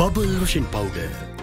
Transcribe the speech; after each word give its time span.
Bubble 0.00 0.30
Roshen 0.40 0.64
පවුඩ 0.72 1.39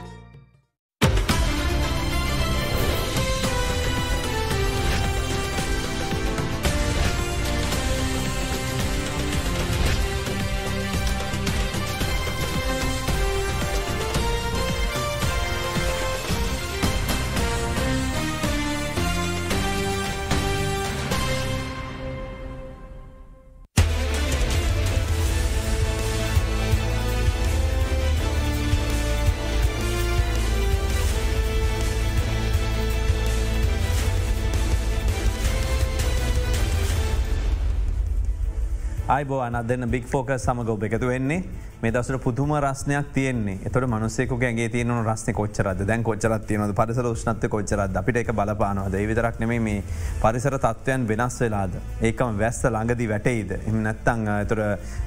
අයිබෝ 39.17 39.39
අනදන්න 39.41 39.89
බික් 39.89 40.05
ෆෝක 40.05 40.29
සමග 40.33 40.69
ඔබ 40.69 40.83
එකතු 40.87 41.07
වෙන්නේ. 41.07 41.37
මේ 41.77 41.91
දසට 41.91 42.17
පුදුම 42.19 42.51
රස්නයක් 42.57 43.07
තියන්නේ. 43.13 43.55
එතොට 43.67 43.85
මනුස්සෙකුගේ 43.85 44.67
තියන 44.69 44.91
රස්න 44.95 45.33
කොච්චරද? 45.33 45.81
දැන් 45.89 46.03
කොච්චරත් 46.03 46.45
තියනද 46.49 46.73
පරිසර 46.79 47.07
ෂ්නත්ත 47.11 47.47
කොච්චරත් 47.49 47.97
අපිට 48.01 48.19
එක 48.21 48.29
බලපානවද? 48.31 48.97
විතරක් 49.11 49.39
නෙමේ 49.39 49.59
මේ 49.59 49.83
පරිසර 50.21 50.57
තත්වයන් 50.57 51.07
වෙනස් 51.07 51.39
වෙලාද? 51.41 51.79
ඒකම 52.01 52.37
වැස්ස 52.41 52.61
ළඟදි 52.67 53.09
වැටයිද? 53.13 53.55
එම 53.63 53.79
නැත්තං 53.83 54.27
තුර 54.51 54.61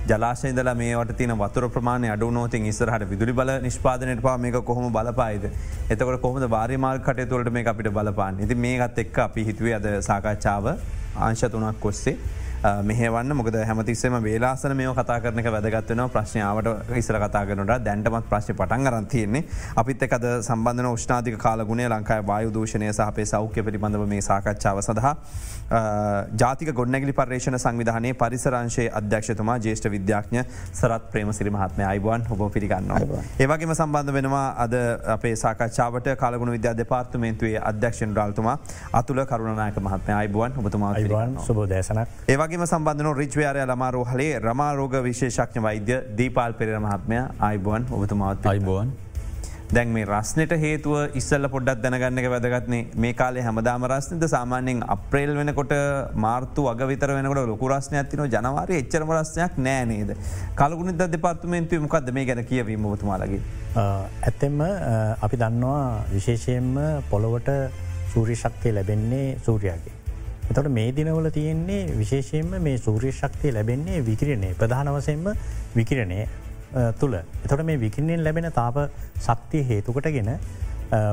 ජලාශයදල 0.08 0.72
මේට 0.74 1.14
තින 1.16 1.36
වතුර 1.36 1.68
ප්‍රමාණය 1.68 2.10
අඩුනෝතින් 2.10 2.66
ඉස්සරහට 2.66 3.06
විදුලි 3.06 3.32
බල 3.32 3.54
නිෂ්පාදනයට 3.60 4.22
පා 4.22 4.36
මේක 4.38 4.58
කොහොම 4.64 4.90
බලපායිද? 4.90 5.50
එතකට 5.88 6.20
කොහොම 6.20 6.50
බාරිමාල් 6.50 6.98
කටයතුවලට 7.00 7.52
මේ 7.52 7.66
අපිට 7.66 7.92
බලපාන්න? 7.92 8.40
ඉති 8.40 8.58
මේකත් 8.66 8.98
එක් 8.98 9.24
අපි 9.28 9.48
හිතුවේ 9.50 9.78
අද 9.80 9.90
සාකච්ඡාව 10.02 10.74
ආංශ 11.18 11.48
තුනක් 11.50 11.80
කොස්සේ 11.80 12.18
මෙහවන්න. 12.62 13.34
මොකද 13.34 13.56
හැමතිස්සම 13.64 14.16
වේලාසන 14.22 14.76
මේ 14.76 14.92
කතා 14.94 15.20
කරනක 15.20 15.46
වැදගත්වන 15.48 16.02
ප්‍රශ්නාවට 16.10 16.96
ඉසර 16.96 17.18
කතාගනට 17.18 17.72
දැන්ටමත් 17.80 18.28
ප්‍රශ්න 18.28 18.54
පටන් 18.54 18.84
ගරන්තියන්නේ 18.86 19.44
අපිත් 19.76 20.02
එකද 20.02 20.26
සම්බන්ධන 20.40 20.98
ෂ්නාධික 20.98 21.38
කාලගුණේ 21.38 21.88
ලංකායි 21.88 22.26
වායු 22.26 22.52
දූෂණය 22.52 22.92
සහපේ 22.92 23.26
සෞඛ්‍ය 23.26 23.62
පිළිබඳව 23.62 24.06
මේ 24.06 24.20
සාකච්ඡාව 24.22 24.82
සඳහා 24.82 25.14
ජාතික 25.70 26.72
ගොඩනැගලි 26.74 27.12
පර්ේෂණ 27.12 27.58
සංවිධානයේ 27.64 28.18
පරිසරංශයේ 28.22 28.88
අධ්‍යක්ෂතුමා 29.00 29.58
ජේෂ්ඨ 29.66 29.90
විද්‍යාඥ 29.96 30.44
සරත් 30.72 31.10
ප්‍රේම 31.12 31.32
සිරි 31.32 31.50
මහත්මය 31.50 31.84
අයිබුවන් 31.84 32.26
ඔබ 32.30 32.44
පිරිගන්න. 32.52 32.92
ඒවගේම 33.40 33.74
සම්බන්ධ 33.74 34.14
වෙනවා 34.18 34.46
අද 34.66 34.78
අපේ 35.16 35.34
සාකච්ඡාවට 35.36 36.12
කාලගුණ 36.24 36.54
විද්‍යා 36.56 36.76
දෙපාර්තමේන්තුවේ 36.76 37.64
අධ්‍යක්ෂන් 37.72 38.16
රාල්තුමා 38.20 38.56
අතුල 39.02 39.24
කරුණනායක 39.26 39.82
මහත්මය 39.88 40.16
අයිබුවන් 40.20 40.62
ඔබතුමා 40.64 40.94
සුබ 41.48 41.64
දේශනක් 41.74 42.08
ඒවගේ 42.28 42.50
වගේම 42.50 42.66
සම්බන්ධන 42.66 43.16
රිච්වයාරය 43.16 43.60
ළමාරෝහලේ 43.64 44.32
රමාරෝග 44.40 44.96
විශේෂක්ඥ 45.04 45.62
වෛද්‍ය 45.62 46.00
දීපාල් 46.18 46.58
පෙර 46.58 46.74
මහත්මය 46.80 47.22
අයිබුවන් 47.40 47.86
ඔබතුමාත් 47.92 48.46
අයිබෝන්. 48.46 48.92
දැන් 49.70 49.92
මේ 49.94 50.04
රස්නට 50.04 50.52
හේතුව 50.62 51.14
ඉස්සල්ල 51.18 51.46
පොඩ්ඩක් 51.52 51.82
දැනගන්නක 51.82 52.26
වැදගත්න්නේ 52.32 52.86
මේ 53.02 53.12
කාලේ 53.14 53.44
හැමදාම 53.46 53.84
රස්නද 53.86 54.26
සාමාන්‍යෙන් 54.32 54.80
අප්‍රේල් 54.94 55.30
වෙනකොට 55.38 55.74
මාර්තු 56.16 56.64
අග 56.70 56.82
විතර 56.90 57.12
වෙනකොට 57.14 57.50
ලොකු 57.50 57.70
රස්න 57.70 58.00
ඇතින 58.00 58.24
ජනවාරය 58.26 58.80
එච්චරම 58.80 59.12
රස්නයක් 59.16 59.54
නෑනේද. 59.58 60.10
කලගුණ 60.56 60.98
දෙපාර්තමේන්තුව 61.06 61.86
මොකක්ද 61.86 62.10
මේ 62.10 62.26
ගැන 62.26 62.42
කියවීම 62.44 62.90
ොතුමාලගේ. 62.90 63.40
ඇත්තෙම 63.76 64.58
අපි 65.20 65.42
දන්නවා 65.44 65.86
විශේෂයෙන්ම 66.10 66.74
පොළොවට 67.08 67.54
සූරි 68.12 68.34
ශක්තිය 68.34 68.74
ලැබෙන්නේ 68.74 69.38
සූරයාගේ. 69.46 69.96
එතට 70.50 70.68
මේ 70.70 70.90
දිනවල 70.92 71.30
තියෙන්නේ 71.30 71.82
විශේෂයෙන්ම 71.94 72.58
මේ 72.60 72.78
සූරිය 72.80 73.12
ශක්තිය 73.14 73.52
ලැබෙන්නේ 73.52 74.04
විකිරණය 74.04 74.54
ප්‍රධානවසයෙන්ම 74.58 75.34
විකිරණය 75.76 76.24
තුළ. 77.00 77.14
එතොට 77.44 77.64
මේ 77.64 77.80
විකිරණයෙන් 77.80 78.24
ලැබෙන 78.24 78.52
තාප 78.52 78.76
ශක්තිය 79.18 79.64
හේතුකටගෙන 79.68 80.30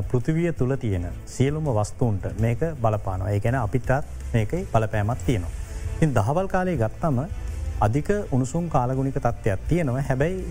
පෘතිවිය 0.10 0.54
තුළ 0.54 0.76
තියෙන 0.78 1.08
සියලුම 1.26 1.68
වස්තුූන්ට 1.72 2.26
මේක 2.40 2.60
බලපානවා 2.82 3.30
ඒ 3.30 3.40
ගැන 3.40 3.56
අපිටත් 3.56 3.92
මේකයි 4.34 4.68
බලපෑමත් 4.72 5.26
තියෙනවා. 5.26 5.52
ඉන් 6.02 6.14
දහවල් 6.14 6.48
කාලය 6.48 6.78
ගත්තම 6.78 7.20
අධික 7.82 8.10
උණුසුම් 8.32 8.70
කාලගුණික 8.70 9.18
තත්ත්වයක් 9.18 9.68
තියෙනවා 9.70 10.02
හැබැයි 10.10 10.44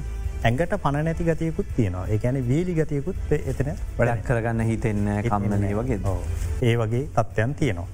ඇඟට 0.45 0.75
පණ 0.83 1.05
නැති 1.05 1.25
ගතයකුත් 1.25 1.69
තියෙනවා 1.77 2.07
ඒකැන 2.09 2.39
වීලි 2.49 2.75
ගතයකුත් 2.75 3.33
එතන 3.33 3.71
වැඩක් 3.99 4.25
කරගන්න 4.29 4.65
හිතෙන්න 4.69 5.09
කම්මනය 5.25 5.71
වගේ 5.75 6.01
ඒ 6.63 6.75
වගේ 6.77 7.05
තත්ත්වයන් 7.17 7.55
තියෙනවා. 7.55 7.89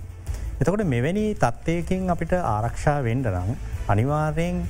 එතකොට 0.61 0.85
මෙවැනි 0.87 1.25
තත්ත්වයකින් 1.37 2.11
අපිට 2.11 2.33
ආරක්ෂා 2.35 2.99
වෙන්ඩරං 3.05 3.57
අනිවාර්යෙන් 3.89 4.63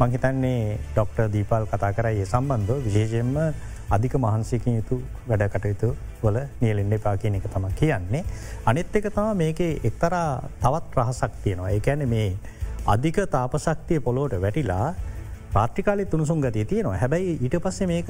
මංහිතන්නේ 0.00 0.78
ඩොක්ටර් 0.88 1.26
දීපල් 1.28 1.64
කතා 1.66 1.92
කරයි 1.92 2.20
ඒ 2.20 2.26
සම්බන්ධ 2.26 2.84
විශේෂයෙන්ම 2.84 3.34
අධික 3.90 4.14
මහන්සේකින් 4.16 4.76
යුතු 4.76 4.96
වැඩ 5.26 5.44
කටයුතු 5.48 5.88
වල 6.20 6.38
නියලෙන්ඩ 6.60 6.96
පා 7.00 7.16
කියන 7.16 7.34
එක 7.34 7.46
තම 7.46 7.66
කියන්නේ. 7.74 8.22
අනිත් 8.64 8.94
එක 8.94 9.08
තම 9.10 9.28
මේක 9.34 9.60
එක්තරා 9.82 10.28
තවත් 10.60 10.96
රහසක් 10.96 11.32
තියෙනවා 11.42 11.70
ඒකැන 11.70 12.04
මේ 12.08 12.28
අධික 12.86 13.18
තාපසක්තිය 13.28 14.00
පොලෝට 14.00 14.36
වැටිලා 14.38 14.94
පාර්ටිකාලි 15.50 16.06
තුනුසුම් 16.06 16.40
ගතිය 16.40 16.64
තියෙනවා 16.66 16.96
හැබැයි 16.96 17.36
ඊට 17.38 17.56
පස්සේ 17.58 17.86
මේක 17.86 18.08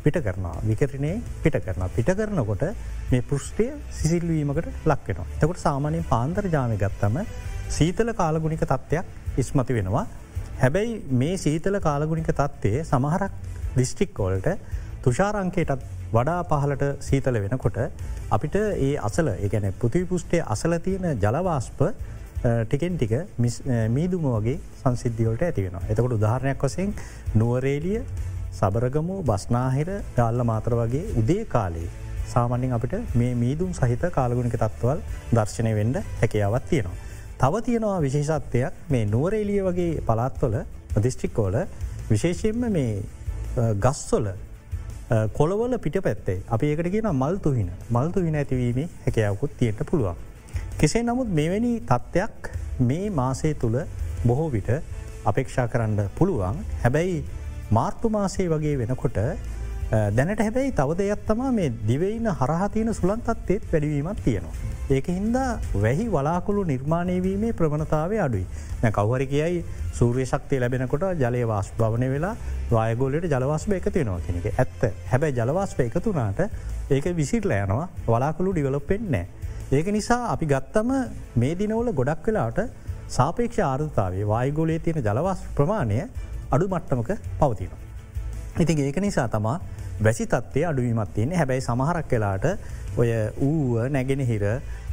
පිට 0.00 0.16
කරනවා 0.18 0.56
විකරණය 0.62 1.12
පිට 1.42 1.56
කරන 1.60 1.84
පිට 1.90 2.10
කරනකොට 2.14 2.64
මේ 3.10 3.22
පෘෂ්ටය 3.22 3.66
සිසිල්වීමකට 3.92 4.68
ලක්වෙනවා. 4.86 5.28
එතකොට 5.34 5.58
සාමානයෙන් 5.58 6.04
පාන්තර 6.06 6.48
ජාමය 6.48 6.76
ගත්තම 6.78 7.20
සීතල 7.70 8.12
කාලගුණික 8.14 8.64
තත්ත්වයක් 8.64 9.38
ඉස්මති 9.38 9.74
වෙනවා. 9.74 10.06
හැබැයි 10.60 10.92
මේ 11.14 11.36
සීතල 11.38 11.76
කාලගුණික 11.80 12.30
තත්ත්වය 12.32 12.82
සමහරක් 12.84 13.32
දිස්ටික්කෝල්ට 13.76 14.48
තුෂාරංකයටත් 15.02 15.84
වඩා 16.12 16.40
පහලට 16.44 16.84
සීතල 17.00 17.38
වෙනකොට 17.38 17.78
අපිට 18.30 18.56
ඒ 18.56 18.90
අසල 19.00 19.30
ඒගැන 19.34 19.68
පෘතිවිපුෂ්ටය 19.74 20.42
අසල 20.46 20.76
තියෙන 20.80 21.06
ජලවාස්ප 21.18 21.80
ටිකෙන් 22.42 22.94
ටික 22.96 23.14
මීදුම 23.90 24.28
වගේ 24.28 24.58
සංසිද්ධියෝට 24.76 25.42
ඇති 25.42 25.64
වෙන. 25.64 25.80
එතකොට 25.88 26.12
උදාහරණයක් 26.12 26.62
වසයෙන් 26.62 26.94
නුවරේලිය 27.34 27.98
සබරගමු 28.52 29.16
බස්නාහිර 29.24 29.90
ගාල්ල 30.16 30.44
මාතර 30.44 30.76
වගේ 30.76 31.04
උදේ 31.16 31.44
කාලේ 31.46 31.88
සාමන්‍යෙන් 32.28 32.72
අපිට 32.72 33.14
මේ 33.14 33.34
මීදුම් 33.36 33.72
සහිත 33.74 34.04
කාලගුණික 34.12 34.56
තත්වල් 34.58 35.00
දර්ශනය 35.32 35.72
වෙන්ඩ 35.74 36.02
හැකියාවත් 36.18 36.68
තියෙනවා. 36.68 37.09
තව 37.40 37.60
තියෙනවා 37.66 37.98
විශේෂත්වයක්. 38.04 38.72
මේ 38.92 39.04
නුවරේලිය 39.12 39.60
වගේ 39.68 40.02
පලාත්වල 40.08 40.56
දිස්ට්‍රික්කෝල 41.04 41.56
විශේෂයෙන්ම 42.10 42.64
මේ 42.76 43.02
ගස්වල 43.84 44.26
කොළවල 45.38 45.76
පිට 45.84 45.96
පැත්තේ 46.06 46.42
අප 46.54 46.62
ඒකට 46.68 46.90
කියන 46.94 47.08
මල්තුහින 47.22 47.70
මල්තුහින 47.96 48.36
ඇතිවීමේ 48.40 48.88
හැකයාවකුත් 49.04 49.56
තියෙන්ට 49.58 49.80
පුළුවන්. 49.90 50.16
කෙසේ 50.80 51.02
නමුත් 51.02 51.30
මෙවැනි 51.38 51.72
තත්ත්වයක් 51.90 52.50
මේ 52.90 53.10
මාසේ 53.20 53.54
තුළ 53.62 53.78
බොහෝ 54.28 54.50
විට 54.56 54.70
අපේක්ෂා 55.24 55.66
කරන්න 55.72 56.10
පුළුවන්. 56.18 56.60
හැබැයි 56.84 57.24
මාර්තු 57.70 58.12
මාසේ 58.18 58.48
වගේ 58.52 58.76
වෙනකොට 58.82 59.18
දැනට 59.90 60.40
හැබැයි 60.40 60.72
තව 60.72 60.96
දෙයක් 60.98 61.22
තමා 61.26 61.50
මේ 61.52 61.70
දිවයින 61.86 62.26
හරහතියන 62.40 62.90
සුළන්තත්තේත් 62.94 63.64
වැඩවීමත් 63.72 64.20
තියෙනවා. 64.24 64.54
ඒක 64.90 65.08
හින්දා 65.08 65.58
වැහි 65.84 66.06
වලාකුළු 66.08 66.62
නිර්මාණයවීමේ 66.64 67.52
ප්‍රවණතාව 67.52 68.12
අඩුයි. 68.24 68.46
කවහරි 68.88 69.26
කියයි 69.26 69.64
සූරිය 69.92 70.26
ශක්තිය 70.26 70.60
ලැබෙනකොට 70.60 71.02
ජලය 71.22 71.42
වාස් 71.46 71.72
භවනය 71.80 72.10
වෙලා 72.12 72.36
වායගෝලට 72.70 73.26
ජලවාස්ම 73.26 73.72
එක 73.72 73.90
තියෙනවා 73.90 74.20
කෙනෙක 74.28 74.46
ඇත්ත 74.54 74.86
හැබැයි 75.10 75.38
ජලවාස්ප 75.40 75.80
එකතුනාට 75.80 76.40
ඒක 76.90 77.10
විසිටල 77.16 77.56
යනවා 77.56 77.88
වලාකුළු 78.06 78.54
ඩිවලොප්පෙන්න්නෑ. 78.54 79.26
ඒක 79.72 79.92
නිසා 79.96 80.22
අපි 80.30 80.46
ගත්තම 80.46 80.94
මේ 81.36 81.58
දිනවල 81.58 81.92
ගොඩක් 81.92 82.30
වෙලාට 82.30 82.62
සාපේක්ෂ 83.08 83.66
ආර්ධතාවේ 83.66 84.30
වායගෝලයේ 84.32 84.78
තියෙන 84.78 85.02
ජලවාස් 85.02 85.42
ප්‍රමාණය 85.58 86.00
අඩු 86.50 86.64
මට්ටමක 86.68 87.10
පවතින. 87.40 87.70
ඉතින් 88.58 88.86
ඒක 88.86 88.98
නිසා 89.00 89.28
තමා 89.28 89.58
වැසි 90.00 90.26
තත්වය 90.26 90.64
අඩුවීමත් 90.64 91.10
තියන්නේ 91.14 91.36
හැබැයි 91.36 91.62
සමහරක් 91.62 92.06
කලාට 92.08 92.44
ඔය 92.96 93.10
ඌව 93.40 93.88
නැගෙන 93.90 94.22
හිර 94.24 94.44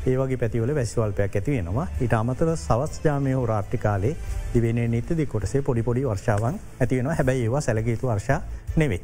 ඒවගේ 0.05 0.37
පැතිවල 0.37 0.73
වැස්වල්පයක් 0.75 1.37
ඇති 1.37 1.53
වෙනවා 1.53 1.85
ඉට 1.99 2.13
අමතර 2.13 2.49
සවස් 2.55 2.99
ජාමය 3.05 3.33
හෝ 3.33 3.45
රාට්ටිකාලේ 3.45 4.15
දිවෙන 4.53 4.81
නිතදි 4.91 5.25
කොටසේ 5.25 5.61
පොඩිපොඩි 5.61 6.03
වර්ෂාවන් 6.03 6.59
ඇතිවෙන 6.79 7.11
හැබැයි 7.11 7.45
ඒවා 7.45 7.61
සැලගේතු 7.61 8.07
වර්ෂා 8.07 8.39
නෙවේ. 8.75 9.01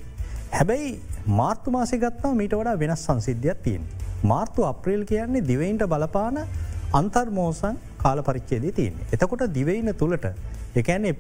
හැබැයි 0.52 0.92
මාර්තු 1.40 1.72
මාසය 1.72 1.98
ගත්තා 1.98 2.34
මීට 2.34 2.54
වඩා 2.54 2.76
වෙනස් 2.80 3.06
සංසිද්ධයක් 3.06 3.64
තියෙන්. 3.64 3.88
මාර්තු 4.24 4.66
අප්‍රේල් 4.66 5.06
කියන්නේ 5.06 5.48
දිවයින්ට 5.48 5.88
බලපාන 5.88 6.42
අන්තර්මෝසන් 6.94 7.80
කාල 7.98 8.24
පරිච්චේදී 8.24 8.72
තියන්නේ. 8.74 9.08
එතකොට 9.12 9.48
දිවයින 9.54 9.96
තුළට 9.96 10.28
එකන්නේ 10.76 11.16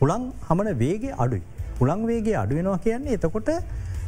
හුළං 0.00 0.28
හමන 0.48 0.74
වේගේ 0.78 1.14
අඩුයි. 1.18 1.42
හුළං 1.80 2.06
වේගේ 2.06 2.36
අඩුවෙනවා 2.36 2.78
කියන්නේ 2.80 3.14
එතකොට 3.14 3.50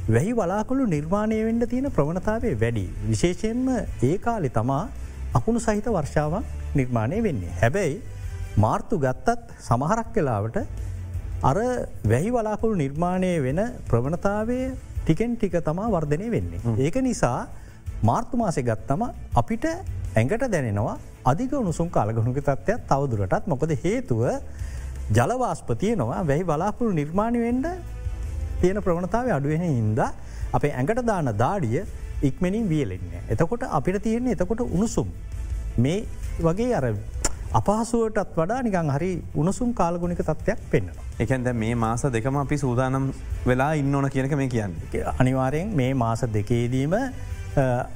වැහි 0.07 0.33
වලාකුළු 0.33 0.85
නිර්මාණය 0.87 1.39
වෙන්ඩ 1.41 1.65
තියෙන 1.67 1.91
ප්‍රවණතාවේ 1.91 2.55
වැඩි. 2.55 2.85
විශේෂයෙන්ම 3.05 3.69
ඒ 4.03 4.19
කාලි 4.19 4.51
තමා 4.51 4.85
අකුණු 5.35 5.61
සහිත 5.61 5.87
වර්ෂාවන් 5.89 6.45
නිර්මාණය 6.75 7.19
වෙන්නේ. 7.23 7.55
හැබැයි 7.63 7.97
මාර්තු 8.57 8.99
ගත්තත් 8.99 9.57
සමහරක් 9.61 10.13
කලාවට 10.15 10.59
අර 11.43 11.59
වැහි 12.05 12.31
වලාකුළු 12.31 12.77
නිර්මාණය 12.77 13.33
වෙන 13.43 13.61
ප්‍රවණතාවේ 13.89 14.67
ටිකෙන් 15.01 15.35
ටික 15.35 15.57
තමා 15.61 15.89
වර්ධනය 15.89 16.31
වෙන්නේ. 16.31 16.61
ඒක 16.79 16.99
නිසා 17.01 17.49
මාර්තු 18.03 18.37
මාසය 18.37 18.63
ගත්තම 18.63 19.03
අපිට 19.35 19.67
ඇඟට 19.67 20.47
දැනෙනවා 20.47 20.97
අධික 21.25 21.53
උණුසුම් 21.55 21.91
කාලගුණුක 21.91 22.41
තත්ත්වයක් 22.41 22.87
තවදුරටත් 22.87 23.47
මොකද 23.47 23.75
හේතුව 23.83 24.23
ජලවාස්පතියනවා 25.11 26.23
වැහි 26.23 26.45
බලාකුළු 26.45 26.95
නිර්මාණය 26.95 27.41
වෙන්ඩ 27.41 27.67
තියෙන 28.61 28.83
ප්‍රවණතාව 28.83 29.31
අඩුවෙන 29.37 29.65
හින්ද 29.69 30.01
අපේ 30.53 30.73
ඇඟට 30.73 31.07
දාන 31.07 31.33
දාඩිය 31.39 31.85
ඉක්මනින් 32.23 32.69
වියලෙන්නේ. 32.69 33.23
එතකොට 33.29 33.63
අපිට 33.71 34.03
තියෙන්නේ 34.03 34.33
එතකොට 34.33 34.61
උණුසුම්. 34.63 35.09
මේ 35.79 35.99
වගේ 36.41 36.75
අර 36.75 36.87
අපහසුවටත් 37.53 38.37
වඩා 38.37 38.63
නිකං 38.63 38.91
හරි 38.91 39.11
උණුසුම් 39.35 39.75
කාලගුණික 39.75 40.21
තත්ත්වයක් 40.21 40.61
පෙන්න්නවා. 40.71 41.05
එකන්ද 41.19 41.49
මේ 41.55 41.75
මාස 41.77 42.03
දෙකම 42.09 42.37
අපි 42.37 42.57
සූදානම් 42.57 43.13
වෙලා 43.47 43.73
ඉන්න 43.75 43.95
ඕන 43.95 44.11
කියනක 44.11 44.37
මේ 44.37 44.49
කියන්න. 44.49 44.75
අනිවාරයෙන් 45.19 45.73
මේ 45.75 45.95
මාස 45.95 46.25
දෙකේදීම 46.33 46.97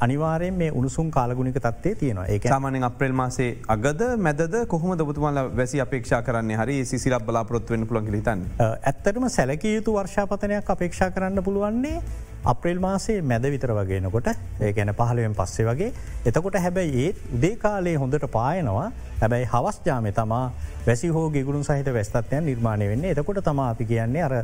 අනිවාරයෙන් 0.00 0.54
මේ 0.54 0.70
උණුසුම් 0.72 1.10
කාලගුණික 1.10 1.58
තත්වේ 1.58 1.94
තියෙනවා. 1.96 2.26
ඒ 2.26 2.38
සාමනෙන් 2.44 2.84
අප්‍රේල් 2.84 3.12
මාසේ 3.12 3.50
අගද 3.68 4.02
මැද 4.18 4.40
කොහම 4.68 4.94
දබතුමල 4.94 5.42
වැසි 5.56 5.80
අපේක්ෂා 5.80 6.22
කරන්නේ? 6.22 6.56
හරි 6.56 6.84
සිසිරක් 6.84 7.26
බලාපොත්වෙන් 7.26 7.86
පුළන් 7.86 8.10
හිතන්න. 8.12 8.48
ඇත්තටම 8.60 9.28
සැලකිය 9.28 9.76
යුතු 9.76 9.94
වර්ෂාපතනයක් 9.94 10.70
අපේක්ෂා 10.70 11.10
කරන්න 11.10 11.44
පුළුවන්නේ 11.44 12.00
අප්‍රේල් 12.44 12.80
මාසේ 12.80 13.20
මැද 13.22 13.42
විතර 13.44 13.72
වගේනකොට 13.72 14.32
ඒ 14.60 14.72
ගැන 14.72 14.94
පහලුවෙන් 14.94 15.34
පස්සේ 15.34 15.66
වගේ. 15.66 15.92
එතකොට 16.24 16.56
හැබැයි 16.56 17.06
ඒත් 17.06 17.22
උදේ 17.34 17.56
කාලේ 17.58 17.96
හොඳට 17.96 18.26
පායනවා. 18.32 18.90
හැබැයි 19.20 19.46
හවස් 19.46 19.80
ජාමය 19.84 20.12
තමා 20.12 20.52
වැසි 20.86 21.08
හෝ 21.08 21.28
ගිගුරුන් 21.30 21.64
සහිත 21.64 21.92
වැස්තත්වයන් 21.94 22.44
නිර්මාණය 22.44 22.88
වෙන්නේ. 22.88 23.10
එතකොට 23.12 23.44
තමා 23.44 23.70
අපි 23.70 23.84
කියන්නේ 23.84 24.22
අර 24.22 24.34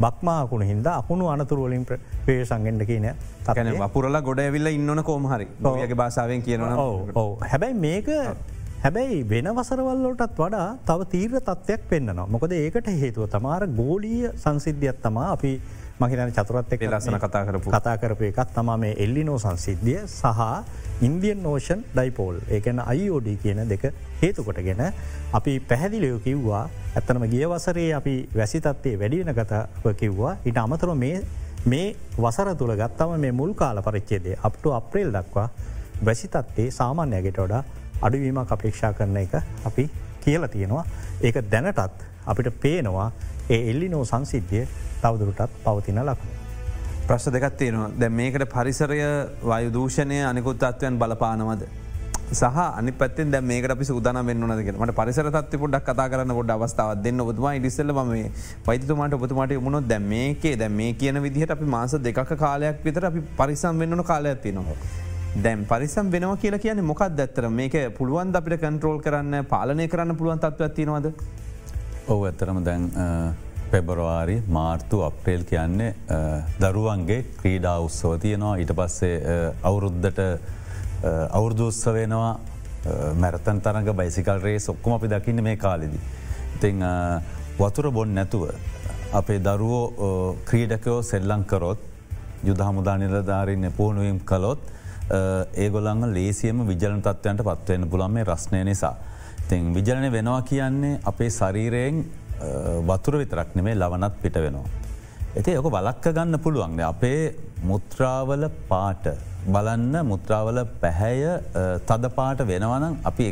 බක්මාකුණ 0.00 0.66
හින්ද 0.66 0.86
අකුණු 0.92 1.28
අනතුරුවලින් 1.28 1.86
පේසංගෙන්ට 2.26 2.86
කියන 2.86 3.06
තැන 3.44 3.72
වපුරල 3.76 4.20
ගොඩ 4.22 4.40
ඇවිල්ල 4.40 4.72
ඉන්නන 4.72 5.02
කෝමහරි 5.02 5.48
ගේ 5.62 5.94
භාසාාවෙන් 5.94 6.42
කියනවා 6.42 6.88
ඕ 7.16 7.30
හැබැයි 7.44 7.80
මේක 7.80 8.10
හැබැයි 8.84 9.20
වෙන 9.28 9.46
වසරවල්ලටත් 9.50 10.34
වඩා 10.38 10.66
තව 10.84 11.04
තීර 11.10 11.30
තත්ත්වයක් 11.38 11.84
පෙන්න්නවා. 11.90 12.26
මොකද 12.26 12.52
ඒකට 12.52 12.88
හේතුව 12.94 13.28
තමාර 13.28 13.62
ගෝලීය 13.78 14.32
සංසිද්ධියත් 14.36 14.98
තමා 15.02 15.28
අපි 15.32 15.52
මහිතන 16.00 16.32
චතුරත් 16.32 16.72
එක් 16.74 16.82
ලස්සන 16.82 17.16
කතා 17.18 17.44
කරපු. 17.46 17.70
කතා 17.70 17.96
කරපු 17.98 18.24
එකත් 18.24 18.48
තම 18.54 18.70
මේ 18.78 18.94
එල්ලිනෝ 18.98 19.38
සංසිද්ධිය 19.38 20.00
සහ 20.06 20.40
ඉන්දියන් 21.00 21.42
නෝෂන් 21.42 21.84
ඩයිපෝල්. 21.92 22.40
ඒකන 22.50 22.80
අයිෝඩ 22.82 23.28
කියන 23.42 23.60
දෙක 23.68 23.84
හේතුකොටගෙන 24.22 24.82
අපි 25.32 25.52
පැහැදිලියෝ 25.60 26.18
කිව්වා 26.18 26.64
ඇත්තනම 26.96 27.26
ගිය 27.30 27.46
වසරේ 27.46 27.92
අපි 27.94 28.14
වැසිතත්වේ 28.34 28.98
වැඩියන 28.98 29.30
ගතව 29.38 29.94
කිව්වා. 29.96 30.36
ඉට 30.44 30.58
අමතර 30.58 30.94
මේ 30.94 31.22
මේ 31.66 31.86
වසර 32.18 32.50
තුළ 32.56 32.74
ගත්තම 32.74 33.14
මේ 33.18 33.32
මුල් 33.32 33.54
කාල 33.54 33.82
පරිච්චේදේ 33.82 34.38
අප්ට 34.42 34.66
අප්‍රේල් 34.80 35.12
දක්වා 35.12 35.48
වැසිතත්වේ 36.04 36.70
සාමාන්‍යයට 36.70 37.38
වඩා 37.38 37.62
අඩුවීමක් 38.02 38.50
අපේක්ෂා 38.56 38.92
කරන 38.92 39.16
එක 39.16 39.38
අපි 39.64 39.84
කියල 40.24 40.48
තියෙනවා. 40.48 40.84
ඒක 41.22 41.38
දැනටත් 41.52 42.02
අපිට 42.26 42.50
පේනවා 42.60 43.12
ඒ 43.50 43.60
එල්ලි 43.70 43.88
නෝ 43.88 44.04
සංසිද්ධිය 44.04 44.66
තවදුරටත් 45.04 45.62
පවතින 45.64 46.02
ලකුණු. 46.02 46.34
ප්‍රශ් 47.06 47.30
දෙකත් 47.32 47.56
තියෙනවා 47.60 47.88
දැ 48.00 48.10
මේකට 48.10 48.44
පරිසරය 48.52 49.00
වයුදූෂණය 49.44 50.20
අනිකුත් 50.24 50.62
අත්වයන් 50.64 50.98
බලපානවද. 50.98 51.64
සහ 52.32 52.58
අනි 52.78 52.92
පත්තෙන් 52.92 53.30
දැ 53.30 53.40
මේක 53.42 53.70
අපි 53.70 53.84
සූදාන 53.84 54.18
වෙන්න 54.26 54.44
නදක 54.46 54.74
මට 54.74 54.94
පරිසර 55.00 55.28
තත්ව 55.28 55.60
පොඩක් 55.64 55.84
කතා 55.88 56.08
කරන්න 56.08 56.34
පොඩ 56.38 56.52
අවස්ථාව 56.56 56.92
දෙන්න 57.04 57.20
ඔබතුමා 57.20 57.54
ඉඩිස්සල 57.58 57.92
ම 57.94 58.12
වෛතුමාට 58.66 59.16
ඔබතුමාට 59.18 59.54
මුණොත් 59.60 59.88
දැ 59.92 60.00
මේකේ 60.12 60.54
දැ 60.56 60.70
මේ 60.70 60.92
කියන 60.94 61.20
විදිහට 61.22 61.54
අපි 61.56 61.68
මාස 61.76 61.96
දෙක 62.06 62.20
කාලයක් 62.34 62.84
විතර 62.84 63.06
අපි 63.10 63.22
පරිසම් 63.40 63.78
වෙන්නන 63.78 64.04
කාලයක් 64.04 64.42
තිනවා. 64.42 64.78
දැම් 65.36 65.64
පරිසම් 65.66 66.10
වෙනවා 66.10 66.36
කියලා 66.36 66.64
කියන 66.64 66.84
මොකක් 66.84 67.02
දැත්තර 67.20 67.48
මේක 67.50 67.74
පුළුවන් 67.98 68.36
අපිට 68.40 68.60
කන්ට්‍රෝල් 68.60 69.00
කරන්න 69.06 69.44
පාලනය 69.46 69.88
කරන්න 69.88 70.16
පුළුවන් 70.16 70.38
තත්ව 70.38 70.68
ඇතිනවද. 70.68 71.08
ඔව 72.08 72.20
ඇත්තරම 72.24 72.64
දැන් 72.64 72.90
පෙබරවාරි 73.74 74.36
මාර්තු 74.48 75.02
අප්‍රේල් 75.02 75.42
කියන්නේ 75.44 75.90
දරුවන්ගේ 76.60 77.20
ක්‍රීඩා 77.38 77.76
උත්සව 77.86 78.12
තියෙනවා 78.24 78.56
ඊට 78.62 78.72
පස්සේ 78.78 79.14
අවුරුද්ධට 79.62 80.20
අවුරදුස්ස 81.32 81.80
වෙනවා 81.88 82.32
මැරතන් 83.16 83.60
තරග 83.60 83.88
බයිසිකල් 83.92 84.38
රේ 84.40 84.58
සොක්කුම 84.60 84.94
අපි 84.94 85.08
දකින්න 85.08 85.42
මේ 85.42 85.56
කාලෙදි. 85.56 85.98
ඉතිං 86.56 86.84
වතුර 87.58 87.90
බොන් 87.90 88.14
නැතුව 88.14 88.44
අපේ 89.12 89.40
දරුවෝ 89.40 90.36
ක්‍රීඩකයෝ 90.44 91.00
සෙල්ලංකරොත් 91.04 91.80
යුද 92.44 92.60
හමුදා 92.60 92.96
නිලධාරින්න 92.98 93.72
පූුණුවම් 93.72 94.20
කළොත් 94.24 94.62
ඒගොල්ලංග 95.56 96.04
ලේසියම 96.12 96.66
විජලන 96.66 97.02
තත්වයන්ට 97.02 97.42
පත්වවෙන්න 97.42 97.90
පුළන් 97.90 98.12
මේ 98.12 98.24
රශ්නය 98.24 98.64
නිසා. 98.64 98.94
තින් 99.48 99.74
විජලනය 99.74 100.12
වෙනවා 100.12 100.42
කියන්නේ 100.42 101.00
අපේ 101.04 101.30
ශරීරයෙන් 101.30 102.04
වතුර 102.90 103.20
විතරක් 103.22 103.54
නෙමේ 103.58 103.76
ලවනත් 103.82 104.14
පිට 104.22 104.40
වෙනවා. 104.46 104.66
ඇති 105.36 105.58
යක 105.58 105.68
බලක්ක 105.76 106.10
ගන්න 106.16 106.38
පුළුවන්ද 106.46 106.82
අපේ 106.88 107.22
මුත්‍රාවල 107.70 108.44
පාට 108.68 109.06
බලන්න 109.54 109.96
මුත්‍රාවල 110.10 110.58
පැහැය 110.82 111.24
තද 111.88 112.10
පාට 112.18 112.40
වෙනවනම් 112.50 112.94
අපි 113.10 113.24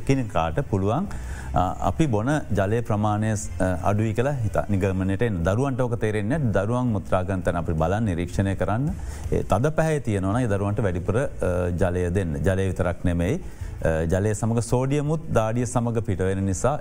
එකන 0.00 0.20
කාට 0.34 0.58
පුළුවන් 0.70 1.08
අපි 1.90 2.06
බොන 2.14 2.30
ජලය 2.58 2.80
ප්‍රමාණය 2.88 3.30
අඩුවි 3.90 4.12
කළ 4.18 4.30
හිත 4.42 4.58
නිගමනට 4.74 5.24
දරුවන්ට 5.48 5.80
ඕක 5.84 5.96
තේරෙන්නේ 6.02 6.52
දරුවන් 6.56 6.92
මුත්‍රාගන්තන 6.96 7.60
අපි 7.62 7.72
බලන් 7.82 8.04
නිරීක්ෂණය 8.10 8.54
කරන්න. 8.62 8.90
තද 9.52 9.72
පැහැ 9.78 10.00
තියෙනවන 10.08 10.38
දරුවන්ට 10.52 10.84
වැඩිපුර 10.86 11.18
ජලය 11.82 12.04
දෙන්න. 12.18 12.36
ජලය 12.46 12.68
විතරක් 12.72 13.00
නෙමෙයි 13.08 13.40
ජලය 14.12 14.34
සමඟ 14.34 14.62
සෝඩියමුත් 14.70 15.26
දාඩිය 15.38 15.66
සමඟ 15.72 16.04
පිටවෙන 16.10 16.44
නිසා 16.50 16.76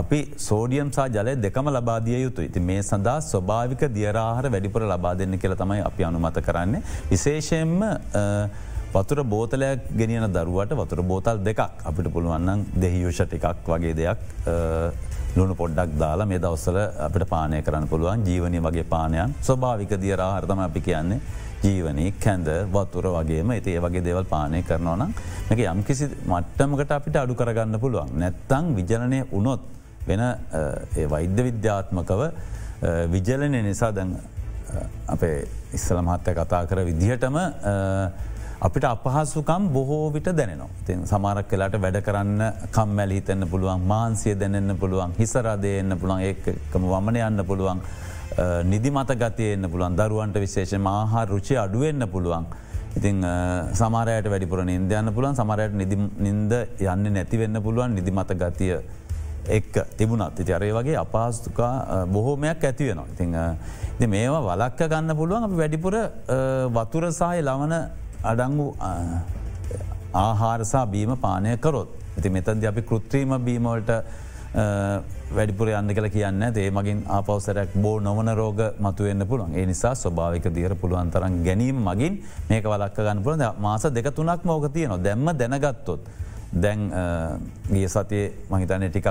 අපි 0.00 0.18
සෝඩියම් 0.46 0.88
සා 0.96 1.06
ජලය 1.14 1.34
දෙකම 1.44 1.68
ලබාදිය 1.76 2.18
යුතු 2.24 2.42
ඉති 2.48 2.60
මේ 2.70 2.82
සඳහා 2.88 3.20
ස්වභාවික 3.30 3.82
දියරාහර 3.96 4.50
වැඩිපුර 4.54 4.82
ලබා 4.92 5.14
දෙන්න 5.20 5.38
කියල 5.42 5.54
තමයි 5.62 5.80
අපි 5.90 6.04
අනුමත 6.08 6.40
කරන්නේ. 6.48 6.82
විශේෂයෙන්ම 7.12 7.80
වතුර 8.94 9.20
බෝතලයක් 9.34 9.86
ගෙනියන 10.00 10.26
දරුවට 10.36 10.74
වතුර 10.80 11.00
බෝතල් 11.12 11.38
දෙකක්. 11.48 11.60
අපිට 11.90 12.12
පුළුවන්නම් 12.16 12.66
දෙහියුෂට 12.82 13.32
එකක් 13.38 13.70
වගේ 13.72 13.94
දෙයක් 14.00 14.18
ලුණු 15.36 15.54
පොඩ්ඩක් 15.60 15.94
දාලා 16.02 16.28
මේ 16.32 16.42
දවස්සල 16.44 16.78
අපිට 17.06 17.24
පානය 17.34 17.62
කරන්න 17.68 17.88
පුළුවන්. 17.92 18.26
ජීවනය 18.28 18.60
වගේ 18.66 18.84
පානයන්. 18.94 19.32
ස්වභාවික 19.48 19.96
දියරාහරතම 20.04 20.60
අපි 20.68 20.80
කියන්නේ. 20.88 21.20
ජීවනී 21.62 22.14
කැන්ද 22.20 22.48
වතුර 22.74 23.06
වගේම 23.16 23.52
ඇති 23.54 23.76
ඒ 23.76 23.82
වගේ 23.84 24.04
දේවල් 24.08 24.26
පානය 24.32 24.62
කරනවා 24.62 24.96
නම් 24.96 25.12
මේක 25.48 25.62
යම් 25.64 25.82
කිසි 25.88 26.08
මට්ටමකට 26.26 26.96
අපිට 26.98 27.16
අඩු 27.16 27.34
කරගන්න 27.34 27.80
පුළුවන්. 27.80 28.10
නැත්තං 28.14 28.74
විජලනය 28.78 29.22
උනොත් 29.32 29.62
වෙන 30.08 30.22
වෛද්‍ය 31.14 31.42
විද්‍යාත්මකව 31.48 32.22
විජලනය 33.14 33.62
නිසා 33.62 33.92
දැන් 33.92 34.18
අපේ 35.06 35.38
ඉස්සල 35.72 36.02
මහත්තය 36.02 36.34
කතා 36.34 36.66
කර 36.66 36.84
විදිහටම 36.84 37.38
අපිට 38.60 38.84
අපහසුකම් 38.84 39.62
බොහෝ 39.72 40.12
විට 40.12 40.28
දැනවා. 40.32 40.68
තින් 40.86 41.06
සමාරක් 41.06 41.48
කලාට 41.48 41.74
වැඩ 41.84 41.98
කරන්න 42.06 42.42
කම්මැලි 42.70 43.14
හිතන්න 43.18 43.46
පුළුවන් 43.52 43.86
මාන්සිය 43.92 44.34
දැනන්න 44.34 44.78
පුළුවන් 44.78 45.14
හිසරදයන්න 45.18 45.98
පුළුවන් 46.00 46.22
ඒකම 46.28 46.84
වමන 46.92 47.18
යන්න 47.28 47.44
පුළුවන් 47.50 47.82
නිදිමත 48.64 49.12
ගතයන්න 49.14 49.70
පුළුවන් 49.70 49.96
දරුවන්ට 49.96 50.36
විශේෂ 50.38 50.74
මහා 50.78 51.24
රුචි 51.26 51.56
අඩුවෙන්න්න 51.56 52.08
පුළුවන්. 52.08 52.46
ඉතින් 52.96 53.20
සමාරයට 53.74 54.28
වැඩිපුර 54.28 54.64
නින්දයන්න 54.64 55.12
පුළුවන් 55.14 55.36
සමරයට 55.36 55.74
නින්ද 56.18 56.52
යන්න 56.80 57.12
නැතිවෙන්න 57.12 57.62
පුළුවන් 57.62 57.94
නිදිමත 57.94 58.34
ගතිය 58.34 58.74
එක් 59.48 59.72
තිබුණත් 59.96 60.40
ඉති 60.40 60.52
අරේ 60.52 60.72
වගේ 60.72 60.96
අපහස්තුකා 60.96 62.06
බොහෝමයක් 62.06 62.64
ඇති 62.64 62.88
වෙනවා. 62.88 63.06
ඉතිං 63.14 63.34
ඉති 63.96 64.06
මේවා 64.06 64.42
වලක්ක 64.42 64.88
ගන්න 64.88 65.16
පුළුවන් 65.16 65.44
අපි 65.44 65.56
වැඩිපුර 65.56 65.96
වතුරසාහය 66.70 67.40
ලවන 67.42 67.74
අඩංගු 68.24 68.68
ආහාරසා 70.14 70.86
බීම 70.86 71.16
පානය 71.16 71.56
කරොත්. 71.58 71.88
ඇති 72.16 72.30
මෙතන්ද 72.30 72.64
අපි 72.64 72.82
කෘත්‍රීම 72.82 73.32
බීමවලට 73.44 73.90
වැඩිපුර 74.54 75.68
යන්න 75.72 75.94
කල 75.96 76.08
කියන්න 76.12 76.42
ඒ 76.42 76.70
මගින් 76.70 77.04
ආපවසරයක් 77.08 77.76
බෝ 77.84 78.00
නොවන 78.00 78.28
රෝග 78.36 78.60
මතුවෙන්න්න 78.80 79.26
පුළුවන්. 79.26 79.54
ඒ 79.54 79.66
නිසා 79.66 79.94
ස්වභාවික 79.94 80.48
දීර 80.54 80.74
පුළුවන් 80.74 81.10
තරන් 81.10 81.42
ගැනීම 81.44 81.78
මගින් 81.80 82.18
මේක 82.50 82.64
වලක් 82.64 82.96
ගන්න 82.96 83.22
පුළන් 83.22 83.44
මාස 83.58 83.82
දෙක 83.82 84.14
තුනක් 84.14 84.44
මෝක 84.44 84.72
තියනවා. 84.72 84.98
දැම්ම 84.98 85.32
දැනගත්තොත්. 85.38 86.00
දැන් 86.52 86.80
ගිය 87.70 87.88
සතිය 87.88 88.24
මහිතන 88.50 88.82
ටිකක් 88.88 89.08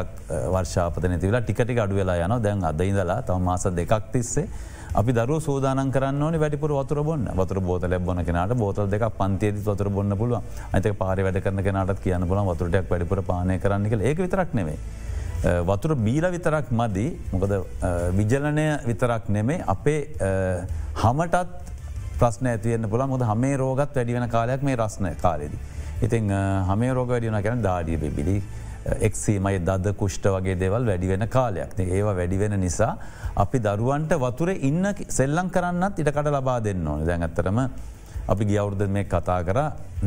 වර්ෂාපත 0.54 1.04
නැතිවලා 1.04 1.42
ටිකටි 1.42 1.80
අඩු 1.80 1.96
වෙලා 1.96 2.22
යන 2.26 2.36
දැන් 2.44 2.64
අද 2.64 2.82
ඉඳලා 2.82 3.22
තම 3.22 3.42
මාස 3.42 3.64
දෙකක් 3.64 4.12
තිස්සේ 4.14 4.46
අපි 4.94 5.12
දරුව 5.14 5.42
සෝදානන් 5.42 5.92
කරන්න 5.92 6.22
ඕන 6.22 6.38
වැඩිපුර 6.40 6.70
වතුර 6.70 7.02
බොන්න. 7.04 7.26
වතුර 7.34 7.60
බෝතල 7.60 7.98
බොන 8.00 8.24
කෙනට 8.24 8.54
බෝතල් 8.54 8.90
දෙක 8.94 9.10
පන්තියද 9.18 9.58
වතුර 9.66 9.90
බොන්න 9.90 10.18
පුළුව 10.18 10.44
අතක 10.72 10.94
පාර 11.02 11.18
වැඩ 11.18 11.42
කරන 11.42 11.64
කෙනටත් 11.64 12.04
කියන්න 12.04 12.28
පුල 12.30 12.46
වතුරටයක් 12.52 12.90
වැඩිපුර 12.92 13.24
පානය 13.24 13.58
කරන්නක 13.58 13.94
ඒක 14.02 14.18
විතරක් 14.20 14.54
නෙවේ. 14.54 14.78
වතුර 15.42 15.96
බීල 15.96 16.26
විතරක් 16.36 16.72
මදී. 16.72 17.12
මොකද 17.34 17.54
විජලනය 18.18 18.68
විතරක් 18.86 19.30
නෙමේ 19.30 19.64
අපේ 19.68 20.00
හමටත් 21.04 21.70
ප්‍රශ්න 22.20 22.48
ඇතිවන්න 22.54 22.90
පුළ 22.90 23.06
මොද 23.14 23.24
හමේ 23.26 23.58
රෝගත් 23.58 23.96
වැඩිවෙන 23.96 24.30
කාලයක් 24.30 24.62
මේ 24.64 24.76
රස්න 24.76 25.08
කාලෙද. 25.22 25.54
ඉතින් 26.02 26.30
හමේ 26.70 26.94
රෝග 26.94 27.10
වැඩියන 27.16 27.42
කැන 27.44 27.64
දාඩිය 27.64 27.98
බිබිලි 27.98 28.42
එක්සීමයි 29.08 29.60
දද 29.66 29.96
කුෂ්ට 29.98 30.26
වගේ 30.36 30.56
දෙවල් 30.60 30.86
වැඩිවෙන 30.86 31.28
කාලයක්. 31.28 31.74
ඒවා 31.80 32.16
වැඩිවෙන 32.20 32.60
නිසා 32.60 32.94
අපි 33.44 33.60
දරුවන්ට 33.66 34.14
වතුර 34.26 34.50
ඉන්න 34.54 34.94
සෙල්ලං 35.08 35.50
කරන්නත් 35.50 36.00
ඉටකට 36.04 36.30
ලබා 36.38 36.60
දෙන්න 36.64 36.88
ඕන. 36.88 37.06
දැන් 37.06 37.24
ඇත්තරම 37.24 37.60
අපි 38.28 38.46
ගියවුරුද 38.46 38.82
මේ 38.90 39.10
කතා 39.10 39.42
කර 39.44 39.60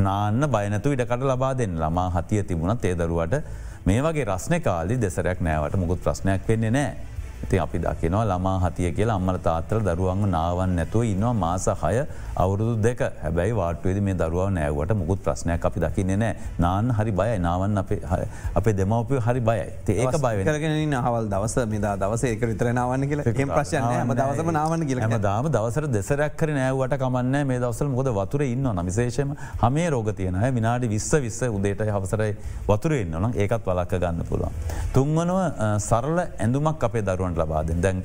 නාන්න 0.06 0.46
බයනතු 0.54 0.94
ඉඩකට 0.94 1.28
ලබා 1.30 1.54
දෙන්න 1.58 1.78
ළමා 1.82 2.10
හතිය 2.16 2.42
තිබුණත් 2.48 2.84
ඒ 2.84 2.94
දරුවට 2.94 3.42
මේ 3.86 4.02
වගේ 4.02 4.24
රස්න 4.24 4.60
කාලි 4.64 4.96
දෙසරයක් 5.00 5.40
නෑවට 5.44 5.76
මුකුත් 5.76 6.00
ප්‍රශ්නයක් 6.04 6.48
වෙන්නේ 6.48 6.70
නෑ. 6.70 7.13
ඉති 7.44 7.58
අපි 7.58 7.78
දකිනවා 7.78 8.24
ළමා 8.24 8.56
හතිය 8.64 8.92
කියලා 8.92 9.18
අම්මල 9.20 9.38
තාත්තර 9.46 9.80
දරුවන්ම 9.88 10.24
නාවන් 10.30 10.76
නැතුව 10.78 11.04
ඉන්නවා 11.04 11.34
මාස 11.36 11.66
හය 11.82 11.94
අවුරුදු 12.36 12.74
දෙක. 12.82 13.00
හැබැයි 13.22 13.56
වාටුවේද 13.60 14.02
මේ 14.02 14.16
දරුව 14.16 14.50
නෑවට 14.50 14.94
මුකුත් 14.94 15.24
ප්‍රශ්නයක් 15.24 15.64
අපි 15.64 15.80
දකින්නේ 15.80 16.16
නෑ. 16.16 16.34
නාන්න 16.58 16.90
හරි 16.90 17.12
බයයි 17.12 17.38
නාවන් 17.38 17.78
අපේ 17.80 18.74
දෙමවපය 18.74 19.20
හරි 19.20 19.40
බයයි. 19.42 19.66
ඒක 19.96 20.18
බයගෙන 20.18 20.96
හවල් 20.98 21.28
දවස 21.28 21.56
මෙදා 21.66 21.94
දවස 21.96 22.24
ඒක 22.24 22.44
විතරනාවන්න 22.44 23.08
කියල. 23.08 23.22
ප්‍රශ්න 23.48 24.14
දවසම 24.14 24.50
නාවන්න 24.52 24.86
කියල 24.86 25.02
දාම 25.20 25.48
දවසර 25.48 25.88
දෙසරක් 25.88 26.36
කර 26.36 26.52
නෑවට 26.52 26.96
කමන්න 26.98 27.46
මේ 27.46 27.60
දවසල් 27.60 27.88
මොද 27.88 28.10
වතුර 28.10 28.42
ඉන්න 28.44 28.68
නමිසේෂම 28.72 29.34
හමේ 29.62 29.88
රෝග 29.90 30.10
තියනය 30.14 30.52
විනාඩි 30.58 30.88
විස්ස 30.88 31.10
විස්ස 31.20 31.40
උදේට 31.48 31.84
හවසරයි 31.88 32.32
වතුර 32.68 32.96
ඉන්නනම් 32.98 33.30
ඒකත් 33.36 33.66
වලක්ක 33.66 34.00
ගන්න 34.00 34.28
පුළුවන්. 34.30 34.52
තුන්වනුව 34.94 35.40
සරල 35.80 36.18
ඇඳුමක් 36.24 36.84
අපේ 36.84 37.04
දරුවන්ට 37.34 37.42
ලබාදෙන් 37.42 37.80
දැන් 37.80 38.02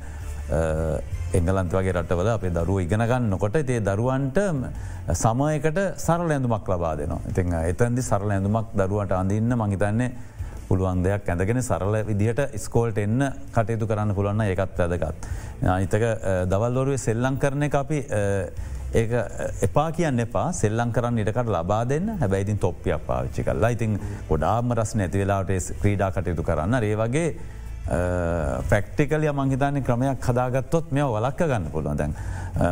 එංගලන්ත 1.33 1.73
වගේ 1.73 1.93
රටවල 1.93 2.31
අපේ 2.33 2.49
දරුව 2.49 2.81
ඉගෙනගන්න 2.85 3.29
නොකොට 3.29 3.55
ඒ 3.61 3.79
දරුවන්ට 3.79 4.39
සමයකට 5.13 5.79
සරල 5.97 6.31
ඇඳුමක් 6.31 6.67
ලබා 6.73 6.95
දෙනවා. 6.97 7.21
ඉතින් 7.29 7.53
එතන්දි 7.53 8.01
සරල 8.01 8.31
ඇඳුමක් 8.31 8.73
දරුවට 8.73 9.13
අඳන්න 9.19 9.53
මහිතන්නේ 9.61 10.09
පුළුවන් 10.69 11.03
දෙයක් 11.03 11.29
ඇඳගෙන 11.29 11.61
සරල 11.61 12.01
විදිහට 12.09 12.57
ස්කෝල්ට 12.65 12.97
එන්න 12.97 13.29
කටයුතු 13.53 13.85
කරන්න 13.89 14.15
පුළුවන්න 14.17 14.45
ඒකත් 14.47 14.81
ඇදගත්. 14.85 15.29
අනිතක 15.75 16.03
දවල්ලොරුවේ 16.49 16.97
සෙල්ලං 16.97 17.37
කරන 17.37 17.63
එක 17.69 17.75
අපි 17.83 18.01
ඒ 18.09 19.21
එපා 19.67 19.91
කියන්න 19.93 20.19
එපා. 20.25 20.49
සෙල්ලං 20.53 20.91
කරන්න 20.93 21.21
ඉටකට 21.21 21.53
ලබා 21.57 21.83
දෙන්න. 21.89 22.17
හැබැයිතින් 22.21 22.57
තොප්පියක් 22.57 23.05
පාවිච්චි 23.05 23.45
කල්ලා 23.45 23.69
ඉතින් 23.77 23.99
ගොඩාම 24.29 24.73
රස් 24.73 24.95
නැති 24.95 25.21
වෙලාට 25.21 25.53
ක්‍රීඩා 25.81 26.11
කටයුතු 26.11 26.43
කරන්න. 26.43 26.81
ඒ 26.83 26.95
වගේ 27.89 28.63
පැක්ටිකල් 28.69 29.23
මංහිතන්නේ 29.33 29.81
ක්‍රමයක් 29.81 30.21
හදාගත්තොත් 30.21 30.91
මෙ 30.91 31.01
වලක්ක 31.03 31.39
ගන්න 31.41 31.71
පුළුවන්. 31.71 31.97
දැන් 31.97 32.13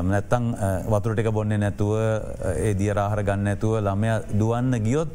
නැත්තං 0.04 0.56
වතුරටික 0.88 1.32
බොන්නේ 1.32 1.58
නැතුව 1.58 1.94
ඒ 2.56 2.74
දියරාහර 2.74 3.24
ගන්න 3.24 3.48
ඇතුව 3.48 3.80
ළමය 3.82 4.12
දුවන්න 4.40 4.84
ගියොත් 4.84 5.10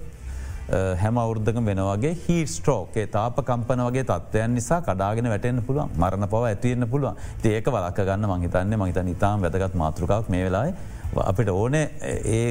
හැම 0.99 1.18
අවුද්ධක 1.18 1.59
වෙනවගේ 1.66 2.16
හි 2.25 2.47
ස්ට්‍රෝකේ 2.47 3.06
තාප 3.06 3.37
කම්පන 3.44 3.85
වගේ 3.88 4.04
තත්වයන් 4.04 4.54
නිසා 4.54 4.80
කඩාගෙන 4.80 5.28
වැටෙන්න්න 5.28 5.62
පුළුවන් 5.62 5.94
මරණ 5.97 6.28
පව 6.28 6.50
ඇතිවන්න 6.50 6.88
පුළුවන්. 6.88 7.16
ඒක 7.44 7.66
වලක් 7.66 7.99
ගන්න 8.09 8.26
මහිතන්නේ 8.32 8.76
මහිත 8.76 9.02
නිතාම් 9.04 9.42
වැදගත් 9.42 9.75
මාතෘකාවක් 9.75 10.28
මේ 10.28 10.44
වෙලායි 10.44 10.75
අපිට 11.16 11.49
ඕනේ 11.49 11.87
ඒ 12.25 12.49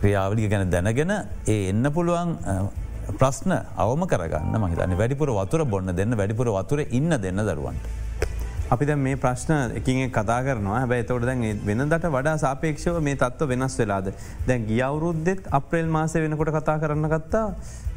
ක්‍රියාවලිය 0.00 0.48
ගැන 0.48 0.70
දැනගෙන 0.70 1.12
ඒ 1.46 1.68
එන්න 1.70 1.92
පුළුවන් 1.92 2.38
ප්‍රශ්න 3.10 3.52
අවම 3.84 4.06
කරගන්න 4.06 4.56
මහිතන්න 4.62 4.96
වැඩිපුර 5.00 5.30
වතුර 5.38 5.64
බොන්න 5.64 5.94
දෙන්න 5.98 6.16
වැඩිපුර 6.20 6.48
වතුර 6.56 6.80
ඉන්න 6.98 7.10
දෙන්න 7.24 7.42
දරුවන්ට. 7.48 7.84
අපි 8.72 8.86
දැ 8.88 8.96
මේ 8.96 9.16
ප්‍රශ්න 9.22 9.76
එකින් 9.78 10.10
කතා 10.10 10.40
කරනවා 10.46 10.80
හැබැයි 10.82 11.06
තවට 11.08 11.26
දැන් 11.26 11.62
වෙනදට 11.66 12.06
වඩා 12.16 12.36
සාපේක්ෂව 12.44 13.00
මේ 13.08 13.16
තත්ව 13.22 13.48
වෙනස් 13.52 13.78
වෙලාද. 13.80 14.12
දැන් 14.46 14.66
ගියවුරුද්දෙත් 14.70 15.48
අප්‍රේල් 15.50 15.88
මාසය 15.96 16.22
වෙනකොට 16.24 16.52
කතා 16.58 16.78
කරන්න 16.78 17.10
ගත්තා 17.14 17.46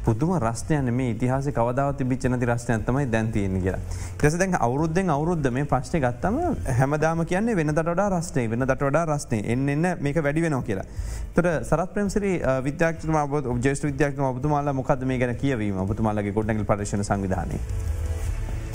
පුදුම 0.05 0.31
රස්නයන 0.39 0.93
මේ 0.93 1.09
ඉතිහාස 1.11 1.47
කවදාවත් 1.49 2.01
බිච්චනති 2.03 2.45
රශ්නය 2.45 2.77
තමයි 2.81 3.05
දැන්තියන්න 3.07 3.57
කියලා. 3.61 3.81
ෙස 4.23 4.35
දැන් 4.35 4.55
අවුරුද්ධෙන් 4.59 5.09
අවුරුද්ධ 5.09 5.49
මේ 5.51 5.65
ප්‍රශ්නය 5.65 5.99
ගත්තම 5.99 6.37
හැමදාම 6.79 7.25
කියන්නේ 7.25 7.55
වෙනදට 7.55 7.81
වඩා 7.83 8.07
රස්නය 8.11 8.45
වෙන 8.47 8.63
දට 8.63 8.83
වඩා 8.83 9.05
රස්නය 9.07 9.39
එන්න 9.45 9.69
එන්න 9.69 9.87
මේක 9.99 10.19
වැඩි 10.19 10.45
වෙනවා 10.45 10.63
කියලා. 10.63 10.87
තොට 11.35 11.49
සරත් 11.63 11.93
ප්‍රම්සරි 11.93 12.33
විද්‍යාක්ම 12.63 13.61
ජේෂ 13.61 13.83
විද්‍යාක්ම 13.83 14.25
ඔබතුමාල 14.25 14.73
මොකද 14.73 15.05
මේ 15.05 15.17
ගැන 15.17 15.35
කියවීම 15.35 15.79
ඔබතුමාලගේ 15.79 16.33
ගොඩ්නගල් 16.33 16.65
පර්ශන 16.65 17.03
සංවිධානය. 17.03 17.61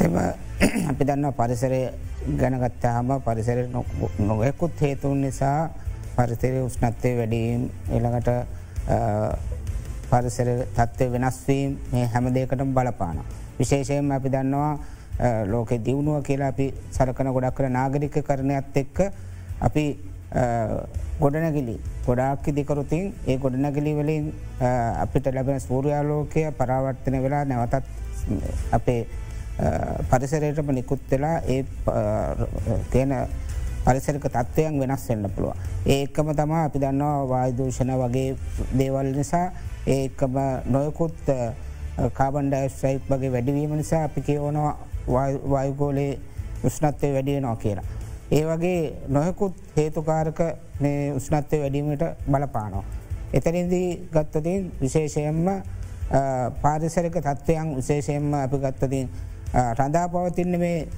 එම 0.01 0.17
අපි 0.91 1.05
දන්න 1.05 1.33
පරිසරය 1.35 1.83
ගැනගත්තාහම 2.37 3.15
පරිසර 3.21 3.63
නොයකුත් 4.21 4.81
හේතුන් 4.81 5.23
නිසා 5.23 5.71
පරිසරය 6.17 6.59
උෂ්නත්වය 6.61 7.15
වැඩීම් 7.17 7.71
එළඟට 7.91 8.31
පරිසර 10.11 10.49
තත්ත්වය 10.77 11.07
වෙනස්වීම් 11.15 11.79
මේ 11.93 12.07
හැම 12.07 12.33
දෙකටම 12.35 12.73
බලපාන. 12.75 13.21
විශේෂයෙන් 13.59 14.13
අපි 14.13 14.29
දන්නවා 14.29 14.73
ලෝකෙ 15.47 15.79
දියුණුව 15.79 16.23
කියලා 16.23 16.49
අපි 16.49 16.67
සරකන 16.91 17.33
ගොඩක් 17.33 17.55
කර 17.55 17.69
නාගරික 17.71 18.17
කරණයක්ත් 18.23 18.77
එක්ක 18.77 18.99
අපි 19.61 19.85
ගොඩනැගිලි 21.21 21.77
ගොඩාක් 22.07 22.49
ඉදිකරුතින් 22.49 23.13
ඒ 23.27 23.37
ගොඩනැගිලි 23.37 23.93
වලින් 23.95 24.33
අපිට 24.99 25.27
ලැබෙන 25.29 25.61
සූරයාලෝකය 25.61 26.47
පරාවර්තන 26.53 27.23
වෙලා 27.23 27.45
නැවතත් 27.45 27.85
අපේ 28.73 29.07
පරිසරයටම 30.11 30.73
නිකුත් 30.73 31.03
වෙලා 31.11 31.37
ඒ 31.47 31.65
තියෙන 32.91 33.13
පරිසරික 33.85 34.25
තත්ත්වයන් 34.27 34.81
වෙනස් 34.81 35.09
වෙන්න 35.09 35.31
පුළුව. 35.31 35.57
ඒකම 35.87 36.33
තමා 36.35 36.65
අපි 36.65 36.79
දන්නවා 36.79 37.29
වායදූෂණ 37.29 37.93
වගේ 37.97 38.37
දේවල් 38.79 39.13
නිසා 39.17 39.47
ඒකම 39.87 40.37
නොයකුත් 40.67 41.17
කාබන්ඩයිස්්‍රයිට් 42.13 43.09
වගේ 43.09 43.33
වැඩිවීම 43.33 43.77
නිසා 43.77 44.05
අපි 44.05 44.21
කියවනවා 44.21 44.79
වායුගෝලයේ 45.51 46.19
උෂ්නත්වය 46.65 47.13
වැඩියනවා 47.15 47.57
කියලා. 47.57 47.85
ඒ 48.31 48.45
වගේ 48.47 48.93
නොයකුත් 49.09 49.57
හේතුකාරක 49.77 50.41
උෂ්නත්වය 51.17 51.61
වැඩීමට 51.61 52.05
බලපානෝ. 52.31 52.85
එතනින්දී 53.33 54.09
ගත්තතින් 54.13 54.73
විශේෂයෙන්ම 54.81 55.63
පාරිසරික 56.63 57.17
තත්ත්වයන් 57.17 57.77
විශේෂයෙන්ම 57.77 58.35
අපි 58.35 58.59
ගත්තතින් 58.59 59.11
රඳා 59.79 60.09
පවතින්න 60.09 60.59
මේ 60.59 60.89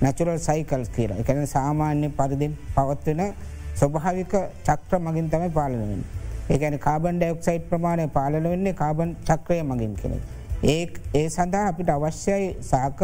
නැචුරල් 0.00 0.38
සයිකල් 0.38 0.84
කියලා 0.96 1.18
එකන 1.18 1.46
සාමාන්‍ය 1.46 2.08
පරිදිින් 2.10 2.58
පවත්වෙන 2.74 3.34
ස්වභාවික 3.74 4.34
චක්‍ර 4.66 4.98
මගින් 4.98 5.30
තමයි 5.30 5.50
පාලනවෙන්. 5.50 6.04
ඒකැන 6.46 6.78
කාබන් 6.78 7.18
ඩයක්සයිට් 7.18 7.68
ප්‍රමාණය 7.68 8.08
පාලන 8.08 8.44
වෙන්නේ 8.44 8.74
කාබන් 8.74 9.16
චක්‍රය 9.24 9.60
මගින් 9.64 9.94
කෙනෙ. 9.94 10.18
ඒ 10.64 10.82
ඒ 11.14 11.28
සඳහා 11.28 11.68
අපිට 11.68 11.90
අවශ්‍යයි 11.90 12.56
සාක 12.62 13.00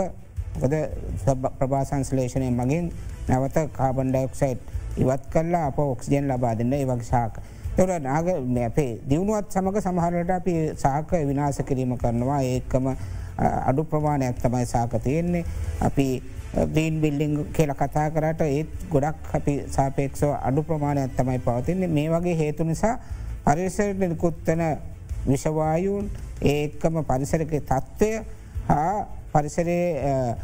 ප්‍රභාසංස්ලේෂණය 1.58 2.50
මගින් 2.52 2.92
නැවත 3.28 3.56
කාබන් 3.72 4.10
ඩයක්සයිට් 4.10 4.60
ඉවත් 4.96 5.24
කල්ලා 5.32 5.64
අප 5.66 5.78
ඔක්සිජන් 5.80 6.28
ලබා 6.28 6.54
දෙන්න 6.54 6.72
ඒ 6.72 6.84
වගේ 6.86 7.04
සාක. 7.04 7.40
තොර 7.76 7.88
නාග 8.00 8.28
අපේ 8.62 8.92
දියුණුවත් 9.04 9.48
සමඟ 9.50 9.80
සමහරට 9.80 10.30
අපි 10.32 10.54
සාක 10.76 11.10
විනාස 11.22 11.60
කිරීම 11.62 11.96
කරනවා 11.96 12.42
ඒකම 12.44 12.86
අඩු 13.38 13.84
ප්‍රමාණයක් 13.84 14.36
තමයි 14.38 14.66
සාක 14.66 14.92
තියෙන්නේ 14.98 15.44
අපි 15.80 16.06
ග්‍රීන් 16.66 17.00
බිල්ඩිං 17.00 17.34
කියල 17.52 17.72
කතා 17.74 18.10
කරට 18.10 18.42
ඒත් 18.42 18.68
ගොඩක් 18.90 19.34
අපි 19.34 19.54
සාපේක්ෂව 19.68 20.34
අඩු 20.40 20.62
ප්‍රමාණයක් 20.62 21.16
තමයි 21.16 21.38
පවතින්නේ 21.38 21.88
මේ 21.88 22.08
වගේ 22.10 22.36
හේතු 22.36 22.64
නිසා 22.64 22.98
පරිසරට 23.50 23.98
නිකුත්තන 24.04 24.62
විෂවායුන් 25.26 26.06
ඒකම 26.44 27.02
පරිසරක 27.04 27.50
තත්ත්වය 27.62 28.10
හා 28.66 29.06
පරිසරේ 29.32 30.36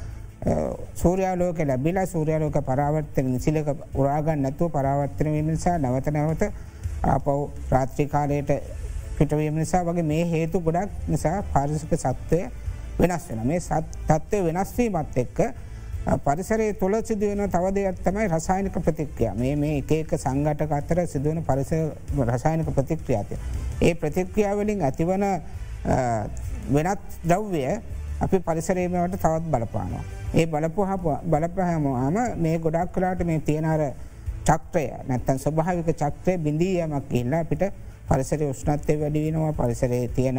සූරයාලෝක 0.94 1.58
ලැබිලා 1.60 2.06
සූරයාලෝක 2.06 2.58
පරාවර්තන 2.62 3.26
නිසිලක 3.26 3.68
උරාගන්න 3.94 4.42
නැතුව 4.42 4.70
පරාවර්තන 4.70 5.28
වීම 5.28 5.46
නිසා 5.48 5.78
නැවත 5.78 6.10
නැවත 6.10 6.42
ආපව් 7.04 7.28
රාත්‍රිකාලයට 7.70 8.50
පිටවීම 9.16 9.54
නිසා 9.54 9.84
වගේ 9.84 10.02
මේ 10.04 10.25
හේතු 10.26 10.60
ගොඩක් 10.60 10.90
නිසා 11.08 11.42
පාරිසික 11.44 11.94
සත්වය 11.96 12.40
වෙනස් 12.98 13.28
වෙන 13.28 13.46
මේ 13.46 13.60
තත්ත්වය 13.60 14.42
වෙනස්වීමත් 14.48 15.16
එක්ක 15.16 15.38
පරිසරේ 16.06 16.72
තුළ 16.75 16.94
සිදුවෙන 17.02 17.50
තව 17.50 17.72
දෙයක් 17.72 17.98
තමයි 17.98 18.28
රසායනික 18.28 18.78
ප්‍රතික්‍රිය 18.78 19.30
මේ 19.34 19.56
මේ 19.56 19.78
එකක 19.80 20.14
සංගටක 20.16 20.72
අතර 20.72 21.02
සිදුවන 21.04 21.42
පරිස 21.42 21.72
රසායනික 22.25 22.70
ප්‍රතික්‍රියාතය. 22.70 23.34
ඒ 23.80 23.94
ප්‍රතික්‍රියාවලින් 23.94 24.82
ඇතිවන 24.82 25.25
වෙනත් 26.68 27.00
ද්‍රව්‍ය 27.25 27.64
අපි 28.18 28.38
පරිසරේමට 28.40 29.16
තවත් 29.16 29.44
බලපානවා. 29.46 30.04
ඒ 30.32 30.46
බලපුහ 30.46 30.88
බලපහැමම 31.25 31.86
මේ 32.36 32.58
ගොඩක් 32.58 32.92
කලාට 32.92 33.25
මේ 33.25 33.40
තියෙනර 33.40 33.82
චක්‍රය 34.44 34.86
නැත්තන් 35.04 35.38
ස්වභාවික 35.38 35.90
චක්‍රය 35.92 36.38
බිඳීයමක් 36.38 37.10
ඉල්ලා 37.12 37.40
අපිට 37.40 37.66
පරිසර 38.06 38.42
උෂ්ණත්වය 38.44 38.94
වැඩි 38.96 39.26
වෙනවා 39.26 39.52
පරිසරේ 39.54 40.08
තියෙන 40.08 40.38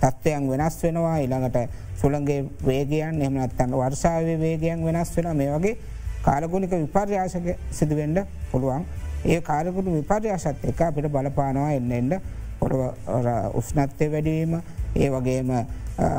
තත්ත්වයන් 0.00 0.50
වෙනස් 0.50 0.82
වෙනවා. 0.82 1.16
ඉළඟට 1.18 1.58
සුළගේ 1.96 2.44
වේගයන් 2.66 3.22
එමනත්තන්න 3.22 3.72
වර්ෂාව 3.74 4.28
වේගයන් 4.40 4.84
වෙනස් 4.84 5.16
වෙන 5.16 5.36
මේ 5.36 5.52
වගේ 5.52 5.76
කාලගුණික 6.22 6.70
විපර්යාශක 6.72 7.46
සිදුවෙන්ඩ 7.70 8.24
පුළුවන්. 8.50 8.84
ඒ 9.22 9.40
කාරකුණු 9.40 9.94
විපර්යාශත් 9.94 10.64
එක 10.64 10.80
අපිට 10.80 11.08
බලපානවා 11.08 11.72
එන්න 11.72 11.92
එන්න 11.92 12.12
පොළොව 12.58 12.82
උෂ්ණත්වය 13.54 14.06
වැඩීම 14.12 14.54
ඒ 14.96 15.08
වගේම 15.10 15.50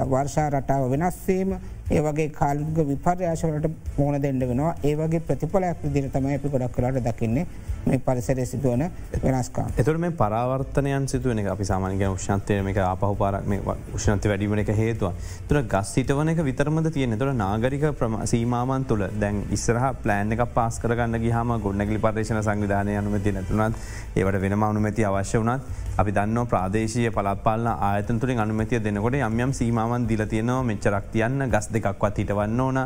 වර්ෂා 0.09 0.49
රටාව 0.49 0.89
වෙනස්වීම 0.91 1.55
ඒ 1.91 2.01
වගේ 2.01 2.29
කාලුග 2.31 2.77
විපර්යාශවලට 2.87 3.67
මෝන 3.97 4.15
දෙන්න 4.21 4.39
වෙනවා 4.43 4.71
ඒ 4.83 4.95
වගේ 4.95 5.21
ප්‍රතිඵලයක් 5.21 5.83
දිරතමයි 5.95 6.35
අපි 6.35 6.51
ගොඩක් 6.53 6.75
කරට 6.75 7.03
දකින්නේ 7.07 7.45
මේ 7.85 7.99
පරිසරය 7.99 8.45
සිදුවන 8.45 8.83
වෙනස්කා. 9.23 9.65
එතුට 9.75 9.99
මේ 9.99 10.11
පරාවර්තනයන් 10.13 11.07
සිදුවන 11.07 11.39
එක 11.39 11.47
අපි 11.47 11.65
සාමානක 11.65 12.03
උෂ්ණත්වය 12.07 12.59
මේ 12.61 12.83
අපහු 12.83 13.15
පාරක් 13.15 13.49
උෂ්ණත්ව 13.93 14.31
වැඩීමන 14.31 14.61
එක 14.63 14.71
හේතුව. 14.73 15.13
තුර 15.47 15.61
ගස් 15.65 15.93
සිටවන 15.95 16.29
එක 16.29 16.41
විතරමද 16.41 16.91
තියෙන 16.93 17.17
තුර 17.17 17.33
නාගරික 17.33 17.85
සීමාමන් 18.25 18.85
තුළ 18.85 19.05
දැන් 19.19 19.43
ඉස්සරහ 19.51 19.87
ප්ලෑන් 20.03 20.31
එක 20.31 20.45
පාස් 20.53 20.79
කරගන්න 20.79 21.19
ගහම 21.19 21.55
ගොඩනැගලි 21.59 21.99
පර්ේෂණ 21.99 22.41
සංවිධානය 22.41 22.97
අනුමති 22.97 23.33
නැතුනත් 23.33 23.75
ඒවට 24.15 24.41
වෙනම 24.41 24.63
අනුමැති 24.63 25.03
අවශ්‍ය 25.03 25.39
වනත් 25.39 25.81
අපි 25.97 26.11
දන්න 26.11 26.47
ප්‍රාදේශය 26.47 27.09
පලත්පාල 27.09 27.67
ආයතන් 27.71 28.19
තුරින් 28.19 28.39
අනුමතිය 28.39 28.79
දෙනකොට 28.79 29.17
යම්යම් 29.19 29.51
සීමාවන් 29.53 30.07
දිල 30.07 30.25
තියනවා 30.27 30.61
මෙච්චරක් 30.63 31.11
තියන්න 31.11 31.49
ගස් 31.49 31.67
දෙකක්වත් 31.81 32.23
හිටවන්න 32.23 32.65
ඕන 32.65 32.81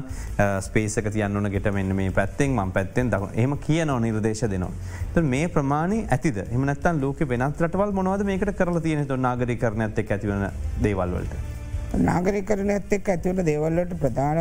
ස්පේසක 0.68 1.12
තියන්න 1.16 1.42
ඕන 1.42 1.52
ගෙට 1.56 1.72
මෙන්න 1.80 1.96
මේ 1.96 2.12
පැත්තෙන් 2.20 2.56
ම 2.58 2.72
පැත්තෙන් 2.78 3.12
දක 3.16 3.32
එම 3.46 3.58
කියන 3.68 3.96
නිර්දේශ 4.06 4.46
දෙනවා. 4.54 5.24
මේ 5.36 5.48
ප්‍රමාණය 5.50 6.00
ඇතිද 6.10 6.38
එමනත්තන් 6.46 7.02
ලෝක 7.02 7.20
වෙනත් 7.34 7.62
රටවල් 7.62 7.92
මොනවද 8.00 8.26
මේකට 8.32 8.56
කරලා 8.62 8.86
තියෙන 8.88 9.08
තු 9.08 9.20
නාගරි 9.28 9.58
කරන 9.58 9.86
ඇත්තෙක් 9.88 10.16
ඇතිවන 10.18 10.50
දේවල්වලට. 10.84 11.54
නාගරිකරන 12.00 12.70
ඇත්තෙක් 12.70 13.10
ඇතිවන 13.10 13.46
දේවල්ලට 13.46 13.94
ප්‍රධාන 14.00 14.40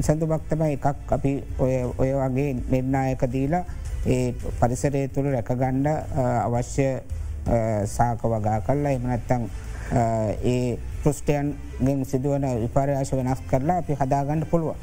සඳුමක්තම 0.00 0.62
එකක් 0.66 1.12
අපි 1.16 1.32
ඔය 1.58 2.12
වගේ 2.20 2.50
නිර්ණායක 2.70 3.24
දීලා 3.32 3.64
ඒ 4.06 4.34
පරිසරය 4.60 5.08
තුළ 5.14 5.28
රැකගණ්ඩ 5.34 5.88
අවශ්‍ය 6.46 6.86
සාක 7.86 8.22
වගා 8.24 8.60
කල්ලා 8.68 8.94
එමනැත්තං 8.98 9.50
ඒ 9.92 10.78
පෘෂ්ටයන්ගෙන් 11.02 12.04
සිදුවන 12.04 12.46
විපරයාශ 12.62 13.12
වෙනස් 13.12 13.42
කරලා 13.50 13.78
අපි 13.78 13.94
හදාගණ්ඩ 13.94 14.46
පුළුවන්. 14.46 14.76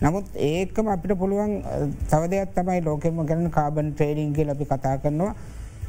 නමුත් 0.00 0.26
ඒකම 0.36 0.86
අපිට 0.88 1.18
පුළුවන් 1.18 1.52
තවදයක් 2.08 2.54
තමයි 2.54 2.80
ලෝකෙම 2.82 3.26
කරන 3.26 3.50
කාබන් 3.50 3.92
ට්‍රේඩිංගේ 3.92 4.50
අපි 4.50 4.64
කතා 4.64 4.96
කරනවා 4.98 5.34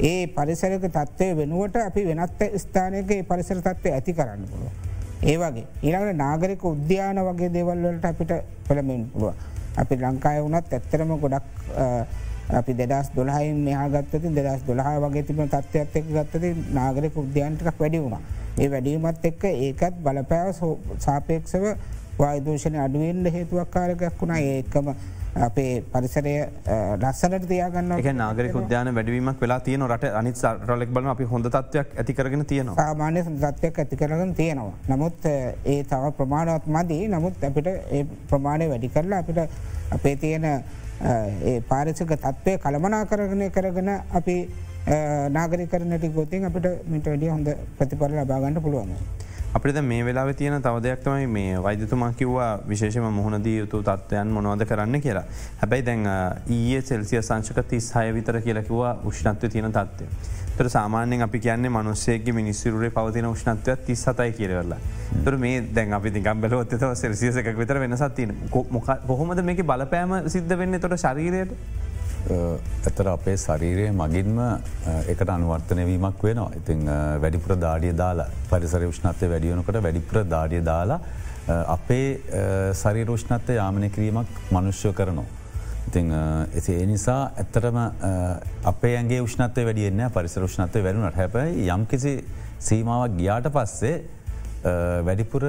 ඒ 0.01 0.27
පරිසරක 0.27 0.85
තත්වය 0.89 1.27
වෙනුවට 1.35 1.77
අපි 1.79 2.01
වෙනත් 2.05 2.43
ස්ථානයක 2.57 3.13
පරිසර 3.27 3.61
තත්වය 3.61 3.89
ඇති 3.91 4.13
කරන්න 4.13 4.45
පුළුව. 4.49 4.71
ඒ 5.23 5.37
වගේ 5.37 5.65
ඊළඟට 5.81 6.17
නාගරික 6.17 6.63
උද්‍යාන 6.65 7.17
වගේ 7.21 7.49
දෙවල්වලට 7.49 8.05
අපිට 8.05 8.33
පළමෙන් 8.67 9.03
පුළුව. 9.13 9.33
අපි 9.77 9.95
ලංකාය 9.97 10.41
වනත් 10.41 10.73
ඇත්තරම 10.73 11.13
ගොඩක් 11.19 11.45
අපි 12.51 12.73
දෙදස් 12.75 13.09
දොලහයින් 13.15 13.57
මෙහාගත්තති 13.63 14.29
දෙදස් 14.31 14.65
දොළහ 14.67 14.89
වගේ 15.03 15.23
තිබන 15.23 15.47
තත්වයක් 15.47 15.95
එක් 15.95 16.07
ගත්තති 16.09 16.49
නාගරක 16.71 17.17
උද්‍යාන්ටිකක් 17.17 17.79
වැඩි 17.79 17.99
වුණා. 17.99 18.21
ඒ 18.61 18.69
වැඩීමත් 18.69 19.25
එක්ක 19.31 19.43
ඒකත් 19.49 19.99
බලපෑව 20.05 20.53
සාපේක්ෂව 21.07 21.65
වායදූෂණය 22.19 22.79
අඩුවෙන්ට 22.85 23.33
හේතුවක් 23.35 23.69
කාරකයක් 23.75 24.21
වුණා. 24.21 24.39
ඒකම 24.53 24.93
අපේ 25.45 25.81
පරිසරය 25.93 26.33
රස්සනට 27.03 27.47
තියාගන්න 27.51 27.95
එක 27.95 28.09
නාගරක 28.19 28.57
උද්‍යාන 28.59 28.91
වැඩවීමක් 28.97 29.41
වෙලා 29.43 29.59
තියන 29.67 29.85
රට 29.87 30.11
අනිත් 30.19 30.43
රලෙක් 30.69 30.93
බල 30.93 31.09
අපි 31.13 31.25
හොඳ 31.31 31.49
තත්වයක් 31.55 31.97
ඇතිකරගෙන 32.03 32.45
තියෙනවා. 32.51 32.75
සාමාන්‍ය 32.81 33.23
තත්වයක් 33.23 33.79
ඇතිකරගෙන 33.83 34.35
තියෙනවා. 34.41 34.73
නමුත් 34.91 35.25
ඒ 35.25 35.79
තව 35.83 36.11
ප්‍රමාණවත් 36.19 36.67
මදී. 36.75 37.07
නමුත් 37.15 37.43
අපිට 37.49 37.67
ඒ 37.67 38.05
ප්‍රමාණය 38.29 38.69
වැඩි 38.73 38.93
කරලා 38.97 39.23
අපිට 39.25 39.39
අපේ 39.97 40.15
තියෙන 40.15 40.45
පාරිසක 41.71 42.13
තත්වය 42.25 42.57
කළමනා 42.65 43.05
කරගනය 43.05 43.49
කරගෙන 43.49 43.89
අපි 44.19 44.37
නාගරිකරනට 44.85 46.07
ගොතින් 46.13 46.45
අපිට 46.45 46.65
මිට 46.87 47.05
වැඩිය 47.05 47.29
හොඳ 47.29 47.47
ප්‍රතිපල 47.77 48.15
ලබාගන්නට 48.15 48.61
පුළුවන්. 48.61 48.91
අපිට 49.53 49.81
මේ 49.81 50.05
වෙලා 50.05 50.33
තියෙන 50.33 50.61
තවදයක්තමයි 50.61 51.27
මේ 51.27 51.63
වෛදතුමා 51.63 52.11
කිව්වා 52.13 52.59
විශේෂම 52.67 53.07
මුහුණදී 53.11 53.57
යුතු 53.59 53.81
තත්ත්වයන් 53.81 54.27
මොනවද 54.29 54.65
කරන්න 54.65 55.01
කියලා. 55.01 55.23
හැබැයි 55.61 55.85
දැන් 55.85 56.07
ඊයේ 56.49 56.81
සෙල්සිය 56.81 57.21
සංශක 57.21 57.63
තිස් 57.69 57.91
හය 57.95 58.13
විතර 58.13 58.41
කියලකිවා 58.41 58.97
උෂ්ණත්ව 59.05 59.49
තියෙන 59.49 59.71
තත්වය. 59.71 60.07
තර 60.57 60.69
සාමාන්‍යෙන් 60.69 61.21
අපි 61.21 61.39
කියන්නේ 61.39 61.69
මනුස්සේගේ 61.69 62.33
මිනිස්සිරුවේ 62.33 62.89
පවතින 62.89 63.25
උෂ්ණත්වයක් 63.25 63.85
තිස් 63.85 64.03
සතයි 64.03 64.31
කියරවෙලා. 64.33 64.81
තුර 65.23 65.37
මේ 65.37 65.61
දැන් 65.61 65.93
අපි 65.93 66.11
දිගම් 66.11 66.41
බලොත්තව 66.41 66.93
සෙල්සියසක 66.95 67.53
විතර 67.57 67.79
වෙනසත්තින 67.79 68.35
කොහොමද 69.07 69.43
මේක 69.43 69.63
බලපෑම 69.63 70.19
සිද්ධ 70.27 70.57
වෙන්න 70.57 70.79
තොට 70.79 70.99
ශරීරයට 70.99 71.55
ඇතර 72.29 73.07
අපේ 73.07 73.35
ශරීරය 73.37 73.89
මගින්ම 73.93 74.39
එකට 75.07 75.29
අනුවර්තනවීමක් 75.29 76.23
වෙනවා. 76.23 76.51
ඉතිං 76.55 76.85
වැඩිපුර 77.21 77.55
දාඩිය 77.57 77.93
දාලා 77.95 78.29
පරිසර 78.49 78.85
විෂ්ණත්වය 78.85 79.29
වැඩියනකට 79.29 79.83
වැඩිපුර 79.83 80.23
දාඩිය 80.25 80.63
දාලා 80.63 80.99
අපේ 81.67 82.07
සරිරෝෂ්ණත්වය 82.73 83.55
යාමනය 83.55 83.89
කිරීමක් 83.89 84.27
මනුෂ්‍ය 84.51 84.93
කරනවා. 84.93 85.25
ඉතිං 85.87 86.11
එති 86.55 86.73
ඒ 86.73 86.85
නිසා 86.85 87.31
ඇත්තරම 87.35 87.77
අපේ 88.65 88.95
ඇගේ 88.97 89.21
ෂ්නත්ව 89.25 89.65
වැඩියන්න 89.65 90.09
පරිසර 90.09 90.47
ෂ්නත්වය 90.47 90.83
වැඩුනට 90.83 91.15
හැබයි 91.15 91.67
යම්කිසි 91.69 92.13
සීමාවක් 92.59 93.17
ගියාට 93.17 93.49
පස්සේ 93.51 93.95
වැඩිපුර 94.63 95.43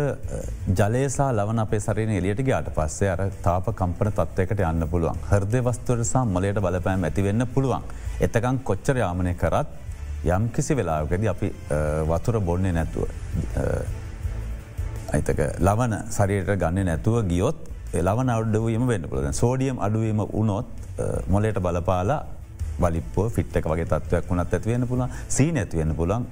ජලයසා 0.78 1.28
ලවන 1.32 1.62
අපේ 1.64 1.80
සරන 1.80 2.10
එලියට 2.18 2.42
ගයාට 2.48 2.70
පස්සේ 2.76 3.10
අර 3.12 3.22
තාප 3.42 3.70
කම්පන 3.80 4.10
තත්වයකට 4.16 4.62
යන්න 4.70 4.86
පුළුවන් 4.90 5.20
හර්දය 5.30 5.60
වස්තුවරසා 5.68 6.24
මොලයට 6.26 6.58
බලපෑම් 6.64 7.06
ඇතිවෙන්න 7.08 7.46
පුළුවන්. 7.54 7.84
එතකං 8.20 8.58
කොච්චර 8.70 8.98
යාමනය 8.98 9.34
කරත් 9.42 9.68
යම් 10.36 10.48
කිසි 10.56 10.74
වෙලාගද 10.74 11.28
අපි 11.34 11.52
වතුර 12.10 12.40
බොන්නේ 12.40 12.72
නැතුව. 12.72 13.06
අයිතක 15.14 15.40
ලවන 15.60 15.94
සරියට 16.10 16.50
ගන්න 16.58 16.90
නැතුව 16.90 17.22
ගියොත් 17.30 17.58
ලවන 18.02 18.34
අඩුවීම 18.36 18.86
වෙන්න 18.86 19.08
පුළද 19.10 19.30
සෝඩියම් 19.32 19.78
අඩුවීම 19.78 20.26
උනොත් 20.32 20.66
මොලට 21.28 21.62
බලපාලා 21.66 22.20
වලිපෝ 22.80 23.28
ෆිට්ක 23.30 23.66
වගේ 23.72 23.86
තත්වයක් 23.86 24.30
වුණත් 24.30 24.54
ඇතිවෙන්න 24.54 24.88
පුළන් 24.90 25.18
සී 25.28 25.52
නැතිවෙන්න 25.54 25.94
පුළන් 25.94 26.26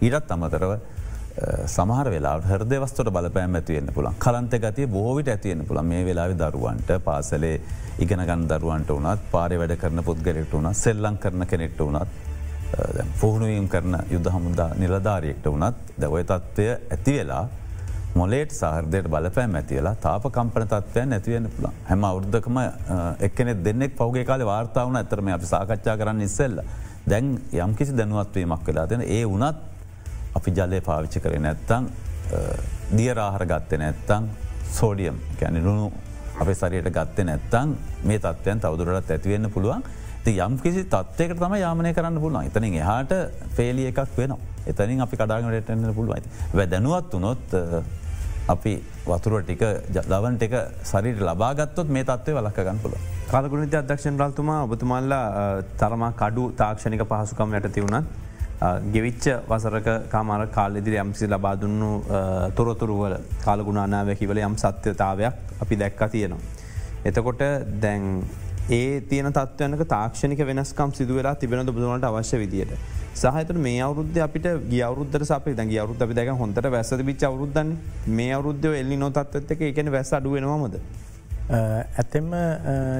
ඊටත් 0.00 0.36
අමතරව 0.36 0.78
සමහර 1.66 2.08
වෙලා 2.10 2.34
හරද 2.42 2.76
වස්තට 2.76 3.10
බලපෑම් 3.10 3.56
ඇතිවෙන්න 3.58 3.88
පුළන් 3.94 4.18
කලන්ත 4.18 4.52
ගතිය 4.56 4.86
බෝවිට 4.88 5.30
ඇතිවෙන්න 5.32 5.66
පුළ 5.66 5.80
මේ 5.82 6.04
වෙලාවි 6.04 6.36
දරුවන්ට 6.36 6.92
පාසලේ 7.04 7.56
ඉගෙනගන් 7.98 8.44
දරුවන්ට 8.46 8.92
වනත් 8.92 9.32
පාරය 9.32 9.58
වැඩ 9.58 9.74
කරන 9.80 10.04
පුද්ගලෙක්ට 10.04 10.54
වුණ 10.54 10.70
සෙල්ලං 10.74 11.18
කරන 11.18 11.46
කෙනෙක්ට 11.46 11.80
වනත් 11.80 13.10
පුහුණුවීම් 13.18 13.66
කරන 13.68 13.98
යුද්ධ 14.12 14.30
හමුදා 14.30 14.70
නිලධාරයෙක්ට 14.76 15.50
වනත් 15.50 15.98
දැවය 15.98 16.22
තත්ත්වය 16.24 16.70
ඇති 16.70 17.16
වෙලා 17.18 17.42
මොලේට 18.14 18.54
සහරදයට 18.54 19.10
බලපෑම් 19.10 19.58
ඇතිවෙලා 19.58 19.94
තාප 19.98 20.30
කම්පන 20.30 20.70
තත්වය 20.70 21.06
නැතිවෙන්න 21.08 21.50
පුළ 21.50 21.70
හැම 21.90 22.10
අවුද්ධකම 22.12 22.64
එක්කනෙ 23.20 23.58
දෙන්නෙක් 23.64 23.98
පෞගේ 23.98 24.24
කාල 24.24 24.46
වාර්තාවන 24.46 25.02
ඇතරම 25.02 25.34
අපි 25.34 25.46
සාකච්ඡා 25.46 25.98
කරන්න 25.98 26.22
ඉස්සෙල්ල. 26.22 26.62
දැන් 27.04 27.38
යම්කිසි 27.60 27.92
දැනුවත්වීමක් 27.92 28.66
වෙලා 28.66 28.88
දෙන 28.88 29.02
ඒ 29.02 29.24
වනත් 29.26 29.73
අපි 30.34 30.50
ජලය 30.52 30.80
පාවිච්චි 30.80 31.20
කරේ 31.20 31.40
නැත්තං 31.40 31.90
දියරාහර 32.92 33.44
ගත්තය 33.46 33.78
නැත්තං 33.78 34.30
සෝඩියම් 34.70 35.20
ගැන 35.40 35.60
රුණු 35.64 35.92
අපේ 36.40 36.54
සරයට 36.54 36.90
ගත්තය 36.90 37.24
නැත්තං 37.24 37.76
මේ 38.04 38.18
තත්වයන් 38.20 38.60
තවදුරට 38.60 39.10
ඇතිවෙන්න 39.10 39.50
පුළුවන්. 39.50 39.84
යම් 40.26 40.58
කිසි 40.58 40.82
තත්වයකට 40.86 41.38
තම 41.38 41.54
යාමනය 41.56 41.92
කරන්න 41.92 42.20
පුළුවන්. 42.20 42.46
එතනින් 42.46 42.74
එහාට 42.76 43.12
පේලිය 43.56 43.88
එකක් 43.88 44.04
වෙනවා. 44.16 44.54
එතනින් 44.66 45.00
අපි 45.00 45.16
කඩාගටන්න 45.16 45.94
පුළුවයි 45.94 46.22
වැ 46.54 46.66
දැනුවත් 46.66 47.12
වනොත් 47.12 47.54
අපි 48.48 48.72
වතුර 49.06 49.42
ටික 49.42 49.64
දවන් 50.04 50.36
ටික 50.36 50.54
සරිට 50.82 51.20
ලබාගත්තොත් 51.20 51.88
මේ 51.88 52.04
තත්වය 52.04 52.36
වලක්කගන්න 52.38 52.80
පුළ 52.82 52.96
කාලගුණ 53.30 53.68
අධ්‍යක්ෂන් 53.74 54.18
රල්තුමා 54.18 54.60
ඔබතුමල්ලා 54.64 55.24
තරමා 55.76 56.12
කඩු 56.14 56.44
තාක්ෂණික 56.54 57.04
පහසුකම් 57.04 57.56
යට 57.58 57.68
තිවුණත් 57.72 58.08
ගෙවිච්ච 58.62 59.26
වසරක 59.48 60.08
කාමර 60.10 60.46
කාලෙදිරි 60.46 60.96
යම්සි 60.96 61.26
ලබාදුන්නු 61.26 61.90
තොරතුරුවල 62.54 63.16
කාලගුණානාවැකිවල 63.44 64.38
යම් 64.38 64.56
සත්‍යතාවයක් 64.56 65.60
අපි 65.60 65.76
දැක්ක 65.76 66.10
තියෙනවා. 66.10 66.40
එතකොට 67.04 67.42
දැන් 67.80 68.24
ඒ 68.70 69.00
තියන 69.02 69.26
තත්වයනක 69.30 69.84
තාක්ෂණික 69.86 70.38
වෙනස්කම් 70.38 70.92
සිදුවලා 70.92 71.34
තිබෙන 71.34 71.66
බුදුනට 71.66 72.04
අවශ්‍ය 72.04 72.38
විදියට. 72.38 72.72
සහත 73.14 73.52
මේ 73.56 73.80
අවුද්ධ 73.80 74.18
අපිට 74.18 74.46
ගියවරුද්ධ 74.70 75.24
සපේ 75.24 75.54
දැ 75.54 75.78
අවරුද්ධ 75.78 76.02
අපි 76.02 76.14
දැක 76.14 76.28
හොඳට 76.28 76.66
වැැස 76.66 76.92
බිච් 77.02 77.22
අවරුද්ධන්න 77.22 77.76
මේ 78.08 78.32
අවරුද්ධ 78.32 78.66
එල්ලි 78.72 78.96
නොතත්වත්තක 78.96 79.60
එකන 79.62 79.90
වැැස 79.90 80.12
අඩුවෙනවාමද. 80.12 80.78
ඇත්තෙම 81.50 82.28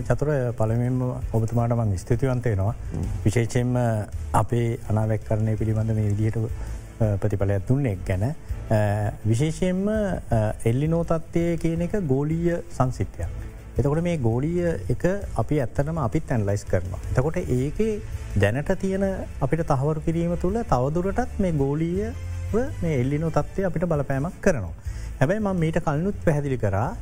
චතුර 0.06 0.28
පළමෙන්ම 0.58 1.00
ඔබතුමාට 1.32 1.72
මං 1.76 1.96
ස්තුතිවන්තයනවා 1.98 2.74
විශේෂයෙන්ම 3.24 3.76
අපේ 4.40 4.78
අනාවැක් 4.90 5.24
කරණය 5.28 5.56
පිළිබඳ 5.56 5.94
මේ 5.96 6.10
විදිහට 6.10 6.36
ප්‍රතිඵලයක් 7.22 7.64
දුන්නෙක් 7.68 8.04
ගැන 8.08 8.34
විශේෂයෙන්ම 9.30 9.88
එල්ලි 10.70 10.88
නෝතත්වය 10.94 11.44
කියන 11.62 11.86
එක 11.86 11.96
ගෝලීය 12.12 12.60
සංසිත්‍යයක්. 12.76 13.32
එතකොට 13.78 14.02
මේ 14.02 14.18
ගෝලිය 14.18 14.60
එක 14.94 15.04
අපි 15.42 15.60
ඇත්තනම 15.64 15.98
අපිත් 16.04 16.30
ඇන්ලයිස් 16.36 16.66
කරනවා. 16.68 17.00
එතකොට 17.10 17.40
ඒක 17.40 17.80
දැනට 18.36 18.70
තියෙන 18.84 19.08
අපිට 19.40 19.64
තහවරු 19.72 20.04
කිරීම 20.04 20.36
තුළ 20.44 20.60
තවදුරටත් 20.74 21.40
මේ 21.40 21.56
ගෝලීය 21.64 22.12
මේ 22.82 23.00
එල්ලිනෝ 23.00 23.32
තත්වය 23.32 23.66
අපිට 23.70 23.88
බලපෑමක් 23.88 24.36
කරනවා. 24.44 24.76
හැබැයි 25.18 25.40
ම 25.40 25.60
මීට 25.64 25.80
කලනුත් 25.88 26.16
පැහැදිලි 26.28 26.58
කරා 26.58 26.92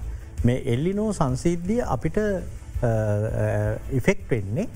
මේ 0.44 0.62
එල්ලිනෝ 0.66 1.10
සංසිද්ධිය 1.12 1.82
අපිට 1.86 2.18
ඉෆෙක්් 3.92 4.24
වෙන්නේ 4.30 4.68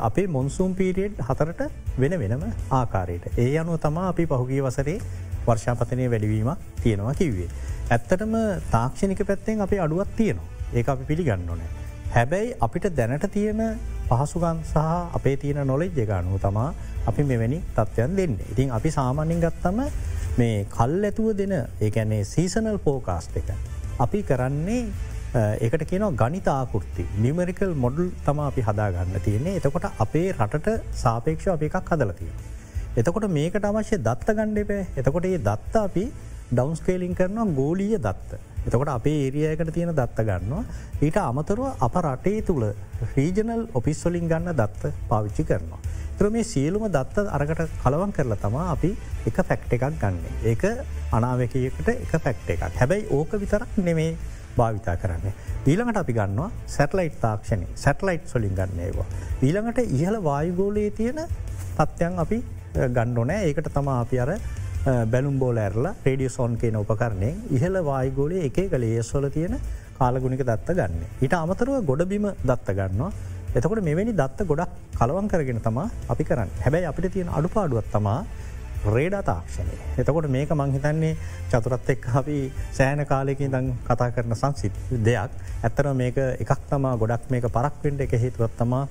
අපේ 0.00 0.26
මොන්සූම් 0.28 0.74
පීරියඩ් 0.74 1.22
හතරට 1.28 1.62
වෙන 1.98 2.18
වෙනම 2.20 2.44
ආකාරයට. 2.70 3.26
ඒ 3.38 3.58
අනුව 3.58 3.80
තමා 3.80 4.08
අපි 4.08 4.26
පහුගී 4.26 4.60
වසරේ 4.60 4.98
වර්ෂාපතනය 5.46 6.10
වැඩිවීම 6.10 6.50
තියෙනවා 6.82 7.14
කිව්වේ. 7.14 7.48
ඇත්තටම 7.90 8.34
තාක්ෂණික 8.70 9.22
පැත්තෙන් 9.26 9.60
අපි 9.60 9.80
අඩුවත් 9.80 10.16
තියෙනවා. 10.16 10.48
ඒ 10.74 10.84
අපි 10.86 11.04
පිළිගන්න 11.04 11.48
ඕනෑ. 11.48 11.70
හැබැයි 12.10 12.54
අපිට 12.60 12.86
දැනට 12.96 13.26
තියෙන 13.32 13.62
පහසුගන් 14.10 14.60
සහ 14.64 14.76
අපේ 15.18 15.36
තියෙන 15.36 15.66
නොලෙජ් 15.66 15.90
එකනුව 15.96 16.38
තමා 16.40 16.68
අපි 17.06 17.24
මෙවැනි 17.24 17.58
තත්ත්වයන් 17.76 18.16
දෙන්න. 18.16 18.38
ඉතින් 18.52 18.70
අපි 18.70 18.90
සාමාන්‍යින් 18.90 19.40
ගත්තම 19.40 19.82
මේ 20.38 20.64
කල් 20.76 21.04
ඇතුව 21.04 21.34
දෙන 21.36 21.56
ඒැනේ 21.80 22.22
සීසනල් 22.24 22.78
පෝකාස්ට 22.78 23.36
එක. 23.36 23.50
අපි 24.04 24.20
කරන්නේ 24.30 24.82
ඒකට 25.64 25.84
කියන 25.90 26.04
ගනිතාකෘති 26.20 27.04
නිමරිකල් 27.24 27.72
මොඩල් 27.84 28.08
තම 28.26 28.38
අපි 28.44 28.62
හදාගන්න 28.68 29.18
තියන්නේ 29.26 29.56
එතකොට 29.58 29.86
අපේ 30.04 30.28
රටට 30.32 30.68
සාපේක්ෂ 31.02 31.48
අප 31.54 31.62
එකක් 31.68 31.90
හදලතිය. 31.92 32.30
එතකොට 32.96 33.28
මේකට 33.38 33.68
අවශ්‍ය 33.70 33.98
දත්ත 34.08 34.36
ගණ්ඩපේ 34.38 34.86
එතකොට 34.96 35.28
ඒ 35.30 35.38
දත්ත 35.48 35.74
අපි 35.82 36.04
ඩවන්ස්කේලින් 36.50 37.14
කරනවා 37.18 37.46
ගෝලිය 37.58 37.98
දත්ත. 37.98 38.40
එතකොට 38.66 38.92
අපේ 38.94 39.18
ඒරියයකට 39.24 39.74
තියෙන 39.76 39.92
දත්ත 40.00 40.26
ගන්නවා 40.28 40.64
ඊට 41.02 41.18
අමතරුව 41.22 41.84
අප 41.86 41.96
රටේ 42.04 42.42
තුළ 42.42 42.64
රීජනල් 43.16 43.62
ඔපිස්වලින් 43.74 44.28
ගන්න 44.32 44.56
දත්ත 44.60 44.92
පාවිච්චි 45.10 45.44
කරනවා. 45.44 45.80
තර 46.18 46.30
මේ 46.34 46.44
සියලුම 46.44 46.84
දත්ත 46.94 47.24
අරකට 47.36 47.60
කලවන් 47.82 48.12
කරලා 48.16 48.38
තමා 48.44 48.64
අපි 48.72 48.90
එක 49.28 49.36
ෆැක්ට 49.48 49.72
එකක් 49.76 49.84
ගන්න. 50.00 50.16
ඒක 50.50 50.64
අනාවකයකට 51.12 51.88
එක 51.92 52.12
ෆැක්ට 52.24 52.50
එකක් 52.54 52.64
හැබැයි 52.80 53.06
ඕක 53.10 53.32
විතරක් 53.42 53.76
නෙමේ 53.88 54.16
භාවිතා 54.56 54.96
කරන්නේ. 55.02 55.32
ඊළඟට 55.66 56.00
අපි 56.02 56.16
ගන්නවා 56.18 56.50
සැටලයිට් 56.76 57.20
තාක්ෂණය 57.22 57.66
සැටලයිට් 57.84 58.26
සොලින් 58.32 58.54
ගන්නේවා. 58.58 59.06
ඊළඟට 59.42 59.78
ඉහල 59.98 60.18
වායුගෝලයේ 60.28 60.90
තියෙන 60.90 61.22
තත්ත්යන් 61.78 62.18
අපි 62.24 62.42
ගණ්ඩෝනෑ 62.96 63.46
ඒකට 63.48 63.70
තමා 63.78 64.00
අපි 64.00 64.20
අර 64.24 64.34
බැලුම් 65.12 65.38
බෝල 65.38 65.56
ඇරලා 65.58 65.94
රේඩියසෝන් 66.04 66.58
කියන 66.58 66.82
උපකරණය 66.82 67.30
ඉහල 67.56 67.78
වායිගෝලේ 67.90 68.44
එක 68.50 68.58
කළේ 68.74 68.98
ඒස්වල 68.98 69.30
තියෙන 69.30 69.58
කාලගුණික 69.98 70.42
දත්ත 70.42 70.78
ගන්න. 70.78 71.02
ඊට 71.22 71.34
අමතරව 71.44 71.82
ගොඩබිම 71.86 72.32
දත්ත 72.42 72.74
ගන්නවා. 72.80 73.12
එතකොට 73.58 73.80
මෙවැනි 73.88 74.12
දත්ත 74.20 74.46
ගොඩක් 74.50 74.74
කලවන් 74.98 75.28
කරගෙන 75.30 75.60
තමා 75.62 75.88
අපි 76.12 76.24
කරන්න. 76.24 76.50
හැබැයි 76.64 76.86
අපිට 76.90 77.12
තියෙන 77.14 77.30
අඩුපාඩුවත් 77.38 77.88
තමා 77.94 78.20
රේඩා 78.96 79.22
තාක්ෂණය. 79.22 79.76
එතකොට 79.98 80.28
මේක 80.30 80.50
මංහිතන්නේ 80.60 81.16
චතුරත් 81.50 81.90
එක් 81.94 82.06
අපි 82.20 82.36
සෑන 82.78 83.02
කාලයකින් 83.12 83.50
දං 83.50 83.72
කතා 83.88 84.10
කරන 84.14 84.36
සංසිත් 84.42 84.78
දෙයක්. 85.08 85.34
ඇත්තර 85.62 85.90
මේක 86.02 86.22
එකක් 86.44 86.54
තමා 86.70 86.94
ගොඩක් 87.02 87.26
මේක 87.34 87.50
පරක්වෙන්ට 87.58 88.06
එක 88.06 88.14
හේතුවත් 88.24 88.54
තමා 88.60 88.84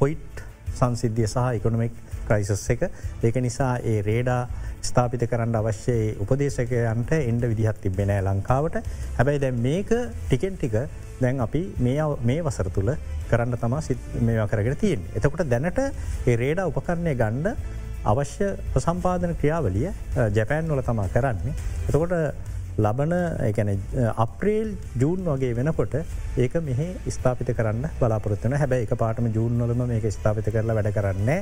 කොයිට් 0.00 0.42
සංසිද්ධිය 0.80 1.28
සහ 1.28 1.60
ඉකොනොමික් 1.60 1.94
ක්‍රයිසස් 2.26 2.66
එක. 2.74 2.90
ඒක 3.22 3.36
නිසා 3.46 3.72
ඒ 3.78 4.02
රේඩා 4.02 4.42
ස්ථාපිත 4.82 5.22
කරන්න 5.30 5.54
අවශ්‍යයේ 5.62 6.16
උපදේශකයන්ට 6.22 7.12
එන්ඩ 7.22 7.50
විදිහත් 7.52 7.82
තිබෙනෑ 7.82 8.26
ලංකාවට. 8.26 8.82
හැබැයි 9.18 9.42
දැන් 9.44 9.62
මේක 9.62 9.90
ටිකෙන් 10.26 10.58
ටික 10.58 10.74
දැන් 11.20 11.40
අපි 11.40 11.62
මේ 11.80 12.40
වසර 12.42 12.70
තුළ 12.70 12.92
කරන්න 13.30 13.58
තමා 13.58 13.80
සිත් 13.82 13.98
මේවා 14.20 14.48
කරගෙන 14.48 14.76
තියෙන්. 14.76 15.06
එතකොට 15.14 15.46
දැනට 15.46 15.80
ඒ 16.26 16.36
රේඩ 16.36 16.64
උපකරණය 16.64 17.14
ගණ්ඩ 17.14 17.56
අවශ්‍ය 18.04 18.50
ප්‍රසම්පාදන 18.72 19.32
ක්‍රියාවලිය 19.36 19.88
ජැපෑන් 20.32 20.68
වල 20.68 20.82
තමා 20.82 21.08
කරන්නේ. 21.08 21.56
එතකොට 21.88 22.14
ලබන 22.78 23.12
එකන 23.42 23.68
අප්‍රේල් 24.16 24.72
ජූන් 24.94 25.24
වගේ 25.26 25.54
වෙනකොට 25.54 25.94
ඒක 26.36 26.56
මෙහි 26.62 26.88
ස්ථාපිත 27.08 27.52
කරන්න 27.52 27.86
බලාපොරත්වන 28.00 28.54
හැබැයි 28.54 28.86
එක 28.86 28.92
පාටම 28.96 29.28
ජූන්නලම 29.32 29.86
මේක 29.86 30.08
ස්ථාපිත 30.12 30.50
කරලා 30.52 30.76
වැඩ 30.78 30.92
කරන්නේ 30.92 31.38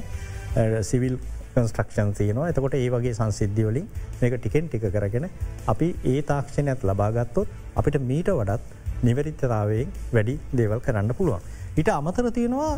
සිවිල් 0.83 1.19
කන්ස්ට්‍රක්ෂන් 1.55 2.15
තියනවා 2.15 2.53
එතකොට 2.53 2.75
ඒ 2.75 2.87
වගේ 2.89 3.15
සංසිද්ධියවලින් 3.15 3.91
මේක 4.21 4.37
ටිකෙන් 4.37 4.69
ටික 4.69 4.87
කරගෙන 4.95 5.27
අපි 5.67 5.89
ඒ 6.05 6.23
තාක්ෂණයත් 6.23 6.83
ලබාගත්තොත් 6.85 7.51
අපිට 7.75 7.99
මීට 8.03 8.31
වඩත් 8.31 8.63
නිවරිත්තතාවයෙන් 9.07 9.89
වැඩි 10.15 10.35
දේවල් 10.59 10.81
කරන්න 10.87 11.15
පුළුවන්. 11.19 11.43
ඊට 11.79 11.91
අමතර 11.99 12.31
තියෙනවා 12.39 12.73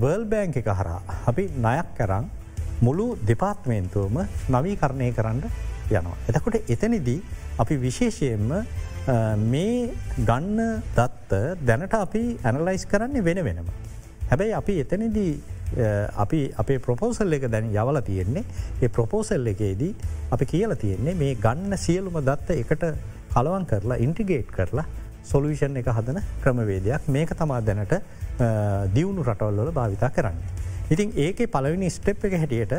වර්ල් 0.00 0.24
බෑංක 0.32 0.56
එක 0.60 0.70
හරා 0.80 1.00
අපි 1.30 1.44
නයක් 1.66 1.88
කරන්න 1.98 2.24
මුළු 2.86 3.06
දෙපාත්මේන්තුවම 3.30 4.16
නවී 4.54 4.76
කරණය 4.82 5.10
කරන්න 5.18 5.42
යනවා. 5.90 6.16
එතකොට 6.28 6.56
එතනිදී 6.74 7.20
අපි 7.58 7.74
විශේෂයෙන්ම 7.84 8.50
මේ 9.52 9.90
ගන්න 10.28 10.82
දත්ත 10.96 11.32
දැනට 11.68 11.94
අපි 11.94 12.22
ඇනලයිස් 12.44 12.84
කරන්නේ 12.86 13.24
වෙන 13.24 13.44
වෙනම. 13.44 13.70
හැබැයි 14.30 14.58
අපි 14.60 14.74
එතනිදී 14.84 15.32
අපි 16.16 16.40
අපේ 16.56 16.78
ප්‍රපෝසල් 16.78 17.32
එක 17.32 17.44
දැන 17.50 17.68
යවල 17.72 18.00
තියෙන්නේ 18.08 18.44
ඒ 18.82 18.88
ප්‍රපෝසල් 18.88 19.52
එකේදී 19.52 19.92
අපි 20.30 20.44
කියල 20.52 20.74
තියෙන්නේ 20.76 21.14
මේ 21.14 21.34
ගන්න 21.36 21.76
සියලුම 21.76 22.16
දත්ත 22.28 22.56
එකට 22.62 22.84
කලවන් 23.34 23.66
කරලා 23.66 23.98
ඉන්ටිගේට් 24.06 24.50
කරලා 24.56 24.86
සොලූෂන් 25.30 25.76
එක 25.80 25.90
හදන 25.96 26.18
ක්‍රමවේදයක්. 26.42 27.08
මේක 27.08 27.34
තමා 27.40 27.60
දැනට 27.60 27.94
දියුණු 28.94 29.22
රටවල්ලොල 29.22 29.70
භාවිතා 29.78 30.10
කරන්න. 30.16 30.38
ඉතින් 30.90 31.12
ඒක 31.16 31.40
පලවිනි 31.54 31.90
ස්ටප් 31.90 32.28
එක 32.28 32.36
හැටියට 32.42 32.74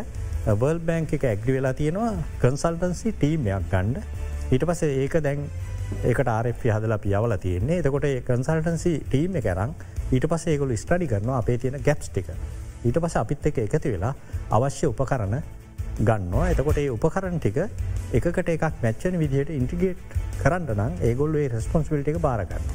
බර්ල් 0.61 0.79
බෑංක 0.87 1.13
එක 1.17 1.25
ඇග්‍රි 1.31 1.57
වෙලා 1.57 1.73
තියෙනවා 1.73 2.13
කන්සල්ටන්සි 2.41 3.13
ටීමයක් 3.17 3.67
ගණ්ඩ 3.71 3.97
ඊට 4.53 4.65
පස 4.65 4.81
ඒක 4.87 5.19
දැන් 5.21 5.45
ඒකට 6.03 6.27
ආරප 6.27 6.63
හදලා 6.63 6.97
පියවල 6.97 7.35
තියන්නේ. 7.37 7.79
එතකොට 7.81 8.07
කන්සල්ටන්සි 8.29 8.93
ටීම 9.05 9.37
කරම් 9.45 9.75
ඊට 10.11 10.25
පස 10.31 10.47
ඒකොල 10.53 10.73
ස්ටඩි 10.75 11.07
කරනවා 11.11 11.37
අපේ 11.43 11.57
තියෙන 11.57 11.77
ගැප්ස් 11.85 12.09
ටික. 12.09 12.33
ඊට 12.85 12.99
පස 13.03 13.15
අපිත් 13.21 13.45
එක 13.51 13.57
එකති 13.67 13.93
වෙලා 13.95 14.13
අවශ්‍ය 14.49 14.89
උපකරන 14.89 15.37
ගන්නවා. 15.99 16.49
එතකොට 16.53 16.79
ඒ 16.81 16.89
උපකරණ 16.95 17.39
ටික 17.39 17.57
එකකට 18.19 18.49
එකක් 18.55 18.65
මැච්චන 18.83 19.19
විදිහයට 19.21 19.51
ඉන්ටිගේට් 19.59 20.17
කරන්න 20.43 20.71
නම් 20.75 20.93
ඒගොල්ලේ 21.09 21.47
රෙස්පොන්ස්පිල්ට 21.55 22.07
එක 22.13 22.21
බාරගන්න. 22.27 22.69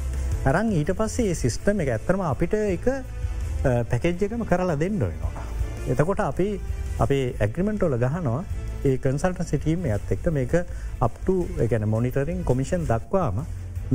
අරං 0.45 0.71
ඊට 0.79 0.93
පස්සේ 0.99 1.31
ඒ 1.31 1.39
සිිස්ටම 1.41 1.81
එක 1.85 1.93
ඇත්තරම 1.95 2.21
අපිට 2.31 2.53
එක 2.59 2.85
පැකෙජ්ජකම 3.91 4.45
කරලා 4.51 4.77
දෙන්න 4.83 5.01
ඔයනවා. 5.09 5.45
එතකොට 5.89 6.21
අපි 6.29 6.47
අපේ 6.99 7.33
ඇග්‍රිමෙන්ටෝල 7.39 7.97
ගහනවා. 8.05 8.43
ඒ 8.85 8.97
කන්සල්ට 9.03 9.41
සිටීම 9.49 9.85
ඇත් 9.89 10.11
එක්ක 10.15 10.31
මේක 10.37 10.53
අප්ට 11.01 11.29
එකන 11.65 11.87
මොනිටරින් 11.89 12.43
කොමිෂන් 12.45 12.85
දක්වාම 12.91 13.41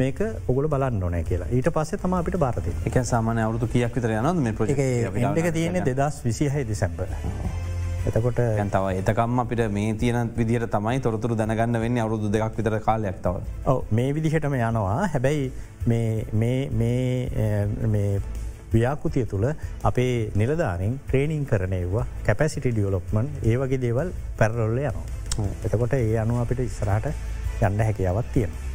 මේක 0.03 0.21
ඔගුල 0.49 0.69
බලන්න 0.75 1.03
ඕනෑ 1.03 1.25
කියලා. 1.31 1.49
ඊට 1.55 1.71
පස්සේ 1.77 2.03
තම 2.03 2.19
අපිට 2.19 2.39
බාරත 2.45 2.67
එක 2.67 3.01
සාමානය 3.15 3.47
අවුදු 3.47 3.71
කියක් 3.71 3.95
විතර 3.95 4.19
යනද 4.19 4.45
මේ 4.47 4.59
ප්‍ර 4.59 4.71
එක 4.75 5.53
තියෙන්නේ 5.55 5.87
දෙදස් 5.87 6.23
විසිහයි 6.27 6.67
දෙසැම්බ. 6.67 7.07
එතකොට 8.09 8.41
තව 8.75 8.85
එතකම් 9.01 9.41
අපිට 9.43 9.63
මේ 9.71 9.95
තියන 9.95 10.31
විදිර 10.37 10.67
තමයි 10.67 11.01
තොරතුර 11.01 11.35
දැනගන්න 11.37 11.81
වෙන්න 11.81 11.99
අවුදු 11.99 12.31
දෙක් 12.33 12.57
විතර 12.57 12.79
කාලයක් 12.81 13.19
තව. 13.23 13.35
මේ 13.91 14.15
විදිහටම 14.15 14.55
යනවා 14.55 15.09
හැබැයි 15.15 15.53
ව්‍යාකුතිය 18.73 19.27
තුළ 19.27 19.47
අපේ 19.83 20.31
නිලධාරින් 20.35 20.99
ට්‍රේනිං 21.07 21.45
කරනයවා 21.47 22.07
කැපැසිටි 22.27 22.73
ඩියවලොප්මන් 22.73 23.29
ඒ 23.45 23.57
වගේ 23.59 23.83
දේවල් 23.85 24.13
පැරරොල්ල 24.39 24.79
යනවා. 24.79 25.07
එතකොට 25.65 25.95
ඒ 25.95 26.19
අනු 26.19 26.41
අපිට 26.41 26.61
ඉස්සරහට 26.61 27.13
යන්න 27.61 27.81
හැකියාවත් 27.81 28.33
තියෙනවා. 28.35 28.70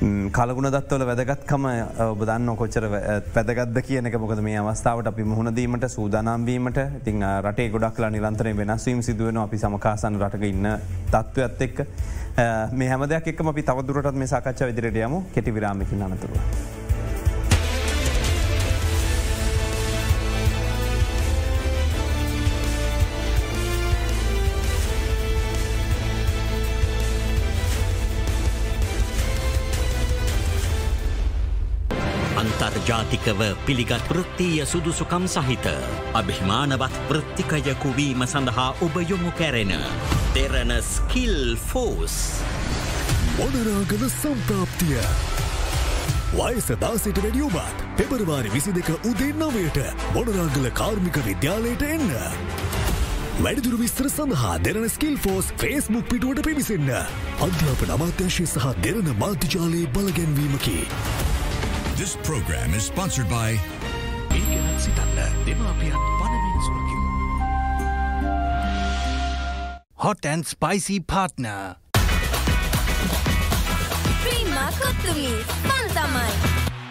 කලගුණ 0.00 0.70
දත්වල 0.74 1.04
වැදගත්කම 1.06 1.66
ඔබ 2.04 2.24
දන්න 2.26 2.56
කොච්චර 2.58 2.86
පැදගත්ද 3.34 3.78
කියන 3.86 4.10
එක 4.10 4.18
මොකද 4.18 4.42
මේ 4.42 4.58
අවස්ථාවට 4.58 5.10
අපි 5.12 5.24
මුහුණදීමට 5.24 5.86
සූදානාම්වීමට 5.88 6.82
ඉතින් 7.00 7.22
රටේ 7.40 7.70
ගොඩක්ලා 7.70 8.10
නිරන්තරය 8.10 8.56
වෙනස්වීම 8.56 9.02
සිදුවන 9.02 9.38
අපි 9.46 9.62
සමකාසන් 9.64 10.20
රටක 10.20 10.50
ඉන්න 10.50 10.70
තත්ත්වයක්ත් 11.10 11.66
එක්ක. 11.68 11.86
මේ 12.72 12.88
හැම 12.88 13.08
දෙයක් 13.08 13.34
එක්ම 13.34 13.54
අපි 13.54 13.62
තවදුරටත් 13.62 14.14
මේ 14.14 14.26
සාකච්ඡා 14.26 14.72
විදිරට 14.72 14.96
යමු. 14.98 15.26
කෙටි 15.34 15.54
විරාමිකින් 15.54 16.02
අනතුරුව. 16.02 16.73
ජාතිකව 32.94 33.40
පිළිගත් 33.66 34.06
වෘත්තීය 34.08 34.64
සුදුසුකම් 34.64 35.24
සහිත. 35.26 35.66
අභිමානවත් 36.14 36.94
වෘත්තිකයකුවීම 37.08 38.22
සඳහා 38.24 38.68
ඔබ 38.80 38.94
යොමු 39.02 39.30
කැරෙන. 39.32 39.72
Derana 40.34 40.72
skill 40.84 41.56
force. 41.60 42.16
මොනරාගල 43.38 44.04
සම්ප්‍රාප්තිය. 44.10 45.00
වයස 46.34 46.68
දාසට 46.76 47.18
වැඩියුමත් 47.18 47.82
පෙබරවාරි 47.96 48.54
විසි 48.54 48.72
දෙක 48.72 48.90
උදේ 49.02 49.32
නවයට 49.34 49.80
මොනරාගල 50.14 50.70
කාර්මික 50.72 51.18
විද්‍යාලයට 51.26 51.82
එන්න. 51.88 52.10
වැඩිදුර 53.42 53.74
විස්තර 53.76 54.06
සඳහා 54.08 54.58
දෙරන 54.60 54.86
ස්කිල් 54.88 55.16
ෆෝස් 55.18 55.50
ෆේස්මුක් 55.56 56.06
පිටුවට 56.08 56.44
පිවිසන්න. 56.46 56.92
අධ්‍යාපන 57.40 57.96
අමාත්‍යංශය 57.96 58.46
සහ 58.46 58.70
Derana 58.80 59.10
මාධ්‍යජාලයේ 59.18 59.90
බලගැන්වීමකි. 59.90 60.78
This 61.98 62.16
program 62.26 62.74
is 62.74 62.86
sponsored 62.90 63.28
by 63.30 63.50
ඒගෙනත් 64.36 64.80
සිතන්න 64.84 65.18
දෙමාපියන් 65.46 65.94
පනමින් 66.20 66.56
සුරකිමු. 66.64 67.10
Hot 70.04 70.26
and 70.32 70.42
spicy 70.44 70.98
partner. 71.14 71.76
Prima 74.24 74.66
Kottu Mee 74.80 75.30
fun 75.68 75.86
තමයි. 75.94 76.34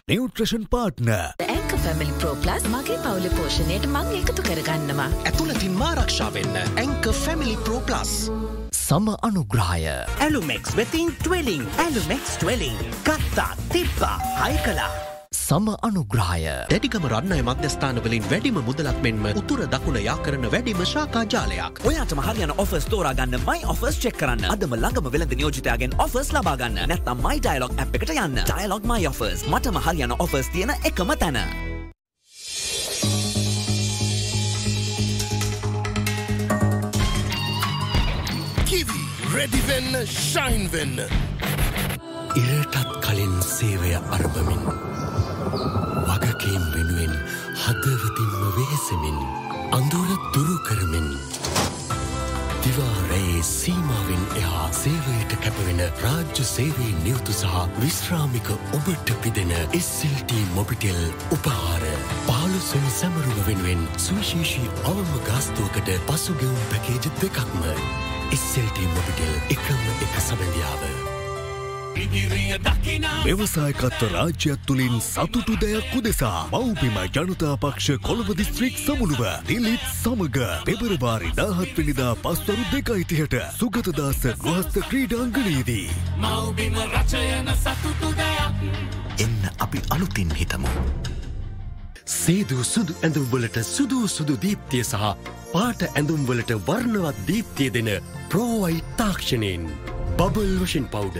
නිවට්‍රෂන් 0.07 0.71
පාට්න 0.71 1.11
ඇක 1.11 1.69
පැමිලි 1.83 2.13
ප්‍රෝප්ලස් 2.23 2.71
මගේ 2.71 2.99
පවුල 3.03 3.27
පෝෂණයට 3.37 3.91
මං 3.91 4.15
එකතු 4.23 4.41
කරගන්නවා. 4.49 5.11
ඇතුළතින් 5.27 5.75
මාරක්ෂා 5.83 6.33
වෙන්න 6.33 6.55
ඇංක 6.63 7.11
ෆැමිලි 7.23 7.57
ප්‍රෝප්ලස්. 7.67 8.13
සම 8.73 9.07
අනුග්‍රහය. 9.21 9.85
ඇලුමෙක්ස් 10.19 10.75
වෙතින් 10.75 11.13
ට්වෙලිං. 11.21 11.63
ඇලුමෙක්ස් 11.77 12.37
ට්වෙලිං. 12.37 12.77
ගත්තා 13.05 13.55
තිබ්බා 13.69 14.17
හයි 14.41 14.57
කලා. 14.65 14.89
සම 15.31 15.69
අනුග්‍රහය. 15.87 16.41
දැඩිකම 16.71 17.05
රන්නය 17.05 17.41
මධ්‍යස්ථානවලින් 17.49 18.25
වැඩිම 18.31 18.57
මුදලක් 18.67 18.97
මෙන්ම 19.05 19.25
උතුර 19.41 19.61
දකුණ 19.73 19.99
යා 20.03 20.17
කරන 20.25 20.49
වැඩිම 20.51 20.81
ශාකා 20.93 21.25
ජාලයක්. 21.33 21.83
ඔයාට 21.85 22.15
මහරියන 22.17 22.53
ඔෆස් 22.57 22.85
තෝරාගන්න 22.85 23.37
මයි 23.47 23.61
ඔෆස් 23.73 23.99
චෙක් 24.01 24.17
කරන්න. 24.17 24.49
අදම 24.53 24.73
ළඟම 24.73 25.11
වෙළඳ 25.13 25.35
නියෝජිතයාගෙන් 25.37 25.93
ඔෆස් 26.05 26.33
ලබාගන්න 26.33 26.81
නැත්තම් 26.89 27.21
මයි 27.27 27.37
ඩයිලොක් 27.45 27.77
ඇ් 27.77 27.87
එකට 27.93 28.09
යන්න. 28.17 28.41
ඩයිලොක් 28.41 28.89
මයි 28.89 29.07
ඔෆස් 29.13 29.45
මට 29.51 29.77
මහරියන 29.77 30.17
ඔෆස් 30.17 30.49
තියෙන 30.49 30.73
එකම 30.81 31.13
තැන. 31.21 31.72
රෙඩිවෙන්න 39.33 39.95
ශයින් 40.07 40.65
වෙන්න. 40.71 40.97
ඉරටත් 42.35 42.91
කලින් 43.01 43.33
සේවය 43.43 43.93
අරබමින්. 44.09 44.61
වගකීම් 46.07 46.65
වෙනුවෙන් 46.73 47.15
හදවතින්ම 47.55 48.35
වෙහෙසමින්. 48.57 49.17
අඳුර 49.71 50.11
දුරු 50.33 50.57
කරමින්. 50.67 51.09
දිවාරයේ 52.63 53.41
සීමාවෙන් 53.43 54.23
එහා 54.35 54.69
සේවයට 54.73 55.35
කැපවෙන 55.39 55.81
රාජ්‍ය 56.03 56.45
සේවයේ 56.45 56.93
නියුතු 57.01 57.33
සහ 57.33 57.65
විශ්‍රාමික 57.79 58.53
ඔබට 58.53 59.13
පිදෙන 59.21 59.57
SLT 59.81 60.45
මොබිටෙල් 60.55 61.03
උපහාර. 61.31 61.83
පාලුසුන් 62.27 62.89
සැමරුම 63.01 63.45
වෙනුවෙන් 63.47 63.85
සුවිශේෂී 63.97 64.73
අවම 64.85 65.13
ගාස්තුවකට 65.27 65.93
පසුගෙවුම් 66.07 66.65
පැකේජ 66.71 67.13
දෙකක්ම. 67.19 68.12
SLT 68.33 68.77
මොබිටෙල් 68.93 69.33
එකම 69.53 69.81
එක 70.03 70.13
සබැඳියාව. 70.25 70.83
ව්‍යවසායකත්ව 73.25 74.07
රාජ්‍යත් 74.13 74.63
තුළින් 74.65 74.95
සතුටු 75.07 75.57
දෙයක් 75.63 75.91
උදෙසා 75.99 76.39
මව්පිම 76.53 76.97
ජනතා 77.17 77.53
පක්ෂ 77.63 78.01
කොළඹ 78.07 78.31
දිස්ත්‍රික් 78.39 78.79
සමුළුව 78.79 79.21
දිලිත් 79.49 79.85
සමග 79.91 80.49
පෙබරවාරි 80.65 81.29
දාහත්වනිදා 81.39 82.13
පස්වරු 82.25 82.65
දෙකයිතිහට 82.73 83.37
සුගතදාස 83.59 84.21
ගෘහස්ත 84.43 84.81
ක්‍රීඩාංගනයේදී. 84.89 85.87
මවබිම 86.17 86.79
රචයන 86.87 87.53
සතුටු 87.63 88.15
දෙයක් 88.21 89.19
එන්න 89.19 89.41
අපි 89.59 89.85
අලුතින් 89.89 90.33
හිතමු. 90.33 90.73
සේදූ 92.05 92.63
සුදු 92.63 92.93
ඇඳුම්වලට 93.01 93.57
සුදූ 93.63 94.07
සුදු 94.07 94.35
දීප්තිය 94.41 94.83
සහ 94.83 95.03
පාට 95.53 95.83
ඇඳුම්වලට 95.87 96.51
වර්ණවත් 96.67 97.21
දීප්තිය 97.27 97.69
දෙන 97.73 97.89
ප්‍රෝවයි 98.29 98.83
තාක්ෂණයෙන් 98.97 99.69
බබල් 100.17 100.51
වෂන් 100.61 100.87
පවුඩ. 100.91 101.19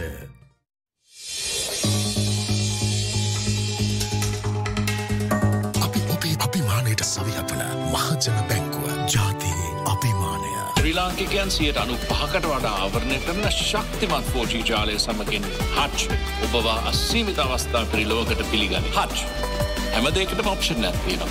අපි 5.80 6.00
ඔබේ 6.14 6.36
අභිමානයට 6.46 7.04
සවියපන 7.04 7.64
මහජන 7.94 8.38
බැංකුව 8.50 8.84
ජාතියේ 9.08 9.72
අභිමානය. 9.86 10.52
ශ්‍රී 10.76 10.94
ලාංකිකයන් 11.00 11.50
සියට 11.50 11.80
අනු 11.80 11.96
පහකට 12.04 12.44
වඩා 12.52 12.76
ආවරණය 12.84 13.18
කරන 13.24 13.50
ශක්තිමත් 13.56 14.30
ෆෝජී 14.36 14.62
ජාලය 14.68 14.98
සමගින් 14.98 15.50
හච් 15.72 16.20
ඔබවා 16.44 16.78
අස්සීමිත 16.92 17.38
අවස්ථා 17.38 17.84
පිරිලෝකට 17.86 18.46
පිළිගනි 18.52 18.96
හච් 19.00 19.53
හැමදේකට 19.94 20.44
මොප්ෂන් 20.44 20.80
නැත්තිනවා. 20.82 21.28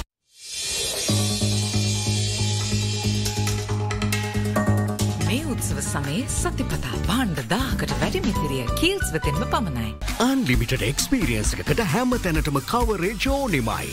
මේ 5.28 5.41
උත්සව 5.54 5.80
සමයේ 5.88 6.26
සතිපතා 6.36 6.99
බාණ්ඩ 7.08 7.41
දාහකට 7.54 7.95
වැඩිමිතිරිය 8.04 8.67
කීල්ස් 8.82 9.12
වෙතෙන්ම 9.15 9.43
පමණයි. 9.56 9.89
අන්ලිමිට 10.28 10.78
එක්ස්පීරියන්සකට 10.91 11.84
හැම 11.95 12.15
තැනටම 12.28 12.62
කවරේ 12.71 13.15
ජෝනිමයි. 13.26 13.89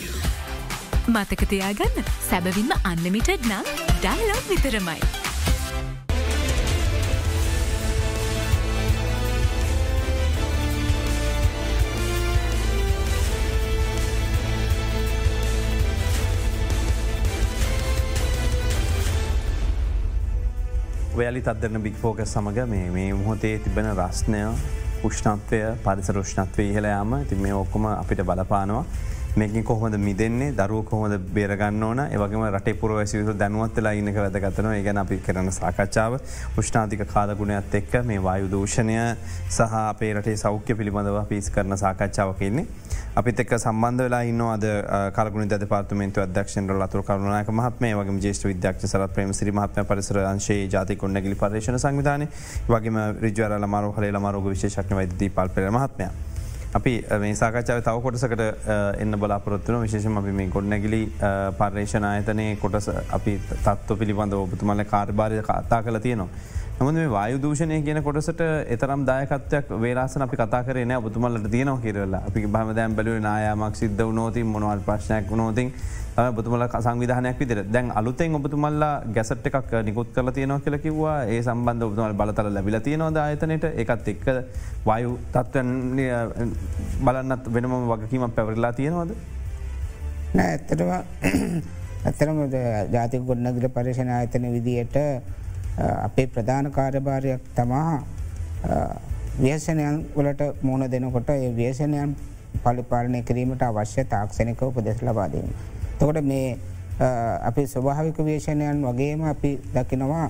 මතකතියාගන්න 1.15 2.07
සැබවින්ම 2.29 2.71
අන්නමිටඩ් 2.93 3.51
නම් 3.51 3.67
ඩයිලොක් 3.99 4.47
විතරමයි. 4.53 5.30
ඔයාලි 21.11 21.41
තත්දරන 21.43 21.81
බික් 21.83 21.95
ෆෝක 22.01 22.19
සමඟ 22.23 22.69
මේ 22.71 22.89
මේ 22.89 23.13
මුහොතේ 23.13 23.57
තිබෙන 23.59 23.87
රස්නය 23.91 24.37
උෂ්ණත්වය 25.03 25.57
පරිසර 25.83 26.15
රුෂ්ණත්වය 26.15 26.67
ඉහලයාම 26.71 27.15
ති 27.29 27.35
මේ 27.35 27.53
ඔක්කොම 27.53 27.85
අපිට 27.85 28.21
බලපානවා. 28.29 28.85
මේකින් 29.35 29.63
කොහොමද 29.63 29.97
මිදන්නේ 29.97 30.53
දරුව 30.53 30.85
කොහොමද 30.85 31.17
බේරගන්න 31.35 31.83
ඕන? 31.83 31.99
ඒවගේම 32.05 32.45
රටේ 32.47 32.73
පුරවැසිවිතු 32.83 33.35
දැනුවත්වෙලා 33.39 33.91
ඉන්නක 33.99 34.19
වැදගතන 34.23 34.69
ඒගැන 34.71 35.01
අපි 35.03 35.17
කරන 35.25 35.51
සාකච්ඡාව. 35.51 36.15
උෂ්නාතික 36.57 37.03
කාලගුණයක්ත් 37.13 37.75
එක්ක 37.81 37.99
මේ 38.05 38.23
වායු 38.23 38.47
දූෂණය 38.51 38.95
සහ 39.49 39.75
අපේ 39.81 40.13
රටේ 40.13 40.37
සෞඛ්‍ය 40.37 40.75
පිළිබඳව 40.75 41.19
පිස් 41.27 41.51
කරන 41.51 41.77
සාකච්ඡාවකන්නේ. 41.77 42.65
අපිත් 43.13 43.39
එක් 43.39 43.49
සම්බන්ධ 43.53 44.03
වෙලා 44.03 44.23
ඉන්න 44.23 44.41
අද 44.41 44.65
කලගුණ 45.13 45.49
ද 45.49 45.67
පාර්තමේන්තු 45.67 46.21
අධ්‍යක්ෂන්ට 46.21 46.71
අතුර 46.77 47.03
කරුණනාක 47.03 47.49
මහත්මේ 47.51 47.91
වගේ 47.93 48.21
ජේෂ්ට 48.25 48.45
විද්‍යාක්ෂ 48.45 48.87
සර 48.87 49.03
ප්‍රේම 49.09 49.33
සිරි 49.33 49.51
මහත්ම 49.51 49.85
පරිසර 49.85 50.19
අංශේ 50.23 50.69
ජාති 50.69 50.95
කොන්නගලි 50.95 51.35
පර්ේෂණ 51.35 51.77
සංවිධාන 51.77 52.23
වගේම 52.69 52.99
රිජවර 53.19 53.67
මරු 53.67 53.91
හලේ 53.91 54.11
මරෝග 54.17 54.47
විශේෂක්න 54.47 54.95
වෛද 54.95 55.17
පල් 55.29 55.49
පෙර 55.49 55.67
මහත්මය. 55.69 56.07
අපි 56.73 56.93
මේ 57.19 57.35
සාකච්ඡාව 57.35 57.81
තව 57.81 57.97
කොටසකට 58.01 58.45
එන්න 58.97 59.19
බලාපොරත්තුන 59.19 59.81
විශේෂම 59.81 60.17
අපි 60.17 60.31
මේ 60.31 60.47
ගොඩනැගිලි 60.47 61.01
පර්ේෂණ 61.59 62.05
ආයතනය 62.05 62.47
කොටස 62.57 62.89
අපි 63.11 63.35
තත්ව 63.49 63.99
පිළිබඳ 63.99 64.39
ඔබතුමල්ල 64.39 64.85
කාර්භාරය 64.85 65.43
කතා 65.43 65.83
කළ 65.83 65.99
තියනවා. 65.99 66.29
නමුද 66.81 66.95
මේ 66.95 67.09
වායු 67.09 67.37
දූෂණය 67.37 67.75
කියන 67.85 67.99
කොටසට 68.01 68.39
එතරම් 68.67 69.01
දායකත්වයක් 69.05 69.67
වේලාසන 69.81 70.23
අපි 70.25 70.37
කතා 70.37 70.61
කරන 70.67 70.91
ඔබතුමල්ලට 70.93 71.47
තියනව 71.47 71.75
කියරලා 71.79 72.21
අපි 72.27 72.41
බහම 72.47 72.69
දැම් 72.73 72.95
බැලු 72.97 73.11
නායමක් 73.21 73.75
සිද්ධ 73.75 73.99
වනෝතින් 74.01 74.47
මොනවල් 74.47 74.79
ප්‍රශ්නයක් 74.87 75.27
වනෝතින් 75.29 75.67
බතුමල 76.29 76.63
සංවිධානයක් 76.77 77.37
විදිර 77.39 77.59
දැන් 77.65 77.91
අලුතෙන් 77.91 78.33
ඔබතුමල්ලා 78.35 78.93
ගැසට් 79.07 79.45
එකක් 79.49 79.75
නිකුත් 79.85 80.09
කල 80.15 80.31
තියනව 80.31 80.57
කියල 80.63 80.77
කිවවා. 80.79 81.17
ඒ 81.25 81.41
සම්බන්ධ 81.43 81.85
ඔබතුමල් 81.87 82.15
බලතල 82.21 82.49
ලැබිල 82.49 82.77
තියෙනවද 82.79 83.17
ආයතනයට 83.17 83.67
එකත් 83.75 84.09
එක්ක 84.13 84.25
වයු 84.87 85.11
තත්වන් 85.35 85.69
බලන්නත් 87.05 87.51
වෙනම 87.55 87.75
වගකීම 87.91 88.25
පැවරලා 88.31 88.73
තියෙනවද? 88.73 89.13
නෑ 90.33 90.49
ඇත්තටම 90.49 90.89
ඇත්තරම 92.07 92.41
ජාතික 92.89 93.29
ගොඩනගල 93.29 93.69
පර්ේෂණ 93.69 94.11
ආයතන 94.11 94.49
විදියට 94.49 94.99
අපේ 95.77 96.27
ප්‍රධාන 96.27 96.71
කාර්යභාරයක් 96.71 97.41
තමා 97.55 98.03
ව්‍යසනයන් 99.37 100.05
වලට 100.15 100.63
මුණ 100.63 100.87
දෙනකොට 100.87 101.29
ඒ 101.29 101.51
ව්‍යසනයන් 101.53 102.15
පලිපාලනය 102.59 103.23
කිරීමට 103.23 103.63
අවශ්‍ය 103.63 104.03
තාක්ෂණක 104.05 104.61
උපදෙස් 104.61 105.01
ලබාදීම. 105.01 105.49
තකොට 105.99 106.21
මේ 106.23 106.57
අපි 107.41 107.65
ස්වභාවික 107.65 108.17
වේශනයන් 108.19 108.83
වගේම 108.83 109.23
අපි 109.25 109.51
දකිනවා 109.73 110.29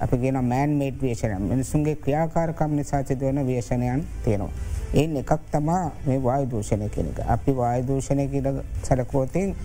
අපි 0.00 0.16
ගෙන 0.18 0.38
මෑන් 0.44 0.70
මේට් 0.72 1.02
වේශන 1.02 1.42
මිනිසුන්ගේ 1.42 1.96
ක්‍රියාකාරකම් 1.96 2.70
නිසා 2.72 3.02
සිදුවන 3.04 3.46
වේශනයන් 3.46 4.04
තියෙනවා. 4.24 4.50
එන් 4.94 5.16
එකක් 5.16 5.32
තමා 5.50 5.92
මේ 6.06 6.18
වායු 6.18 6.46
දූෂණය 6.46 6.88
කෙනෙක. 6.88 7.18
අපි 7.26 7.52
වායු 7.52 7.86
දූෂණය 7.86 8.28
කියල 8.28 8.62
සැලකෝතින් 8.82 9.56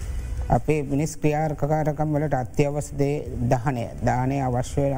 අපේ 0.52 0.84
මිනිස් 0.84 1.16
ක්‍රියාර්කකාරකම් 1.18 2.10
වලට 2.14 2.36
අත්‍යවස්දේ 2.36 3.16
දහනය. 3.52 3.86
දානය 4.06 4.38
අවශ්‍යය 4.42 4.96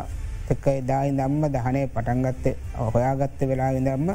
එක 0.49 0.65
එදායි 0.69 1.11
දම්ම 1.17 1.43
දහනය 1.49 1.81
පටන්ගත්ත 1.87 2.45
හොයාගත්ත 2.93 3.41
වෙලා 3.41 3.71
දම්ම 3.79 4.09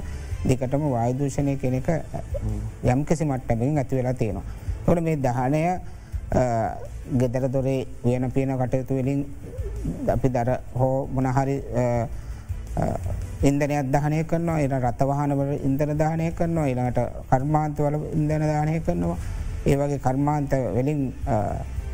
දෙකටම 0.44 0.82
වායදූෂණය 0.90 1.56
කෙනෙක 1.56 1.88
යම්කිසි 2.84 3.24
මට්ටමින් 3.24 3.78
ඇති 3.78 3.96
වෙලා 3.96 4.14
තියෙනවා. 4.14 4.46
තොට 4.84 5.00
මේ 5.00 5.16
දහනය 5.18 5.62
ගෙදර 7.14 7.44
දොරේ 7.48 7.86
වයන 8.04 8.30
පියන 8.30 8.52
කටයුතු 8.54 8.94
වලින් 8.94 9.20
අපි 10.08 10.28
දර 10.28 10.50
හෝ 10.74 11.08
මොනහරි 11.08 11.56
ඉන්දනයක් 13.42 13.90
දහනය 13.94 14.24
කරනවා 14.24 14.60
එන 14.60 14.74
රතවහනවල 14.80 15.50
ඉන්දන 15.62 15.98
දානය 15.98 16.30
කරනවා 16.32 16.68
එනට 16.68 17.00
කර්මාන්තවල 17.30 17.96
ඉන්දන 18.12 18.42
දානය 18.44 18.80
කරනවා 18.80 19.18
ඒවගේ 19.68 19.98
කර්මාන්ත 20.00 20.52
වලින් 20.74 21.02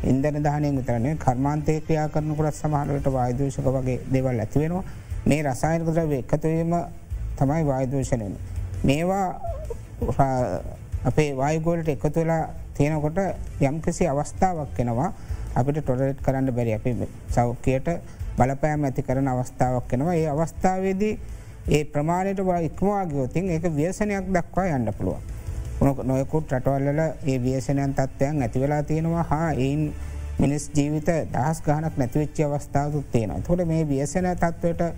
ඉන්දන 0.03 0.43
දානය 0.43 0.69
විතරනේ 0.71 1.15
කර්මාන්තය 1.17 1.81
ක්‍රියා 1.81 2.07
කරනකුරත් 2.09 2.55
සමහලට 2.55 3.07
වායදූෂක 3.11 3.67
වගේ 3.69 3.99
දෙවල් 4.13 4.39
ඇතිවෙනවා 4.39 4.83
මේ 5.25 5.41
රසායනක 5.43 5.87
ද්‍රව 5.87 6.11
එකතුවීම 6.13 6.73
තමයි 7.37 7.63
වායදූෂණයෙන්. 7.65 8.35
මේවා 8.83 9.27
අපේ 11.05 11.29
වායගෝලට 11.37 11.89
එකතු 11.89 12.11
වෙලා 12.15 12.43
තියෙනකොට 12.73 13.17
යම්කිසි 13.61 14.07
අවස්ථාවක් 14.07 14.75
කෙනවා 14.77 15.09
අපිට 15.55 15.79
ටොරට් 15.79 16.21
කරන්න 16.21 16.51
බැරි 16.51 16.73
අපි 16.73 17.09
සෞඛ්‍යයට 17.29 17.89
බලපෑම් 18.37 18.83
ඇති 18.83 19.03
කරන 19.03 19.27
අවස්ථාවක් 19.27 19.87
කෙනවා 19.87 20.15
ඒ 20.15 20.27
අවස්ථාවේදී 20.29 21.13
ඒ 21.69 21.83
ප්‍රමාණයට 21.85 22.39
ඉක්මවාගයෝතින් 22.61 23.49
ඒක 23.49 23.65
ව්‍යසනයක් 23.71 24.27
දක්වා 24.29 24.67
යන්න 24.69 24.93
පුළුවන්. 24.93 25.34
නොයකුත් 25.81 26.51
රටවල්ල 26.51 26.99
ඒ 26.99 27.37
ව්‍යසනයන් 27.39 27.93
තත්ත්වයන් 27.93 28.41
ඇතිවෙලා 28.41 28.83
තියෙනවා. 28.83 29.23
හා 29.23 29.51
එයින් 29.53 29.93
මිනිස් 30.39 30.71
ජීවිත 30.71 31.07
දහස් 31.31 31.61
ගානක් 31.61 31.97
නැතිවෙච්චි 31.97 32.43
අවස්ථාවතුත් 32.43 33.11
තියෙන 33.11 33.43
තොට 33.43 33.65
මේ 33.65 33.83
ව්‍යසන 33.85 34.27
තත්වට 34.35 34.93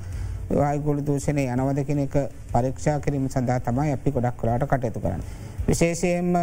වායගොල 0.51 1.01
දූෂණය 1.01 1.45
යනවද 1.45 1.83
කෙන 1.83 1.99
එක 1.99 2.15
පරීක්ෂා 2.51 2.99
කිරීම 2.99 3.29
සඳහා 3.29 3.59
තමයි 3.61 3.91
අපි 3.91 4.11
ගොඩක් 4.11 4.37
කලාට 4.37 4.65
කටයුතු 4.65 4.99
කරන්න. 4.99 5.23
විශේෂයෙන්ම 5.67 6.33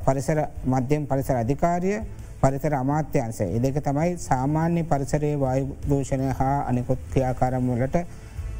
පරිසර 0.00 0.38
මධ්‍යම් 0.66 1.06
පරිසර 1.06 1.36
අධිකාරිය 1.36 2.00
පරිසර 2.40 2.74
අමාත්‍යන්සේ 2.74 3.48
එදක 3.56 3.80
තමයි 3.82 4.18
සාමාන්‍ය 4.18 4.84
පරිසරයේ 4.84 5.36
වායු 5.36 5.76
දූෂණය 5.88 6.32
හා 6.32 6.58
අනිකොත් 6.64 6.98
ක්‍රියාකාරම්වලට 7.12 7.96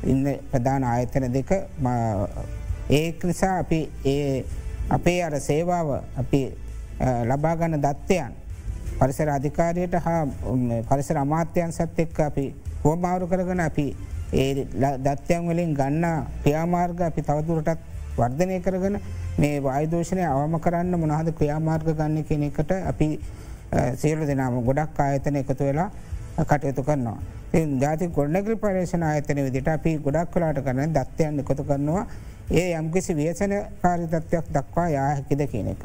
ඉන්න 0.05 0.25
ප්‍රධාන 0.51 0.85
ආයතන 0.85 1.33
දෙක. 1.33 1.51
ඒක 2.91 3.25
නිසා 3.25 3.59
අපි 3.59 3.81
ඒ 4.07 4.45
අපේ 4.91 5.23
අර 5.23 5.35
සේවාව 5.41 5.89
අපි 6.17 6.43
ලබාගන්න 7.25 7.77
දත්තයන් 7.79 8.33
පරිසර 8.99 9.29
අධිකාරයට 9.29 9.95
හා 9.97 10.27
පරිසර 10.89 11.17
අමාත්‍යයන් 11.17 11.73
සත් 11.73 11.99
එක්ක 11.99 12.21
අපි 12.21 12.47
හෝමාවරු 12.85 13.27
කරගන 13.27 13.61
අපි 13.61 13.87
ඒ 14.35 14.67
දත්‍යයන් 14.99 15.49
වලින් 15.49 15.75
ගන්න 15.75 16.27
ක්‍රියාමාර්ග 16.43 17.01
අපි 17.03 17.23
තවදුරටත් 17.23 17.81
වර්ධනය 18.17 18.61
කරගන 18.61 19.01
මේ 19.39 19.61
වායදෝෂණය 19.61 20.25
අවම 20.27 20.59
කරන්න 20.59 20.95
මොනහද 20.97 21.33
ක්‍රියාමාර්ග 21.33 21.89
ගන්න 21.93 22.25
කෙන 22.25 22.43
එකට 22.43 22.73
අපි 22.85 23.09
සියලු 23.95 24.27
දෙනාම 24.27 24.63
ගොඩක් 24.65 25.01
ආයතන 25.01 25.37
එකතු 25.37 25.63
වෙලා 25.63 25.91
කටයුතු 26.41 26.83
කරනවා. 26.83 27.19
ජාති 27.79 28.09
ගොඩනැගල් 28.09 28.57
පර්ේෂණ 28.57 29.03
ආයතන 29.03 29.39
විදිට 29.45 29.69
අපි 29.69 29.99
ගොඩක් 29.99 30.33
කලාට 30.33 30.59
කරන 30.61 30.93
දත්වයන් 30.93 31.41
එකතු 31.41 31.65
කරනවා 31.65 32.07
ඒ 32.51 32.73
යම්කිසි 32.73 33.15
ව්‍යසන 33.15 33.53
කාරිතත්වයක් 33.83 34.53
දක්වා 34.53 34.89
යා 34.89 35.07
හැකිද 35.07 35.43
කියන 35.47 35.69
එක 35.69 35.83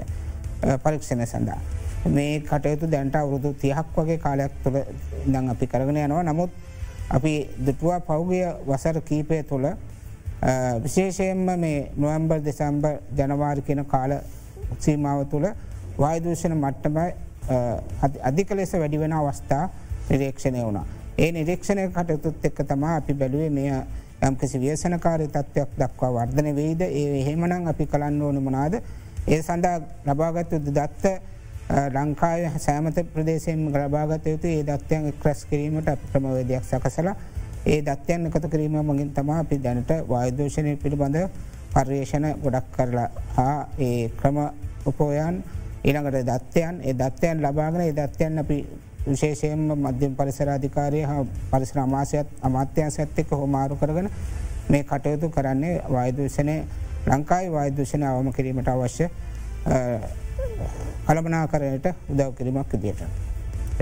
පරීක්ෂණ 0.80 1.26
සඳහා. 1.26 1.60
මේ 2.08 2.40
කටයුතු 2.42 2.88
දැන්ට 2.88 3.16
අවුරුදු 3.16 3.54
තියහක් 3.56 3.98
වගේ 3.98 4.18
කාලයක් 4.18 4.54
තුළ 4.64 4.78
දං 5.26 5.50
අපි 5.50 5.68
කරගෙන 5.68 5.98
යනවා 5.98 6.24
නමුත් 6.24 6.52
අපි 7.10 7.34
දුටුවා 7.66 8.00
පෞගය 8.02 8.40
වසර 8.68 9.02
කීපය 9.02 9.44
තුළ 9.44 9.68
විශේෂයෙන්ම 10.80 11.46
මේ 11.58 11.92
නොවම්බර් 11.98 12.40
දෙසම්බ 12.42 12.86
ජනවාරි 13.18 13.62
කියන 13.62 13.86
කාල 13.86 14.18
සීමාව 14.80 15.26
තුළ 15.28 15.48
වායදූෂණ 15.98 16.56
මට්ටම 16.56 16.98
අධික 18.22 18.52
ලෙස 18.52 18.74
වැඩි 18.74 19.00
වෙන 19.00 19.14
අවස්ථා 19.14 19.70
නිරේක්ෂණය 20.10 20.64
වුණා. 20.64 20.86
ඒ 21.18 21.32
නිරීක්ෂණය 21.32 21.90
කටයුතුත් 21.90 22.46
එක්ක 22.46 22.64
තමා 22.66 22.96
අපි 22.96 23.14
බැලුවේ 23.14 23.50
මෙය 23.50 23.70
යම්කිසි 24.24 24.60
ව්‍යසනකාරය 24.60 25.28
තත්ත්වයක් 25.28 25.70
දක්වා 25.78 26.12
වර්ධන 26.12 26.56
වෙයිද? 26.56 26.82
ඒ 26.82 27.20
එහෙමනං 27.20 27.68
අපි 27.68 27.86
කලන්න 27.88 28.22
ඕන 28.22 28.42
මනාද 28.42 28.74
ඒ 29.28 29.42
සඳහා 29.42 29.78
ලබාගත් 30.06 30.54
දත්ත 30.70 31.06
ලංකාය 31.90 32.50
සෑමත 32.58 32.98
ප්‍රදේශයෙන් 33.14 33.62
ලබාගත 33.74 34.26
යුතු 34.28 34.48
ඒ 34.50 34.64
දත්වයන් 34.64 35.14
ක්‍රස් 35.16 35.46
කිරීමට 35.46 35.88
අප 35.88 36.02
ක්‍රමවේදයක් 36.12 36.64
සකසලා 36.64 37.16
ඒ 37.66 37.82
දත්යන් 37.82 38.26
එකත 38.28 38.46
කිරීම 38.48 38.76
මගින් 38.84 39.12
තමා 39.12 39.40
අපි 39.40 39.58
දැනට 39.58 39.92
වායදෝෂණය 40.06 40.76
පිළිබඳ 40.78 41.18
පර්යේෂණ 41.74 42.26
ගොඩක් 42.44 42.68
කරලා 42.72 43.10
හා 43.36 43.68
ඒ 43.80 44.10
ක්‍රම 44.12 44.38
උපෝයන් 44.86 45.44
ඊළඟට 45.84 46.20
දත්වයන් 46.26 46.82
ඒ 46.82 46.94
දත්වයන් 46.94 47.42
ලබාගෙන 47.42 47.82
ඒ 47.82 47.94
දත්වයන් 47.94 48.40
අපි 48.40 48.58
විශේෂයෙන්ම 49.06 49.64
මධ්‍යම 49.78 50.16
පරිසරාධිකාරය 50.16 51.02
හා 51.04 51.26
පරිසර 51.52 51.80
අමාසයත් 51.80 52.28
අමාත්‍යයන් 52.42 52.92
සඇත්තෙක 52.92 53.32
හොමාරු 53.34 53.76
කරගෙන 53.76 54.10
මේ 54.70 54.84
කටයුතු 54.84 55.30
කරන්නේ 55.30 55.76
වායදූෂණය 55.90 56.56
ලංකායි 57.08 57.52
වායදූෂණය 57.52 58.06
අවම 58.06 58.32
කිරීමට 58.32 58.70
අවශ්‍ය 58.70 59.10
කළමනා 61.06 61.48
කරයට 61.48 61.88
උදව් 62.10 62.32
කිරීමක් 62.38 62.74
විදියට. 62.74 63.04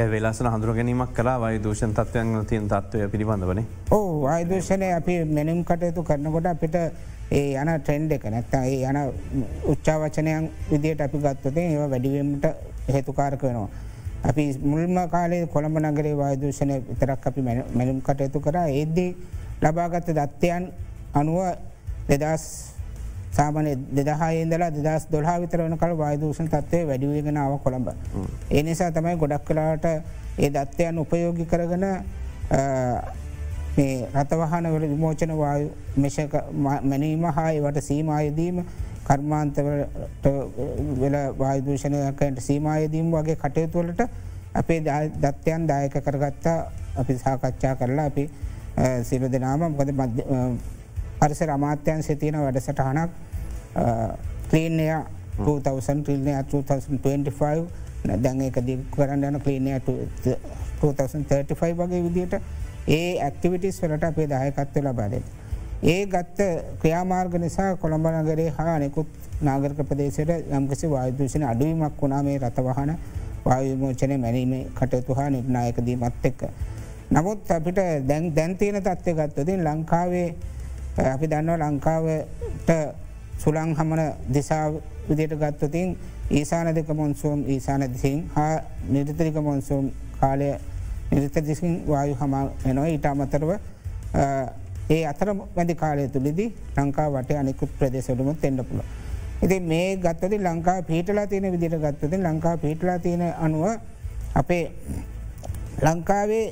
වෙලාසන 0.08 0.48
හඳුර 0.48 0.74
ගැනීමක් 0.74 1.14
කලා 1.14 1.38
වයි 1.40 1.60
දූෂණ 1.60 1.94
තත්වයන් 1.94 2.46
තියන් 2.46 2.68
තත්වය 2.68 3.10
පිළිබඳවන. 3.10 3.64
ඕ 3.92 4.22
වායදූෂණය 4.24 4.92
අපි 4.94 5.24
මෙනම් 5.28 5.64
කටයුතු 5.64 6.04
කරනකොට 6.04 6.46
අපිට 6.48 6.76
ඒ 7.32 7.54
යන 7.56 7.70
ට්‍රෙන්ඩ් 7.76 8.12
එක 8.12 8.26
නැත්තා 8.26 8.64
ඒ 8.66 8.82
යන 8.84 9.00
උච්චාවචනයන් 9.66 10.50
විදියට 10.72 11.02
අපි 11.02 11.18
ගත්තතේ 11.20 11.70
ඒ 11.70 11.88
වැඩිවීමට 11.88 12.46
හේතුකාරක 12.90 13.44
වෙනවා. 13.44 13.70
අපි 14.30 14.44
මුල්ම 14.72 14.98
කාලේ 15.10 15.46
කොළඹ 15.48 15.78
නගරේ 15.80 16.16
වායදූෂණය 16.16 16.76
විතරක් 16.90 17.28
අපි 17.28 17.42
මැනුම් 17.78 18.02
කටයුතු 18.02 18.40
කර 18.40 18.58
ඒද්දී 18.68 19.16
ලබාගත්ත 19.64 20.12
දත්වයන් 20.20 20.64
අනුව 21.16 21.40
දෙදස් 22.10 22.44
සාමන 23.32 23.68
දෙදහයිදලා 23.98 24.70
දෙදස් 24.78 25.08
දොලා 25.12 25.38
විතර 25.42 25.64
වන 25.64 25.78
කල 25.78 25.94
වායදූෂණ 26.04 26.50
තත්වය 26.54 26.86
වැඩිවගෙනාව 26.90 27.58
කොළඹ. 27.64 27.88
ඒ 28.52 28.64
නිසා 28.64 28.92
තමයි 28.92 29.16
ගොඩක් 29.18 29.46
කලාට 29.48 29.86
ඒ 29.86 30.50
දත්වයන් 30.50 31.00
උපයෝගි 31.04 31.46
කරගන 31.46 31.86
මේ 33.78 34.08
රතවහනවල 34.14 34.86
විමෝචන 34.94 35.32
මැනීම 36.90 37.24
හා 37.38 37.50
ඒවට 37.52 37.82
සීමයදීම 37.90 38.58
කර්මාන්තවට 39.12 40.28
වෙල 41.02 41.16
වායදූෂණයකට 41.38 42.40
සීමයදීම් 42.42 43.12
වගේ 43.12 43.36
කටයුතුවලට 43.38 44.02
අපේ 44.56 44.80
දත්වයන් 45.18 45.68
දායක 45.68 45.96
කරගත්තා 46.00 46.58
අපි 46.96 47.18
සාකච්ඡා 47.18 47.76
කරලා 47.76 48.06
අපි 48.06 48.30
සිල 49.04 49.24
දෙනාම 49.28 49.60
මොකද 49.72 49.92
පරිස 51.20 51.42
රමාත්‍යයන් 51.44 52.04
සිතියන 52.04 52.38
වැඩසටහනක් 52.38 53.10
ක්‍රීනය 54.50 54.88
2000 55.40 56.04
2025 56.50 58.18
දැන් 58.18 58.42
එක 58.42 58.58
දි 58.62 58.78
කරන්න 58.92 59.24
යන 59.26 59.40
ක්‍රීනය 59.40 59.72
2035 60.82 61.76
වගේ 61.78 62.02
විදියට 62.04 62.34
ඒ 62.90 63.20
ඇක්ටිවිටිස් 63.20 63.82
වලට 63.82 64.04
අපේ 64.06 64.28
දායකත්ව 64.28 64.84
ලබාදෙන. 64.84 65.24
ඒ 65.84 66.06
ගත්ත 66.06 66.40
ක්‍රියාමාර්ග 66.80 67.34
නිසා 67.36 67.76
කොළඹනගරේ 67.76 68.50
හා 68.52 68.76
අනෙකුත් 68.76 69.08
නාගරක 69.42 69.80
ප්‍රදේශයට 69.84 70.30
යම්කිසි 70.52 70.90
වායදූෂණ 70.90 71.46
අඩුවීමක් 71.46 72.02
වුණා 72.02 72.22
මේ 72.24 72.38
රතවහන 72.40 72.92
වායමෝචනය 73.46 74.18
මැනීම 74.18 74.54
කටයුතු 74.76 75.14
හා 75.14 75.30
නිර්ණයකදීමත් 75.30 76.26
එක්ක. 76.26 76.42
නමුත් 77.12 77.50
අපිට 77.50 77.82
දැන් 78.04 78.30
දැන්තියන 78.32 78.78
තත්වය 78.80 79.14
ගත්තතින් 79.16 79.64
ලංකාවේ 79.64 80.28
අපි 81.06 81.28
දන්නව 81.28 81.58
ලංකාවට 81.60 82.70
සුළං 83.38 83.74
හමන 83.74 84.02
දිසා 84.30 84.64
විදියට 85.10 85.36
ගත්තතින් 85.36 85.98
ඒසාන 86.32 86.76
දෙක 86.76 86.94
මොන්සුම් 86.94 87.44
ඒසාන 87.48 87.90
දිසින් 87.90 88.30
හා 88.36 88.62
නිර්තරික 88.88 89.36
මොන්සුම් 89.42 89.92
කාලය 90.20 90.54
නිර්ත 91.12 91.36
දිසින් 91.44 91.84
වායු 91.88 92.16
හම 92.16 92.34
එනවා 92.66 92.88
ඊට 92.88 93.06
අමතරව 93.08 93.58
ඒ 94.92 95.04
අතර 95.06 95.30
වැදි 95.56 95.76
කාලය 95.76 96.08
තුළිදි 96.08 96.46
ලංකා 96.78 97.08
වට 97.10 97.40
අනිකුත් 97.42 97.72
ප්‍රදේශවලමුත් 97.80 98.44
එන්න 98.44 98.60
පුළ. 98.62 98.82
ඉති 99.42 99.58
මේ 99.62 99.88
ගත්තද 99.98 100.34
ලංකා 100.40 100.80
පීටලා 100.84 101.28
තියෙන 101.28 101.52
විදිට 101.52 101.76
ගත්තද 101.78 102.14
ලංකා 102.20 102.56
පීටලා 102.58 103.00
තියෙන 103.00 103.24
අනුව 103.40 103.66
අපේ 104.36 104.64
ලංකාවේ 105.80 106.46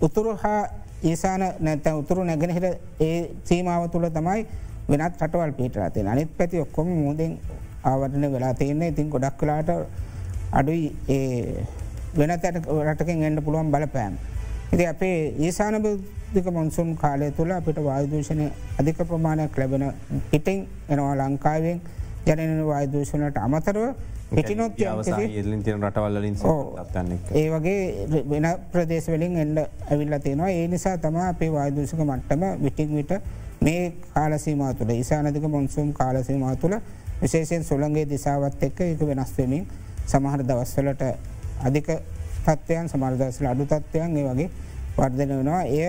උතුරු 0.00 0.32
හා 0.36 0.62
ඒසාන 1.02 1.44
නැත 1.60 1.86
උතුරු 1.94 2.24
නැගෙනහිර 2.24 2.66
ඒ 3.00 3.18
සීමාව 3.44 3.84
තුළ 3.90 4.08
තමයි 4.10 4.46
වෙනත් 4.88 5.14
රටවල් 5.18 5.52
පිටරතිය 5.52 6.06
අනිත් 6.06 6.32
පැති 6.36 6.60
ඔක්කොම 6.60 6.88
මුූදෙන් 6.94 7.38
ආවටන 7.84 8.26
වෙලා 8.32 8.54
තියන්නේ 8.54 8.88
ඉතින් 8.88 9.10
ගොඩක් 9.10 9.38
කලාට 9.38 9.70
අඩුයි 10.52 10.86
ඒ 11.08 11.64
වෙනත් 12.14 12.44
රටකින් 12.84 13.22
එන්න 13.22 13.42
පුළුවන් 13.42 13.70
බලපෑම්. 13.70 14.14
ඉති 14.72 14.84
අපේ 14.86 15.16
ඒසානබදික 15.38 16.46
මොන්සුම් 16.50 16.96
කාලය 16.96 17.26
තුළ 17.30 17.50
අපිට 17.52 17.78
වායදූෂණය 17.80 18.46
අධික 18.80 19.00
ප්‍රමාණයක් 19.04 19.58
ලැබෙන 19.58 19.84
පිටිං 20.30 20.60
එනවා 20.88 21.12
ලංකාවෙන් 21.20 21.80
ජනන 22.26 22.62
වායදූෂණට 22.64 23.36
අමතරව 23.38 23.84
පිටිනොත් 24.30 24.72
රටවල්ලින් 25.82 26.38
ඒ 27.32 27.44
වගේ 27.50 28.22
වෙන 28.26 28.48
ප්‍රදේශවලින් 28.72 29.36
එන්න 29.36 29.58
ඇවිල්ල 29.58 30.16
තියෙනවා. 30.18 30.48
ඒ 30.50 30.66
නිසා 30.68 30.96
තම 30.98 31.20
අපේ 31.24 31.50
වායදූෂක 31.50 32.00
මට්ටම 32.00 32.64
විටිං 32.64 32.96
විට 32.96 33.12
මේ 33.60 33.92
කාලසීමා 34.14 34.72
තුළ 34.74 34.94
ඉසානදික 34.94 35.44
මොන්සුම් 35.48 35.92
කාලසීමා 35.92 36.56
තුළ 36.56 36.78
විශේෂයෙන් 37.20 37.64
සුළන්ගේ 37.64 38.06
දිසාවත් 38.06 38.62
එක්ක 38.62 38.80
එක 38.82 39.02
වෙනස්වමින් 39.02 39.68
සමහර 40.06 40.40
දවස්වලට 40.42 41.04
අධික 41.60 41.88
තත්වයන් 42.48 42.88
සමර්දවසල 42.88 43.46
අඩු 43.52 43.66
තත්වයන් 43.72 44.16
ඒ 44.16 44.26
වගේ 44.28 44.50
වර්ධන 44.98 45.32
වෙනවා 45.38 45.62
එය 45.62 45.86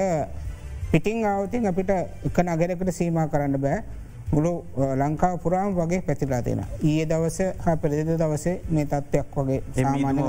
පිටිං 0.91 1.26
ආවතින් 1.26 1.68
අපිට 1.68 1.91
එක 2.30 2.38
නගරකට 2.45 2.91
සීම 2.93 3.20
කරන්න 3.34 3.60
බෑ. 3.60 3.84
මුළු 4.34 4.51
ලංකාව 4.99 5.36
පුරාම් 5.43 5.76
වගේ 5.78 6.01
පැතිලා 6.08 6.41
තියෙන. 6.41 6.62
ඒ 6.84 7.06
දවස 7.06 7.38
පෙරදිද 7.82 8.12
දවසේ 8.22 8.54
මේ 8.70 8.86
තත්ත්වයක් 8.86 9.36
වගේ 9.38 9.60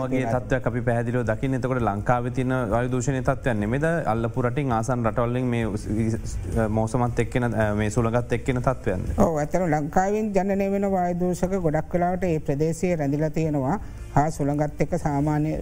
වගේ 0.01 0.25
තත්ව 0.35 0.68
අපි 0.70 0.83
පැදිල 0.89 1.18
දකින්න. 1.31 1.57
එතකට 1.59 1.83
ලංකාව 1.89 2.29
තින 2.39 2.53
අයදූෂණය 2.81 3.22
තත්වයන් 3.22 3.61
නෙමෙද 3.64 3.87
අල්ලපුරටින් 4.12 4.72
ආසන් 4.79 5.07
රටවල්ලින් 5.09 5.47
මේ 5.47 6.68
මෝසමත් 6.79 7.25
එක්කෙන 7.25 7.49
මේ 7.81 7.91
සුළගත් 7.91 8.33
එක්කෙන 8.39 8.62
තත්වයන්. 8.68 9.05
ඇතන 9.18 9.66
ලංකාවෙන් 9.70 10.33
ජනනය 10.37 10.70
වෙන 10.77 10.89
වායදූෂක 10.97 11.61
ගොඩක් 11.66 11.93
කලාට 11.95 12.25
ඒ 12.25 12.39
ප්‍රදේශය 12.41 12.97
රැඳිල 12.97 13.29
තියෙනවා 13.31 13.79
හා 14.14 14.30
සුළඟත් 14.30 14.80
එක්ක 14.82 14.92
සාමාන්‍ය 15.04 15.52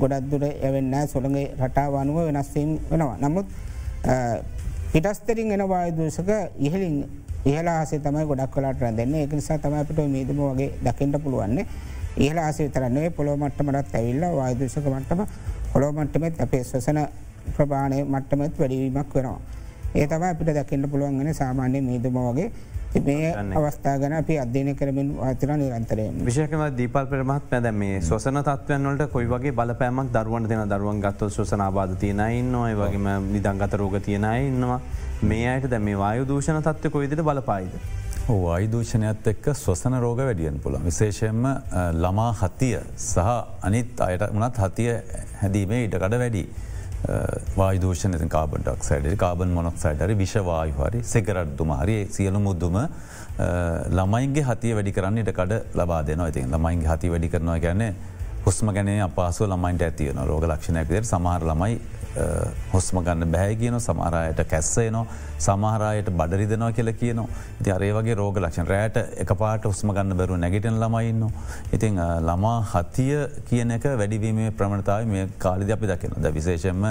ගොඩක් 0.00 0.24
දුර 0.30 0.44
ඇවෙන්න 0.44 0.94
සුළඟ 1.06 1.38
රටාවනුව 1.60 2.18
වෙනස්වීම් 2.28 2.70
වෙනවා. 2.90 3.16
නමුත් 3.22 3.46
පිටස්තරින් 4.92 5.52
එන 5.56 5.62
වායදූෂක 5.68 6.30
ඉහලින් 6.58 6.96
ඉහලාසේ 7.44 8.00
තමයි 8.00 8.24
ගොඩක් 8.26 8.50
කලාට 8.54 8.82
රැඳන්නේ 8.82 9.22
එක 9.26 9.32
නිසා 9.32 9.58
තම 9.58 9.74
අපිට 9.80 10.00
මීදම 10.16 10.40
වගේ 10.48 10.70
දකිට 10.84 11.16
පුළුවන්නේ 11.24 11.66
ඉහල 12.16 12.38
ආසේ 12.38 12.68
තරන්නේ 12.68 13.10
පොළො 13.10 13.36
මට්ටමටත් 13.36 13.94
ඇවිල්ල 13.94 14.24
වායදෂක 14.38 14.86
මට්ටම 14.86 15.22
පොළො 15.72 15.92
මට්ටමත් 15.92 16.40
අපේ 16.40 16.62
ස්වසන 16.64 17.00
ප්‍රභාණය 17.56 18.02
මට්ටමත් 18.04 18.58
වැඩීමක් 18.60 19.14
වෙනවා. 19.14 19.40
ඒ 19.94 20.06
තම 20.06 20.22
අපිට 20.24 20.50
දකිට 20.58 20.90
පුළුවන්ගෙන 20.92 21.34
සාමාන්‍ය 21.34 21.80
මීදම 21.82 22.18
වගේ 22.18 22.50
මේ 23.00 23.32
අවස්ථා 23.56 23.96
ගන 23.98 24.12
අපි 24.14 24.38
අධ්‍යන 24.38 24.74
කරමින් 24.76 25.14
වාතර 25.16 25.52
නිරන්තරය 25.54 26.04
විශෂකම 26.24 26.64
දීපල් 26.76 27.06
පරමත් 27.06 27.48
පැද 27.50 27.70
මේ 27.74 28.00
ස්වසන 28.00 28.42
තත්වයන්වලට 28.42 29.08
කොයි 29.12 29.28
වගේ 29.28 29.52
බලපෑමක් 29.52 30.12
දරුවන් 30.12 30.48
දෙන 30.48 30.68
දරුවන් 30.68 31.00
ගත්ව 31.00 31.30
ශසන 31.30 31.60
ආබාධ 31.62 31.96
තියෙනයින්න 31.96 32.54
ඔය 32.56 32.74
වගේම 32.74 33.08
නිදංගත 33.32 33.74
රෝග 33.74 33.96
තියෙනයි 34.00 34.48
ඉන්නවා. 34.48 34.80
මේ 35.22 35.48
අයට 35.48 35.70
දැ 35.70 35.78
මේ 35.80 35.98
වායු 35.98 36.28
දූෂණ 36.28 36.62
තත්ව 36.62 36.90
කොයිදිට 36.90 37.22
බලපායිද. 37.22 37.74
වායිදූෂණයත් 38.28 39.26
එක්ක 39.26 39.48
ස්වසන 39.54 39.98
රෝග 40.00 40.20
වැඩියෙන් 40.20 40.60
පුළ 40.60 40.76
විශේෂයෙන්ම 40.84 41.46
ළමා 41.94 42.32
හතිය 42.34 42.76
සහ 42.96 43.32
අනිත් 43.62 44.00
අයට 44.00 44.28
වනත් 44.28 44.58
හතිය 44.58 44.92
හැදීමේ 45.40 45.84
ඉඩකඩ 45.84 46.18
වැඩි. 46.18 46.44
වාදූෂන 47.56 48.14
කාබඩක් 48.28 48.84
සයිඩ 48.88 49.16
කාබන් 49.18 49.54
මොනක් 49.56 49.78
සයිඩරි 49.84 50.14
විශවායු 50.14 50.74
හරි 50.78 51.02
සෙකරට්තුම 51.02 51.72
හරි 51.80 51.96
සියලු 52.10 52.40
මුද්දුම 52.40 52.78
ළමයින්ගේ 53.98 54.44
හතිය 54.44 54.74
වැඩි 54.78 54.92
කරන්න 54.92 55.18
ඉට 55.18 55.32
කඩ 55.32 55.60
ලබා 55.74 56.02
දෙනවා. 56.06 56.28
ඉතින් 56.28 56.50
ළමයින්ගේ 56.54 56.90
හති 56.92 57.10
වැඩි 57.10 57.32
කරනවා 57.34 57.58
ගැන්නේ 57.58 57.94
හුස්ම 58.46 58.70
ගැන 58.76 58.92
අපසු 59.08 59.46
ළමයින්ට 59.46 59.82
ඇතියන 59.88 60.22
රෝග 60.30 60.46
ලක්ෂණයක්දර 60.46 61.04
සමහර 61.04 61.48
ළමයි 61.50 61.80
හොස්ම 62.72 62.98
ගන්න 63.00 63.30
බැහැ 63.32 63.54
කියන 63.56 63.78
සමහරයට 63.80 64.40
කැස්සේනවා 64.50 65.06
සමහරයට 65.38 66.10
බඩරිදනවා 66.12 66.72
කියල 66.72 66.92
කියනවා. 66.92 67.28
ඉති 67.60 67.72
අරේ 67.72 67.92
වගේ 67.92 68.14
රෝග 68.14 68.36
ලක්ෂණ. 68.36 68.66
රෑට 68.66 68.96
එක 69.24 69.32
පාට 69.38 69.66
උස්ම 69.66 69.92
ගන්න 69.92 70.16
බැරු 70.16 70.36
නැගටන 70.36 70.78
ළමයින්න. 70.82 71.24
ඉතිං 71.72 71.96
ළමා 72.28 72.58
හතිය 72.72 73.16
කියන 73.48 73.70
එක 73.70 73.88
වැඩිවීමේ 73.94 74.50
ප්‍රමණතාව 74.52 75.06
මේ 75.06 75.28
කාලිද 75.38 75.70
අපි 75.70 75.86
දකින 75.86 76.18
ද 76.18 76.34
විශේෂෙන්ම 76.34 76.84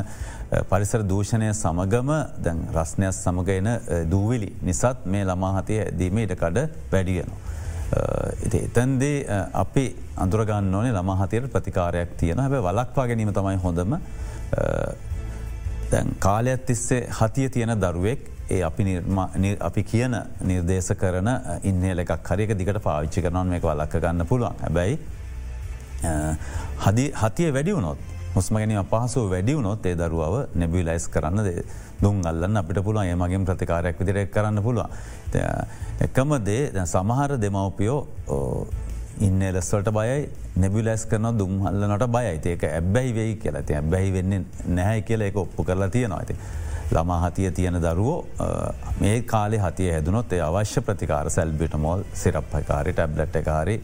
පරිසර 0.70 1.06
දූෂණය 1.08 1.54
සමගම 1.54 2.12
දැන් 2.40 2.66
රස්නයක් 2.74 3.14
සමගයන 3.14 3.70
දූවිලි 4.10 4.52
නිසත් 4.62 5.06
මේ 5.06 5.24
ළමා 5.24 5.54
හතිය 5.60 5.86
දීමට 6.00 6.36
කඩ 6.36 6.68
වැඩියනවා. 6.92 7.40
ඉති 8.46 8.58
එතන්දේ 8.66 9.40
අපි 9.54 9.86
අඳුරගන්න 10.18 10.76
ඕනේ 10.76 10.98
ළමහතයට 10.98 11.48
ප්‍රතිකාරයක් 11.54 12.18
තියෙන 12.18 12.40
හැබ 12.40 12.58
වලක්වා 12.68 13.08
ගැනීම 13.08 13.34
තමයි 13.34 13.58
හොඳම. 13.64 13.98
දැන් 15.92 16.14
කාලයක් 16.20 16.66
තිස්සේ 16.66 17.02
හතිය 17.12 17.50
තියෙන 17.50 17.76
දරුවෙක් 17.78 18.22
ඒ 18.50 18.62
අපි 18.64 18.84
අපි 19.62 19.84
කියන 19.86 20.16
නිර්දේශ 20.44 20.92
කරන 20.96 21.30
ඉන්නල 21.64 22.04
එකක් 22.06 22.30
හරික 22.30 22.56
දිකට 22.58 22.80
පාවිච්චි 22.82 23.20
කරනවන් 23.22 23.48
මේක 23.48 23.64
වලක්ක 23.64 23.94
ගන්න 23.98 24.28
පුළුවන් 24.28 24.56
හැබැයි 24.62 24.96
හතිය 27.18 27.52
වැඩියවුණොත් 27.52 28.12
මුස්ම 28.34 28.56
ගැනීම 28.56 28.86
පහසු 28.86 29.22
වැඩියවුණොත් 29.30 29.86
ඒ 29.86 29.96
දරුවාව 29.96 30.36
නැබී 30.56 30.84
ලයිස් 30.88 31.08
කරන්න 31.08 31.40
දුන් 32.02 32.22
අල්ලන්න 32.24 32.58
අපිට 32.58 32.80
පුළුවන් 32.84 33.08
ඒ 33.08 33.16
මගින් 33.16 33.46
ප්‍රතිකාරයක් 33.46 34.00
විදිරෙක් 34.00 34.32
කරන්න 34.32 34.64
පුළුවන්. 34.64 34.90
එකම 36.00 36.32
දේ 36.46 36.86
සමහර 36.86 37.32
දෙමවපියෝ 37.38 38.00
ඉන්න 39.20 39.40
ලෙස්වලට 39.54 39.92
බයයි 39.92 40.30
නැබිලස් 40.58 41.06
කරන 41.06 41.38
දුම්හල්ලනට 41.38 42.08
බයයි. 42.08 42.40
ඒක 42.46 42.64
ඇබ්බැයි 42.64 43.16
වෙයි 43.16 43.36
කියලා. 43.36 43.62
ති 43.62 43.76
ඇබැයි 43.76 44.14
වෙන්න 44.14 44.46
නැහැ 44.68 45.02
කියල 45.02 45.22
එක 45.22 45.38
ඔප්පු 45.38 45.64
කරලා 45.64 45.90
තියෙනවා. 45.90 46.20
ඇති. 46.20 46.36
ළමා 46.92 47.20
හතිය 47.22 47.52
තියෙන 47.52 47.82
දරුවෝ 47.82 48.26
මේ 49.00 49.22
කාලෙ 49.24 49.58
හතිය 49.58 49.92
හැදුනොත් 49.92 50.34
ඒ 50.34 50.42
අවශ්‍ය 50.42 50.82
ප්‍රතිකාර 50.82 51.30
සැල්බිට 51.30 51.76
මෝල් 51.78 52.04
සිරප්පකාරි 52.14 52.94
ටැබ්ලට් 52.94 53.36
එකකාරි 53.36 53.76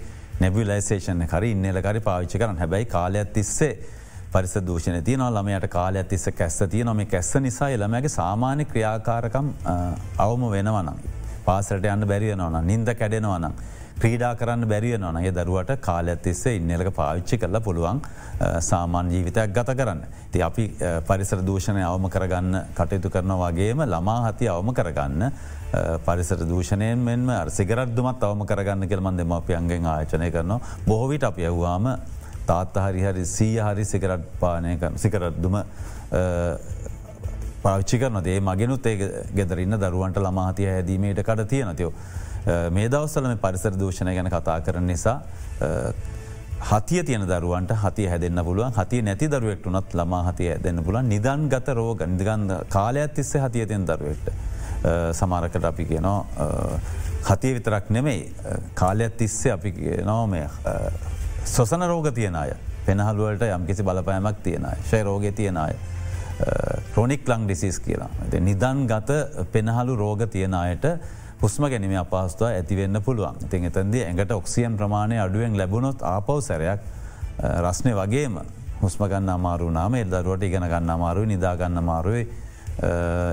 නැබිලයිසේෂන් 0.42 1.28
කරි 1.28 1.52
ඉන්නලකරි 1.52 2.00
පාවිච්චි 2.00 2.40
කරන 2.40 2.58
හැබැයි 2.58 2.86
කාලයක් 2.86 3.32
තිස්සේ 3.34 3.72
පරිස 4.34 4.58
දූෂණ 4.68 5.04
තියන 5.04 5.24
ළමයට 5.30 5.70
කාලයක් 5.70 6.10
තිස්ස 6.10 6.30
කැස්ස 6.38 6.60
තිය 6.70 6.84
නොම 6.84 7.06
කැස්ස 7.06 7.36
නිසා 7.42 7.70
ළමගේ 7.76 8.12
සාමාන්‍ය 8.12 8.66
ක්‍රියාකාරකම් 8.66 9.54
අවම 10.18 10.44
වෙනවනම්. 10.52 11.00
පාසට 11.48 11.84
යන්න 11.86 12.08
බැරියනවන 12.08 12.62
නින්ද 12.66 12.94
කැඩෙනවනම්. 12.94 13.58
ක්‍රීඩා 13.98 14.36
කරන්න 14.38 14.68
බැරිය 14.70 14.98
නොනගේ 15.00 15.32
දරුවට 15.34 15.82
කාලයක් 15.82 16.22
තිස්සේ 16.22 16.58
ඉන්නලක 16.58 16.92
පාවිච්චි 16.94 17.40
කරලා 17.42 17.62
පුළුවන් 17.62 18.02
සාමාන් 18.62 19.10
ජීවිතයක් 19.12 19.54
ගත 19.54 19.76
කරන්න. 19.76 20.04
ති 20.32 20.42
අපි 20.42 20.66
පරිසර 21.08 21.42
දූෂණය 21.42 21.84
අවම 21.84 22.06
කරගන්න 22.08 22.60
කටයුතු 22.78 23.10
කරන 23.10 23.34
වගේම 23.36 23.82
ළමා 23.86 24.20
හති 24.28 24.50
අවම 24.50 24.70
කරගන්න 24.72 25.32
පරිසර 26.06 26.46
දූෂණයෙන් 26.46 27.00
මෙන්ම 27.00 27.34
සිගරත්දුමත් 27.50 28.24
අවම 28.24 28.46
කරගන්න 28.46 28.88
කෙල්මන් 28.88 29.18
දෙමපියන්ගෙන් 29.18 29.86
ආයචනය 29.88 30.30
කරනවා 30.32 30.60
බොහෝවිට 30.86 31.24
අප 31.24 31.42
යව්වාම 31.42 31.92
තාත්ත 32.48 32.78
හරි 32.78 33.02
හරි 33.02 33.26
සීය 33.28 33.60
හරි 33.60 33.86
සිකරට් 33.86 34.30
පානය 34.40 34.78
සිකරත්දුම 34.98 35.58
පාච්චි 37.68 38.00
කරන 38.00 38.24
දේ 38.24 38.40
මගෙනුත් 38.42 38.86
ඒ 38.86 38.96
ගෙදරන්න 39.36 39.76
දරුවන්ට 39.78 40.20
ළමාතිය 40.20 40.68
හැදීමට 40.68 41.22
කඩ 41.22 41.48
තියෙනතියෝ. 41.48 41.94
මේ 42.72 42.88
දවස්සලම 42.90 43.34
පරිසර 43.38 43.74
දූෂණය 43.80 44.14
ගැන 44.16 44.30
කතා 44.32 44.60
කරන 44.62 44.88
නිසා 44.88 45.18
හතිය 46.62 47.04
තියන 47.04 47.26
දරුවන්ට 47.28 47.74
හති 47.76 48.06
හැදන්න 48.08 48.44
පුළුවන්. 48.44 48.72
හති 48.74 49.02
නැති 49.02 49.28
දරුවෙක්ට 49.28 49.68
උනත් 49.68 49.94
ළමා 49.94 50.22
හතිය 50.30 50.54
දෙන්න 50.64 50.84
පුලන් 50.84 51.10
නිදන් 51.10 51.50
ගත 51.50 51.76
රෝග 51.76 52.06
නිදගන්ද 52.06 52.56
කාලයක් 52.70 53.14
තිස්සේ 53.14 53.44
හතිය 53.44 53.66
තියන 53.66 53.86
දරුවෙක්ට 53.86 54.32
සමාරකට 55.14 55.66
අපි 55.66 55.86
කියනවා 55.86 56.48
හතිය 57.28 57.54
විතරක් 57.60 57.90
නෙමෙයි 57.90 58.32
කාලයක් 58.76 59.20
තිස්සේ 59.20 59.52
අපි 59.52 59.74
නෝමය 60.06 60.46
සොසන 61.46 61.84
රෝග 61.84 62.10
තියන 62.14 62.36
අය. 62.36 62.56
පෙනහළුවලට 62.88 63.44
යම්කිසි 63.44 63.84
බලපෑමක් 63.84 64.44
තියෙන 64.44 64.72
ශය 64.90 65.04
රෝග 65.04 65.30
තියෙන 65.36 65.58
අය. 65.58 65.76
ක්‍රොනික් 66.94 67.28
ලං 67.28 67.48
ඩිසිස් 67.48 67.80
කියලා. 67.80 68.10
නිදන් 68.40 68.88
ගත 68.88 69.48
පෙනහළු 69.52 69.96
රෝග 69.96 70.22
තියෙන 70.30 70.54
අයට 70.54 70.86
හුස්ම 71.42 71.64
ගැනීම 71.70 71.96
අපහස්තුව 72.02 72.48
ඇතිවෙන්න 72.50 73.02
පුළුවන්. 73.02 73.50
තින් 73.50 73.66
එතන්දී 73.66 74.04
ඇඟට 74.06 74.32
ඔක්සියන් 74.32 74.78
ප්‍රමාණය 74.78 75.20
අඩුවෙන් 75.20 75.58
ලැබුණොත් 75.58 76.02
ආපව් 76.02 76.42
සැරයක් 76.42 76.80
රස්නය 77.66 77.94
වගේම 77.94 78.40
හුස්මගන්න 78.82 79.30
අමාරු 79.30 79.72
නාම 79.72 79.96
එදරුවට 79.96 80.44
ඉගෙන 80.44 80.68
ගන්න 80.70 80.90
අමාරුයි 80.90 81.28
නිදාගන්න 81.34 81.84
මාරුයි 81.84 82.24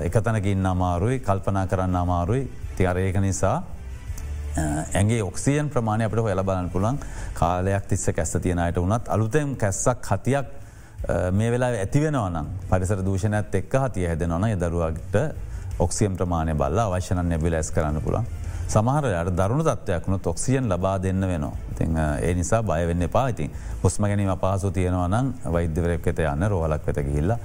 එකතනකින්න 0.07 0.65
අමාරුයි 0.65 1.19
කල්පනා 1.19 1.67
කරන්න 1.67 1.95
අමාරුයි. 1.95 2.49
තියරඒක 2.77 3.17
නිසා 3.21 3.63
ඇගේ 4.57 5.21
ඔක්සියන් 5.23 5.69
ප්‍රමාණය 5.69 6.05
අපට 6.05 6.21
හොල 6.25 6.43
බලන්න 6.43 6.69
පුළන් 6.73 6.97
කාලයක් 7.33 7.87
තිස්ස 7.89 8.09
කැස්ස 8.15 8.37
තියෙනයට 8.41 8.77
වනත් 8.81 9.09
අලුතෙන් 9.09 9.55
කැස්සක් 9.55 10.05
හතියක් 10.11 10.64
මේ 11.31 11.51
වෙලා 11.51 11.69
ඇතිවෙනවනම් 11.75 12.47
පරිසර 12.69 13.03
දූෂණයත් 13.05 13.55
එක්ක 13.55 13.75
හතිය 13.83 14.07
හැදෙනවන 14.07 14.47
දරුවගට 14.59 15.15
ඔක්සියම් 15.79 16.17
ප්‍රමාණය 16.17 16.55
බල්ල 16.55 16.79
අවශ්‍යන 16.79 17.21
නැබිල 17.23 17.53
ඇස් 17.53 17.69
කරන්න 17.71 18.01
පුළන් 18.01 18.25
සමහරයට 18.67 19.31
දරුණු 19.37 19.63
තත්වයක්ුණු 19.65 20.19
ඔක්සියන් 20.25 20.69
ලබා 20.69 20.97
දෙන්න 20.99 21.21
වෙනවා. 21.21 21.53
ති 21.77 21.85
ඒ 22.21 22.33
නිසා 22.33 22.63
බයවෙන්න 22.63 23.09
පායිතින් 23.09 23.51
හුස්ම 23.83 24.03
ගැනීම 24.03 24.31
පහසු 24.35 24.71
තියෙනවා 24.71 25.07
නම් 25.07 25.33
වෛද්‍යවරයක් 25.53 26.05
වෙත 26.05 26.19
යන්න 26.21 26.49
රෝහලක් 26.49 26.87
වෙත 26.87 26.99
ගිල්ලා 27.05 27.37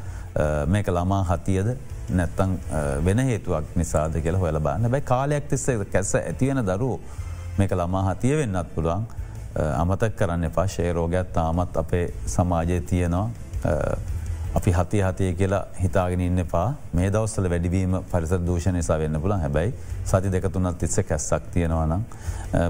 මේක 0.66 0.88
ළමා 0.88 1.22
හතියද 1.24 1.68
නැත්තං 2.10 2.58
වෙන 3.04 3.18
හේතුවක් 3.20 3.76
නිසාද 3.76 4.20
කියලා 4.22 4.40
හොල 4.40 4.60
බන්න 4.60 4.90
බැයි 4.90 5.04
කාලයක් 5.04 5.48
තිස්සේ 5.48 5.84
කැස 5.86 6.14
ඇතිවෙන 6.16 6.64
දරුව 6.64 7.00
මේක 7.58 7.72
ළමා 7.72 8.04
හතිය 8.08 8.36
වෙන්නත් 8.36 8.74
පුළුවන්. 8.74 9.04
අමතක් 9.76 10.16
කරන්න 10.16 10.44
එපා. 10.44 10.66
ශේරෝගයක් 10.68 11.32
තාමත් 11.32 11.76
අපේ 11.76 12.06
සමාජය 12.26 12.80
තියෙනවා. 12.80 13.28
අපි 14.54 14.72
හති 14.72 15.00
හතිය 15.00 15.32
කියලා 15.34 15.64
හිතාගෙන 15.78 16.20
ඉන්න 16.20 16.44
පා 16.50 16.66
මේ 16.92 17.10
දවස්සල 17.10 17.48
වැඩිවීම 17.50 17.98
පරිස 18.12 18.32
දූෂණ 18.46 18.74
නිසා 18.74 18.98
වෙන්න 18.98 19.20
පුලන් 19.20 19.40
හැබැයි 19.40 19.74
සති 20.04 20.32
දෙකතුනත් 20.32 20.78
තිස්ස 20.78 21.00
කැස්සක් 21.08 21.50
තියෙනවනම් 21.54 22.02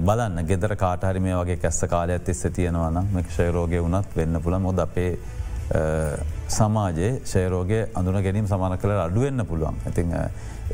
බලන්න 0.04 0.46
ගෙදර 0.46 0.76
කාටහරි 0.76 1.20
මේ 1.20 1.36
වගේ 1.36 1.56
කැස්ස 1.58 1.84
කාලයක් 1.88 2.24
තිස්ස 2.24 2.46
තියෙනවනම් 2.52 3.14
මේ 3.14 3.24
ශයරෝගය 3.36 3.80
වනත් 3.80 4.16
වෙන්න 4.16 4.42
පුළ 4.42 4.58
මොද 4.58 4.78
අපේ 4.78 5.12
සමාජයේ 6.50 7.10
ශයරෝගය 7.24 7.80
අඳුන 7.94 8.22
ගැනීම 8.22 8.46
සමාන 8.46 8.78
කළ 8.78 8.96
අඩුවෙන්න්න 8.98 9.46
පුළුවන්. 9.46 9.76
ඇති 9.86 10.06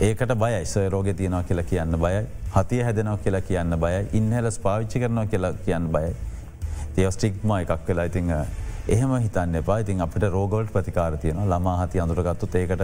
ඒකට 0.00 0.34
බයි 0.34 0.64
ශයරෝග 0.66 1.14
තියෙනවා 1.14 1.42
කියලා 1.44 1.64
කියන්න 1.64 1.98
බයයි. 1.98 2.26
හතිය 2.56 2.82
හැදෙනවා 2.82 3.16
කියලා 3.18 3.40
කියන්න 3.42 3.78
බය 3.78 3.94
ඉන්හලස් 4.12 4.58
පාවිච්චි 4.58 5.00
කරනවා 5.00 5.26
කියලා 5.26 5.52
කියන්න 5.64 5.88
බයයි. 5.88 6.14
තියස්ටික්ම 6.94 7.58
එකක් 7.58 7.88
වෙලා 7.88 8.04
ඉතිං 8.04 8.32
එහෙම 8.88 9.12
හිතන්න 9.18 9.54
එපා 9.56 9.78
ඉතින් 9.78 10.00
අපිට 10.00 10.30
රෝගෝල්ට 10.30 10.72
ප්‍රතිකාර 10.72 11.18
තියෙන 11.18 11.42
ළමා 11.44 11.76
හති 11.80 12.00
අඳුරගත්තු 12.00 12.48
ඒකට 12.54 12.82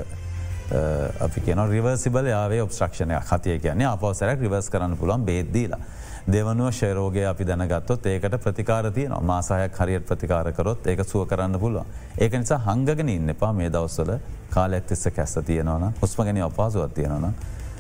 අපි 1.21 1.41
කියන 1.41 1.61
රිවර්සිබල 1.69 2.27
යාවේ 2.27 2.63
ඔබස්්‍රක්ෂණය 2.63 3.19
හතිය 3.23 3.59
කියන්නේ 3.59 3.87
අපවසරක් 3.89 4.41
රිවර්ස් 4.41 4.71
කරන්න 4.71 4.97
පුළුවන් 4.97 5.25
බේදදීලා. 5.25 5.81
දෙවනුව 6.27 6.71
ශයරෝගය 6.73 7.25
අපි 7.25 7.45
දැනගත්තොත් 7.45 8.07
ඒකට 8.07 8.37
ප්‍රතිකාරතිය 8.39 9.09
න 9.09 9.15
මාසාහයක් 9.23 9.77
හරියට 9.77 10.07
ප්‍රතිකාරකරොත් 10.07 10.87
ඒක 10.87 11.05
සුව 11.05 11.27
කරන්න 11.27 11.59
පුළුවන්. 11.59 11.87
ඒක 12.19 12.33
නිසා 12.35 12.59
හංගගෙන 12.61 13.09
ඉන්න 13.09 13.31
එපා 13.31 13.53
මේ 13.53 13.71
දවස්සල 13.71 14.13
කාලෙක් 14.51 14.87
තිස්ස 14.87 15.09
කැස්ස 15.11 15.39
තියෙනවන 15.41 15.93
හුස්මගෙන 16.01 16.43
අපහසුවත් 16.43 16.95
තියෙනවන 16.95 17.35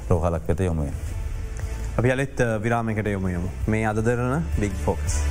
රෝහලක් 0.09 0.49
වෙත 0.49 0.61
යොමුය. 0.61 0.91
අපි 1.99 2.12
අලෙත් 2.12 2.39
විරාමකට 2.62 3.07
යොමුයමු 3.09 3.49
මේ 3.66 3.87
අදදරන 3.87 4.45
බික් 4.59 4.75
ෆෝක්ස්. 4.85 5.23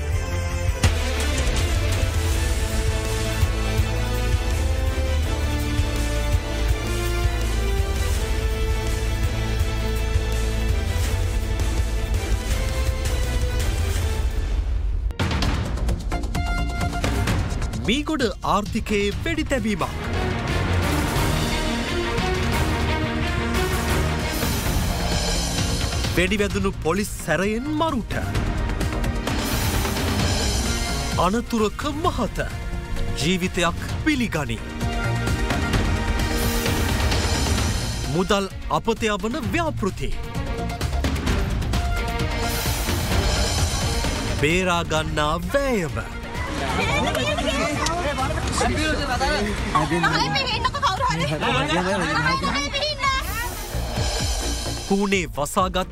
මීගොඩ 17.91 18.23
ආර්ථිකයේ 18.55 19.07
වෙඩි 19.23 19.43
තැබීමක්. 19.51 19.95
වෙඩිවැදුණු 26.17 26.71
පොලිස් 26.83 27.11
සැරයෙන් 27.25 27.67
මරුට. 27.81 28.13
අනතුරක 31.25 31.83
මහත 32.03 32.39
ජීවිතයක් 33.23 33.83
පිළිගනි. 34.05 34.59
මුදල් 38.15 38.49
අපතයවන 38.79 39.37
ව්‍යාපෘති. 39.51 40.13
බේරාගන්නා 44.41 45.35
වෑයම. 45.53 46.20
හූනේ 54.89 55.25
වසාගත් 55.37 55.89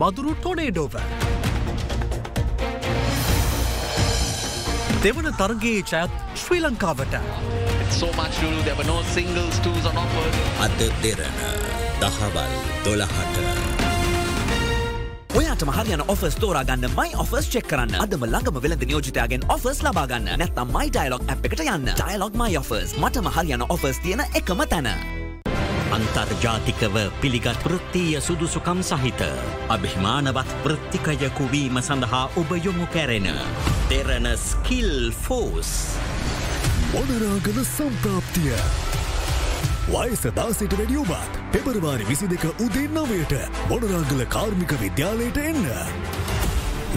මදුරු 0.00 0.32
ටොනේඩෝව. 0.34 0.94
දෙවන 5.02 5.28
තරගේ 5.40 5.82
ජයත් 5.82 6.12
ශ්‍රී 6.42 6.60
ලංකාවට. 6.60 7.14
අද 10.64 10.80
දෙරන 11.02 11.40
දහවල් 12.00 12.52
දොළහට. 12.84 13.55
ඔයාට 15.56 15.88
මහරයන 15.88 16.02
ඔෆස් 16.08 16.34
තෝරාගන්න 16.36 16.84
මයි 16.96 17.14
ඔෆස් 17.16 17.46
චෙක් 17.48 17.66
කරන්න 17.68 17.94
අදම 17.96 18.24
ළඟම 18.24 18.56
වෙළඳ 18.62 18.82
නියෝජිතයාගෙන් 18.84 19.44
ඔෆස් 19.48 19.78
ලබාගන්න 19.82 20.28
නැත්තම් 20.40 20.72
මයි 20.74 20.90
ඩයිලොක් 20.90 21.22
ඇ් 21.28 21.36
එකට 21.48 21.62
යන්න 21.64 21.86
ඩයිලොක් 21.90 22.36
මයි 22.36 22.58
ඔෆස් 22.60 22.92
මට 23.00 23.22
මහරයන 23.24 23.64
ඔෆස් 23.66 24.00
තියෙන 24.04 24.20
එකම 24.34 24.60
තැන. 24.68 24.88
අන්තර්ජාතිකව 25.96 26.98
පිළිගත් 27.22 27.62
පෘත්තිය 27.64 28.20
සුදුසුකම් 28.20 28.82
සහිත 28.82 29.24
අභිමානවත් 29.70 30.52
පෘත්තිකයකුවීම 30.66 31.80
සඳහා 31.80 32.26
ඔබ 32.36 32.52
යොමු 32.58 32.90
කැරෙන 32.92 33.30
දෙරන 33.88 34.28
ස්කිල් 34.36 34.92
ෆෝස්. 35.14 35.72
මොනරාගල 36.92 37.64
සම්ප්‍රාප්තිය. 37.64 38.60
වයස 39.86 40.22
දාසිට 40.34 40.72
වැඩියෝබත් 40.78 41.36
පෙබරවාරි 41.52 42.06
විසි 42.08 42.26
දෙක 42.26 42.44
උදේ 42.64 42.88
නවයට 42.90 43.34
මොනරංගල 43.70 44.22
කාර්මික 44.34 44.72
විද්‍යාලයට 44.80 45.38
එන්න. 45.38 45.68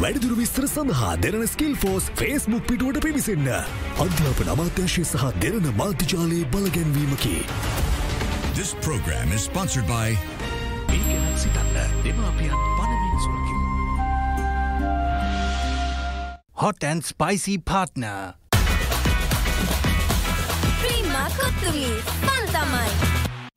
වැඩිදුරු 0.01 0.37
විස්තර 0.39 0.65
සඳහා 0.71 1.11
දෙරන 1.21 1.45
ස්කිල් 1.51 1.75
ෆෝස් 1.83 2.09
ෆේස්මුක් 2.21 2.65
පිටුවට 2.65 3.01
පිවිසන්න. 3.05 3.45
අධ්‍යාප 4.05 4.41
නමාත්‍යශය 4.47 5.05
සහ 5.05 5.27
Derana 5.43 5.69
මාධ්‍යජාලයේ 5.77 6.49
බලගැන්වීමකි. 6.55 7.35
This 8.57 8.73
program 8.81 9.37
is 9.37 9.45
sponsored 9.45 9.85
by 9.85 10.17
මේගෙනත් 10.89 11.37
සිතන්න 11.45 11.77
දෙමාපියන් 12.07 12.57
පණමින් 12.81 13.21
සුරකිමු. 13.27 13.67
Hot 16.65 16.83
and 16.83 17.05
spicy 17.05 17.57
partner. 17.59 18.38
කොත්තුමි 21.39 21.87
පන් 22.25 22.45
තමයි. 22.55 22.91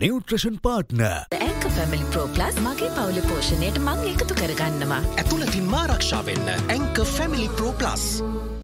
නිවට්‍රෂන් 0.03 0.57
පාට්න. 0.63 1.03
ඇක 1.03 1.63
පැමිලි 1.77 2.07
ප්‍රෝප්ලස් 2.15 2.57
මගේ 2.65 2.91
පවුල 2.97 3.21
පෝෂණයට 3.29 3.79
මං 3.79 4.03
එකතු 4.13 4.35
කරගන්නවා. 4.41 5.03
ඇතුළතින් 5.21 5.69
මාරක්ෂාවෙන්න 5.75 6.49
ඇංක 6.55 7.05
ෆැමිලි 7.17 7.49
ප්‍රෝප්ලස්. 7.61 8.09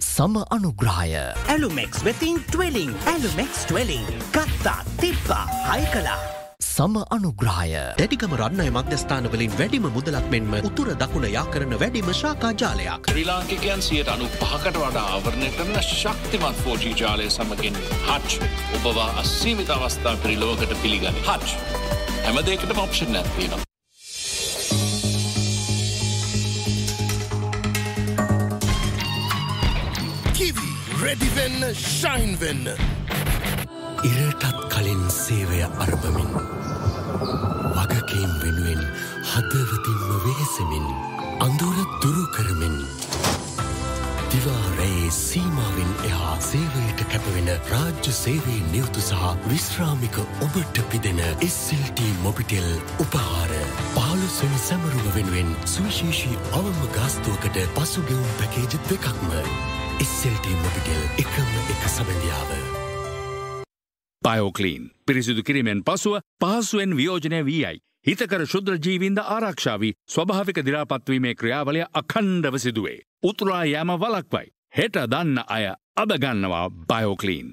සම 0.02 0.40
අනුග්‍රහය 0.56 1.14
ඇලුමෙක්ස් 1.54 2.02
වෙතින් 2.04 2.42
ට්වලිං 2.50 2.90
ඇලුමෙක්ස් 3.12 3.62
ට්වලිං 3.70 4.10
ගත්තා 4.34 4.80
තිබ්බා 5.00 5.44
හයි 5.70 5.86
කලා. 5.94 6.37
සම 6.60 6.94
අනුග්‍රහය 7.14 7.70
දැඩිකම 7.98 8.32
රන්නය 8.38 8.64
මධ්‍යස්ථානවලින් 8.76 9.52
වැඩිම 9.58 9.84
මුදලක් 9.96 10.24
මෙන්ම 10.32 10.54
උතුර 10.68 10.88
දකුණ 11.02 11.26
යා 11.32 11.44
කරන 11.52 11.74
වැඩිම 11.82 12.10
ශාකා 12.20 12.50
ජාලයක්. 12.62 13.06
ශ්‍රී 13.10 13.26
ලාංකිකයන් 13.28 13.82
සියට 13.88 14.10
අනු 14.14 14.26
පහකට 14.40 14.80
වඩා 14.82 15.04
ආවරණය 15.14 15.50
කරන 15.58 15.78
ශක්තිමත් 15.90 16.58
ෆෝජී 16.64 16.94
ජාලය 17.02 17.30
සමගින් 17.30 17.78
හච් 18.08 18.50
ඔබවා 18.80 19.08
අස්සීමිත 19.22 19.70
අවස්ථා 19.70 20.16
පිරිලෝකට 20.26 20.74
පිළිගනි 20.82 21.14
හච් 21.30 21.46
හැමදේකට 22.26 22.76
ඔප්ෂන් 22.76 23.12
නැත්වීනවා. 23.12 23.62
කිවි 30.34 30.70
රෙඩිවෙන්න 31.06 31.74
ශයින් 31.74 32.40
වෙන්න. 32.40 32.97
ඉරටත් 34.04 34.44
කලින් 34.70 35.02
සේවය 35.10 35.62
අරභමින් 35.78 36.30
වගකීම් 37.74 38.32
වෙනුවෙන් 38.42 38.82
හදවතින්ම 39.24 40.04
වෙහෙසමින් 40.24 40.86
අඳුර 41.40 41.78
දුරු 42.02 42.24
කරමින් 42.30 42.76
දිවාරයේ 44.30 45.10
සීමාවෙන් 45.10 45.92
එහා 46.04 46.36
සේවයට 46.40 47.02
කැපවෙන 47.06 47.50
රාජ්‍ය 47.66 48.14
සේවේ 48.14 48.62
නියුතු 48.70 49.00
සහ 49.00 49.34
විශ්‍රාමික 49.46 50.18
ඔබට 50.40 50.82
පිදෙන 50.90 51.20
SLT 51.42 52.08
මොබිටෙල් 52.22 52.70
උපහාර 53.00 53.52
පාලුස්වනි 53.94 54.64
සැමරුම 54.64 55.12
වෙනුවෙන් 55.14 55.54
සුවිශේෂී 55.66 56.42
අවම 56.54 56.82
ගාස්තුවකට 56.94 57.62
පසුගෙවුම් 57.76 58.34
පැකේජ 58.38 58.82
දෙකක්ම 58.82 59.38
SLT 60.02 60.58
මොබිටෙල් 60.58 61.02
එකම 61.24 61.56
එක 61.68 61.88
සබඳියාව. 61.88 62.77
බයෝකලීන්. 64.28 64.90
පිරිසිදු 65.06 65.42
කිරීමෙන් 65.42 65.84
පසුව 65.84 66.18
පහසුවෙන් 66.40 66.96
වියෝජනය 66.96 67.44
වීයි. 67.44 67.78
හිතකර 68.06 68.42
ශුද්‍ර 68.46 68.78
ජීවින්ද 68.78 69.18
ආරක්ෂාවී 69.26 69.92
ස්වභාවික 70.08 70.58
දිරාපත්වීමේ 70.66 71.34
ක්‍රියාවලය 71.34 71.84
අකණ්ඩව 71.94 72.58
සිදුවේ. 72.58 72.98
උතුරා 73.22 73.64
යෑම 73.64 73.92
වලක්වයි. 74.00 74.46
හෙට 74.76 74.96
දන්න 75.06 75.38
අය 75.48 75.64
අදගන්නවා 75.96 76.66
බයෝකලීන්. 76.88 77.52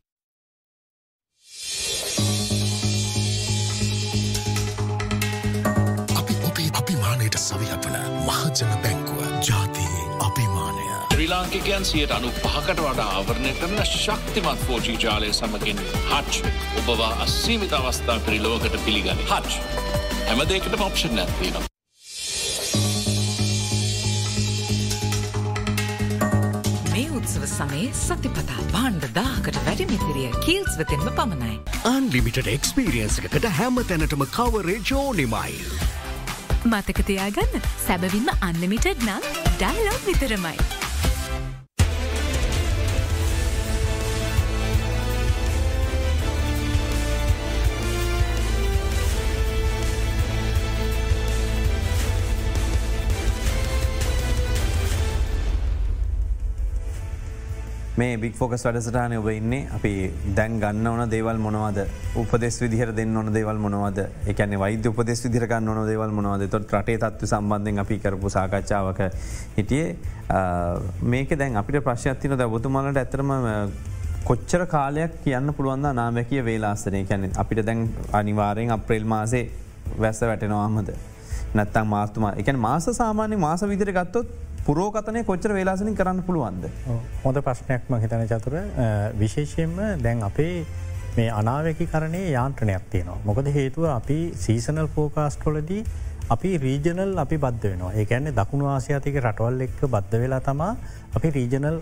අපි 6.16 6.36
ඔබේ 6.44 6.70
අභිමානයට 6.74 7.38
සවිහපන 7.40 7.96
මහජන 8.22 8.85
ශ්‍රී 11.56 11.64
ලාංකිකයන් 11.64 11.86
සියට 11.86 12.12
අනු 12.12 12.30
පහකට 12.32 12.82
වඩා 12.84 13.12
ආවරණය 13.18 13.52
කරන 13.60 13.78
ශක්තිමත් 13.90 14.64
ෆෝජී 14.68 14.98
ජාලය 15.04 15.30
සමගින් 15.34 15.78
හච් 16.10 16.50
ඔබවා 16.82 17.12
අස්සීමිත 17.26 17.74
අවස්ථා 17.74 18.20
පිරිලෝකට 18.26 18.76
පිළිගනි 18.86 19.28
හච් 19.30 19.60
හැමදේකට 20.28 20.76
ඔප්ෂන් 20.88 21.16
නැත්තිනවා. 21.16 21.64
මේ 26.92 27.08
උත්සව 27.20 27.48
සමයේ 27.54 27.90
සතිපතා 28.02 28.62
බාණ්ඩ 28.74 29.08
දාකට 29.16 29.60
වැඩිමිතිරිය 29.66 30.32
කීල්ස් 30.46 30.80
වෙතෙන්ම 30.80 31.08
පමණයි. 31.20 31.60
අන්ලිමිට 31.94 32.42
එක්ස්පිරියන්සකට 32.56 33.52
හැම 33.60 33.84
තැනටම 33.92 34.26
කවරේජෝනිමයි. 34.38 35.54
මතකතියාගන්න 36.66 37.70
සැබවින්ම 37.88 38.34
අන්ලිමිටඩ් 38.42 39.08
නම් 39.08 39.32
ඩයිලොග් 39.56 40.04
විතරමයි. 40.10 40.85
මේ 58.00 58.18
බික් 58.22 58.34
ෆෝකස් 58.36 58.64
වැඩසටානය 58.68 59.18
ඔබ 59.22 59.28
ඉන්නේ. 59.32 59.68
අපි 59.76 59.92
දැන් 60.38 60.60
ගන්න 60.60 60.88
ඕන 60.90 61.10
දේවල් 61.14 61.38
මොනවද? 61.46 61.80
උපදෙස් 62.22 62.58
විදිහර 62.64 62.92
දෙන්න 62.98 63.16
ඕන 63.16 63.32
දේවල් 63.38 63.60
මොනවද? 63.66 64.00
එකන 64.32 64.56
වෛද්‍ය 64.64 64.92
උපදෙස් 64.92 65.24
විදිරගන්න 65.26 65.70
ඕන 65.72 65.88
දේවල් 65.88 66.12
මොනවද? 66.18 66.50
තොත් 66.52 66.68
රටේ 66.76 66.98
තත්ව 67.04 67.30
සම්බන්ධෙන් 67.32 67.80
අපි 67.86 68.00
කරපු 68.04 68.32
සාකච්ඡාවක 68.36 69.00
හිටියේ. 69.58 69.96
මේක 71.14 71.32
දැන් 71.40 71.56
අපිට 71.62 71.84
ප්‍රශ්යත්තින 71.88 72.36
ද 72.36 72.50
බොතුමලට 72.56 73.00
ඇතරම 73.04 73.32
කොච්චර 74.28 74.66
කාලයක් 74.76 75.22
කියන්න 75.24 75.54
පුළුවන්ද 75.58 75.94
නාමැකිය 76.02 76.44
වේලාස්සනය 76.50 77.06
කැන 77.12 77.30
අපිට 77.44 77.64
දැන් 77.66 77.88
අනිවාරයෙන් 78.12 78.76
අප්‍රේල් 78.78 79.06
මාසේ 79.14 79.46
වැස්ස 80.04 80.20
වැටෙනවාමද? 80.32 80.92
නැත්තම් 81.56 81.88
මාස්තුමා 81.96 82.34
එක 82.44 82.52
මාස 82.68 82.90
සාමාන්‍ය 83.00 83.40
මාස 83.48 83.64
විදිර 83.72 83.94
ගත්තොත් 84.00 84.28
පුරෝකතනය 84.66 85.22
කොච්චර 85.26 85.54
වෙලාසනින් 85.54 85.96
කරන්න 86.00 86.24
පුළුවන්ද. 86.28 86.66
හොඳ 87.24 87.38
ප්‍රශ්නයක්ම 87.48 88.00
හිතන 88.04 88.26
චතුර 88.32 88.56
විශේෂයෙන්ම 89.20 89.78
දැන් 90.04 90.24
අපේ 90.30 90.66
මේ 91.18 91.30
අනාවැකි 91.42 91.86
කරණය 91.94 92.22
යාන්ත්‍රණයක් 92.32 92.90
තියෙනවා. 92.94 93.20
මොකද 93.30 93.52
හේතුව 93.58 93.86
අපි 93.92 94.20
සීසනල් 94.46 94.90
පෝකාස්ටොලදී 94.96 95.84
අපි 96.36 96.52
රීජනල් 96.66 97.14
අපි 97.26 97.38
බද්ධ 97.38 97.70
වෙනවා 97.72 97.94
ඒකැන්නේ 98.04 98.36
දකුණු 98.40 98.72
ආසියාතික 98.74 99.22
රටවල් 99.24 99.62
එක්ක 99.68 99.82
බද්ධ 99.96 100.22
වෙලා 100.24 100.42
තමා 100.50 100.74
අපි 101.18 101.34
රීජනල් 101.38 101.78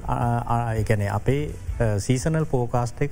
එකන 0.82 1.08
අපේ 1.20 1.42
සීසනල් 2.00 2.46
පෝකාස්ටෙක් 2.54 3.12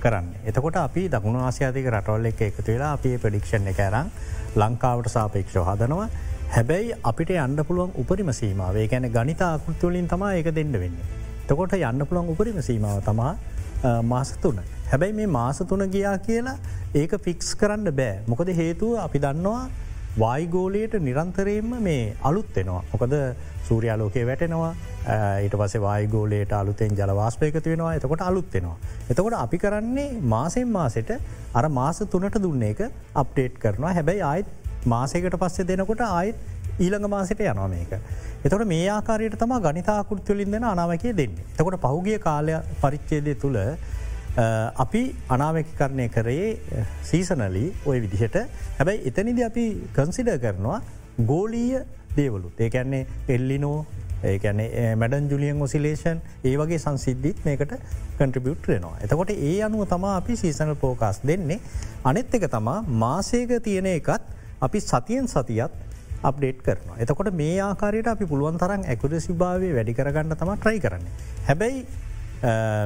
කරන්න. 0.00 0.28
එතකොට 0.46 0.76
අපි 0.86 1.08
දකුණු 1.14 1.42
ආසියාතික 1.48 1.90
රටවල් 1.96 2.32
එක 2.32 2.42
එකතු 2.50 2.70
වෙලා 2.72 2.92
අපේ 2.98 3.18
ප්‍රඩික්ෂණ 3.18 3.70
එක 3.74 3.86
ඇරං 3.86 4.14
ලංකාවට 4.56 5.16
සාපේක්ෂ 5.16 5.64
හදනවා 5.68 6.08
හැබැයි 6.54 6.94
අපිට 7.08 7.30
යන්න 7.32 7.60
පුළුවන් 7.66 7.92
උපරිම 8.02 8.30
සීමාවේ 8.38 8.86
ගැන 8.92 9.04
ගනිත 9.16 9.42
අකුත්තුවලින් 9.48 10.08
තමා 10.12 10.30
ඒක 10.38 10.48
දෙන්න 10.56 10.72
වෙන්න. 10.82 10.96
තකොට 11.48 11.76
යන්න 11.78 12.02
පුළුවන් 12.08 12.32
උපරිම 12.32 12.58
සීමාව 12.68 12.98
තමා 13.08 14.00
මාස 14.12 14.32
තුන. 14.42 14.58
හැබැයි 14.90 15.14
මේ 15.18 15.28
මාස 15.36 15.62
තුන 15.70 15.86
ගියා 15.94 16.16
කියලා 16.26 16.56
ඒක 16.94 17.14
ෆික්ස් 17.26 17.54
කරන්න 17.60 17.94
බෑ. 18.00 18.18
මොකද 18.26 18.50
හේතුව 18.60 18.98
අපි 19.04 19.22
දන්නවා 19.26 19.62
වායිගෝලයට 20.18 20.98
නිරන්තරයෙන්ම 21.06 21.70
මේ 21.86 22.16
අලුත් 22.22 22.50
වෙනවා. 22.56 22.82
මොකද 22.92 23.14
සූරයාලෝකය 23.68 24.26
වැටෙනවා 24.26 24.74
ඊට 25.44 25.54
පස 25.60 25.76
වායිගෝලයට 25.86 26.52
අලුතෙන් 26.60 26.98
ජලවාස්පයකතු 26.98 27.70
වෙනවා 27.74 27.94
එතකොට 27.98 28.26
අලුත්වෙනවා. 28.30 28.76
එතකොට 29.10 29.38
අපි 29.44 29.58
කරන්නේ 29.66 30.08
මාසෙන් 30.34 30.72
මාසෙට 30.78 31.14
අර 31.54 31.68
මාස 31.78 32.02
තුනට 32.14 32.42
දුන්න 32.46 32.66
එක 32.72 32.88
අප්ඩේට් 33.22 33.62
කරනවා 33.62 33.94
හැබැයි 33.98 34.26
ආයිත් 34.30 34.56
මාසයකට 34.84 35.36
පස්සේ 35.36 35.66
දෙනකොට 35.66 36.00
ආයිත් 36.02 36.36
ඊළඟ 36.78 37.08
මාසට 37.08 37.40
යනවා 37.42 37.68
මේක. 37.68 37.92
එතකොට 38.44 38.66
මේ 38.66 38.88
ආකාරයට 38.88 39.36
තම 39.36 39.54
ගනිතාකෘතිවලින් 39.60 40.50
දෙෙන 40.50 40.64
අනාවකය 40.64 41.12
දෙන්නේ. 41.12 41.44
තකොට 41.56 41.80
පහුගිය 41.80 42.18
කාලය 42.18 42.56
පරිච්චේදය 42.80 43.34
තුළ 43.36 43.58
අපි 44.76 45.02
අනාවැකි 45.28 45.76
කරණය 45.76 46.08
කරේ 46.08 46.58
සීසනලී 47.02 47.72
ඔය 47.84 48.00
විදිහට 48.00 48.36
හැබැයි 48.78 49.06
එතනිද 49.06 49.40
අපි 49.42 49.64
කන්සිඩ 49.92 50.30
කරනවා 50.38 50.80
ගෝලීය 51.22 51.82
දේවලුත් 52.16 52.60
ඒකැන්නේ 52.60 53.06
එල්ලිනෝ 53.28 53.86
ඒකැන 54.24 54.60
මැඩන් 54.96 55.28
ජුලියන් 55.28 55.62
ඔසිලේෂන් 55.62 56.20
ඒ 56.44 56.56
වගේ 56.56 56.78
සංසිද්ධිත් 56.78 57.44
මේකට 57.44 57.72
කන්ට්‍රිබියුට් 58.18 58.68
රෙනවා. 58.68 58.96
එතකොට 59.02 59.30
ඒ 59.30 59.62
අනුව 59.62 59.86
තමා 59.86 60.16
අපි 60.16 60.36
සීසනල් 60.36 60.74
පෝකාස් 60.76 61.20
දෙන්නේ 61.22 61.60
අනෙත් 62.04 62.34
එක 62.34 62.48
තමා 62.48 62.82
මාසේක 62.82 63.56
තියෙන 63.62 63.86
එකත් 63.86 64.39
අපි 64.60 64.80
සතියෙන් 64.80 65.26
සතියත් 65.26 65.72
අප්ඩේට් 66.22 66.62
කරනවා. 66.62 66.98
එතකොට 66.98 67.32
මේ 67.32 67.56
ආකාරයට 67.60 68.08
අපි 68.08 68.26
පුළුවන් 68.26 68.58
තරන් 68.58 68.84
ඇකුරසි 68.86 69.32
භාවය 69.34 69.72
වැඩි 69.74 69.94
කරගන්න 69.94 70.36
තම 70.36 70.52
ට්‍රයි 70.54 70.80
කරන්න. 70.80 71.04
හැබැයි 71.46 71.86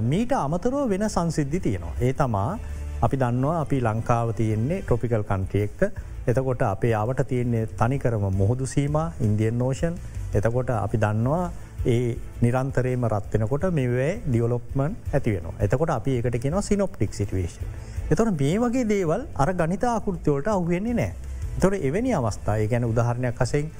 මීට 0.03 0.33
අමතරෝ 0.35 0.89
වෙන 0.89 1.09
සංසිද්ධි 1.09 1.61
තියෙනවා. 1.61 1.95
ඒ 2.01 2.13
තමා 2.15 2.59
අපි 3.01 3.17
දන්නවා 3.17 3.61
අපි 3.61 3.81
ලංකාව 3.81 4.35
තියෙන්නේ 4.35 4.83
ට්‍රොපිකල් 4.83 5.25
කන්ට්‍රියෙක්ක 5.25 5.83
එතකොට 6.27 6.63
අපේ 6.65 6.95
අවට 6.95 7.21
තියෙන්නේ 7.29 7.67
තනිකරම 7.75 8.25
මුහුදු 8.33 8.67
සීම 8.67 8.97
ඉන්දියන් 9.21 9.59
නෝෂන් 9.59 9.95
එතකොට 10.33 10.71
අපි 10.77 10.99
දන්නවා 10.99 11.45
ඒ 11.87 12.17
නිරන්තරේම 12.43 13.03
රත්වෙනකොට 13.07 13.67
මෙවේ 13.73 14.13
ඩියවලොප්මන් 14.25 14.95
ඇති 15.13 15.35
වෙන 15.35 15.51
එතකොට 15.61 15.91
අපි 15.91 16.17
ඒකට 16.17 16.39
කියෙන 16.39 16.63
සිනොප්ටික් 16.63 17.13
සිටුවේෂන්. 17.13 17.67
එතොට 18.11 18.33
මේ 18.41 18.57
වගේ 18.59 18.89
දේවල් 18.89 19.27
අර 19.35 19.51
ගනිතාකෘතිවලට 19.55 20.49
අහුවෙන්නේ 20.49 20.95
නෑ. 20.95 21.13
තොර 21.61 21.75
එවැනි 21.75 22.15
අවස්ථා 22.15 22.59
ගැන 22.67 22.85
උදාහරණයක් 22.85 23.35
කසෙන් 23.35 23.71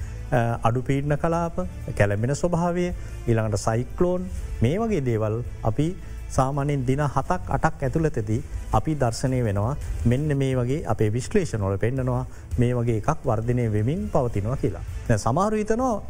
අඩු 0.63 0.81
පීඩන 0.81 1.17
කලාප 1.17 1.55
කැලැඹෙන 1.95 2.35
ස්වභාවය 2.35 2.85
ඊළඟට 3.27 3.59
සයිකලෝන් 3.59 4.27
මේ 4.61 4.77
වගේ 4.77 5.01
දේවල් 5.01 5.41
අපි 5.63 5.87
සාමානෙන් 6.29 6.85
දින 6.87 6.99
හතක් 7.07 7.41
අටක් 7.49 7.83
ඇතුළතදී 7.83 8.41
අපි 8.71 8.95
දර්ශනය 8.95 9.43
වෙනවා 9.43 9.75
මෙන්න 10.05 10.37
මේ 10.37 10.55
වගේ 10.55 10.81
අපේ 10.85 11.09
විශ්ලේෂනොල 11.09 11.77
පෙන්න්නනවා 11.77 12.25
මේ 12.57 12.73
වගේ 12.73 12.97
එකක් 12.97 13.25
වර්ධනය 13.25 13.71
වෙමින් 13.71 14.09
පවතිනවා 14.09 14.57
කියලා. 14.57 14.83
සමාරු 15.17 15.55
හිතනෝ 15.55 16.03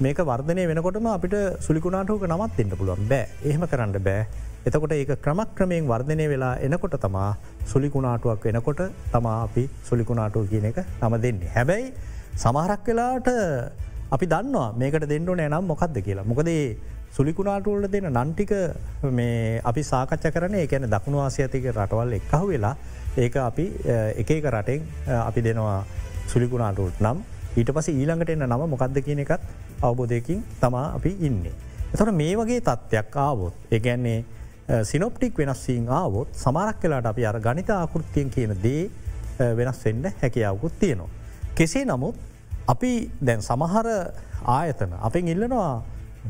මේක 0.00 0.20
වර්ධනය 0.24 0.62
වෙනකොටම 0.68 1.06
අපිට 1.14 1.34
සුලිකුණාටෝක 1.64 2.22
නමත් 2.26 2.62
එන්න 2.62 2.78
පුළුවන් 2.78 3.08
බෑ 3.08 3.24
එහෙම 3.44 3.64
කරන්න 3.72 3.98
බෑ 4.06 4.22
එතකොට 4.62 4.92
ඒක 4.92 5.10
ක්‍රමක් 5.24 5.50
ක්‍රමයෙන් 5.56 5.84
වර්ධනය 5.86 6.24
වෙලා 6.32 6.54
එනකොට 6.58 6.94
තමා 7.00 7.28
සුලිකුණාටුවක් 7.66 8.44
වෙනකොට 8.46 8.80
තමා 9.12 9.36
අපි 9.44 9.64
සුලිකුණාටුව 9.88 10.48
කියන 10.50 10.66
එක 10.70 10.78
නම 11.00 11.14
දෙන්නේ. 11.24 11.50
හැබැයි 11.50 11.92
සමහරක් 12.36 12.88
වෙලාට 12.88 13.28
අපි 14.10 14.26
දන්නවා 14.26 14.68
මේකට 14.74 15.06
දෙන්නු 15.12 15.34
නෑ 15.34 15.48
නම් 15.48 15.64
මොකක්ද 15.64 15.96
කියලා. 16.06 16.24
මොකදේ 16.24 16.76
සුලිකුණාටුවල්ල 17.16 17.88
දෙන 17.88 18.08
නන්ටික 18.12 18.52
මේ 19.10 19.60
අපි 19.64 19.82
සාකච්ඡ 19.82 20.28
කරන 20.34 20.56
එකන 20.60 20.88
දකුණු 20.94 21.20
ආසියතික 21.20 21.68
රටවල් 21.72 22.16
එක්කහ 22.18 22.46
වෙලා 22.46 22.74
ඒක 23.18 23.36
අපි 23.40 23.66
එක 24.16 24.30
එක 24.30 24.48
රටෙන් 24.54 24.80
අපි 25.20 25.40
දෙනවා 25.42 25.78
සුලිකුණාටුල්ට 26.32 27.00
නම් 27.00 27.20
ඊට 27.56 27.72
පස 27.74 27.88
ඊළඟට 27.92 28.30
එන්න 28.34 28.46
නම 28.46 28.62
මොකක්ද 28.74 29.00
කියන 29.06 29.22
එකත් 29.24 29.42
අවබෝධයකින් 29.82 30.42
තමා 30.60 30.86
අපි 30.96 31.16
ඉන්නේ. 31.28 31.54
එතොට 31.92 32.14
මේ 32.14 32.36
වගේ 32.38 32.60
තත්ත්වයක් 32.60 33.16
ආවොත් 33.16 33.54
ඒගැන්නේ 33.70 34.24
සිනොප්ටික් 34.84 35.38
වෙනස්වීන් 35.38 35.88
ආවොත් 35.90 36.34
සමරක් 36.42 36.80
කලාට 36.82 37.06
අපි 37.10 37.26
අර 37.26 37.40
ගනිත 37.40 37.70
ආකෘතියෙන් 37.70 38.30
කියන 38.30 38.54
දේ 38.62 38.90
වෙනස් 39.58 39.84
වෙන්න 39.84 40.04
හැකියාවකුත් 40.22 40.78
තියෙනවා. 40.80 41.08
කෙසේ 41.54 41.84
නමුත් 41.84 42.14
අපි 42.68 43.10
දැන් 43.26 43.42
සමහර 43.42 43.86
ආයතන 44.46 44.92
අපෙන් 45.00 45.28
ඉල්ලනවා 45.28 45.82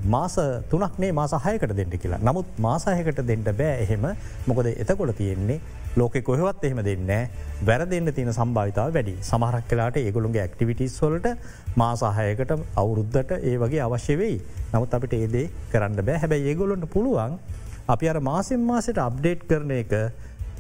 මාස 0.04 0.36
තුනක්නේ 0.70 1.12
මාස 1.12 1.32
හයකට 1.44 1.76
දෙන්න 1.76 1.90
කියලා. 1.92 2.18
නමුත් 2.20 2.46
මාසාහකට 2.58 3.26
දෙන්නට 3.26 3.50
බෑ 3.52 3.82
එහෙම. 3.82 4.06
මොකද 4.46 4.66
එතකොට 4.66 5.16
තියෙන්නේ 5.16 5.60
ලෝක 5.96 6.14
කොහවත් 6.22 6.64
එහෙම 6.64 6.82
දෙන්න 6.84 7.10
වැර 7.62 7.86
දෙන්න 7.86 8.12
තියෙන 8.14 8.32
සම්භාවිතාව 8.32 8.94
වැඩි. 8.94 9.16
සමහරක් 9.22 9.68
කලාට 9.68 9.96
ඒගොළුන්ගේ 9.96 10.42
ඇක්ටිවිටිස් 10.42 10.96
වලට 11.02 11.34
මාසාහයකට 11.76 12.54
අවුරුද්ධට 12.76 13.32
ඒ 13.42 13.56
වගේ 13.58 13.82
අවශ්‍ය 13.82 14.16
වෙයි. 14.16 14.40
නමුත් 14.72 14.94
අපිට 14.94 15.12
ඒදේ 15.12 15.50
කරන්න 15.72 16.00
බෑ. 16.00 16.18
හැබැයි 16.18 16.48
ඒගොලොන්ට 16.48 16.86
පුළුවන් 16.88 17.38
අපි 17.88 18.08
අර 18.08 18.20
මාසෙන් 18.22 18.60
මාසට 18.62 18.98
අප්ඩේට් 18.98 19.44
කරන 19.44 19.70
එක. 19.72 19.94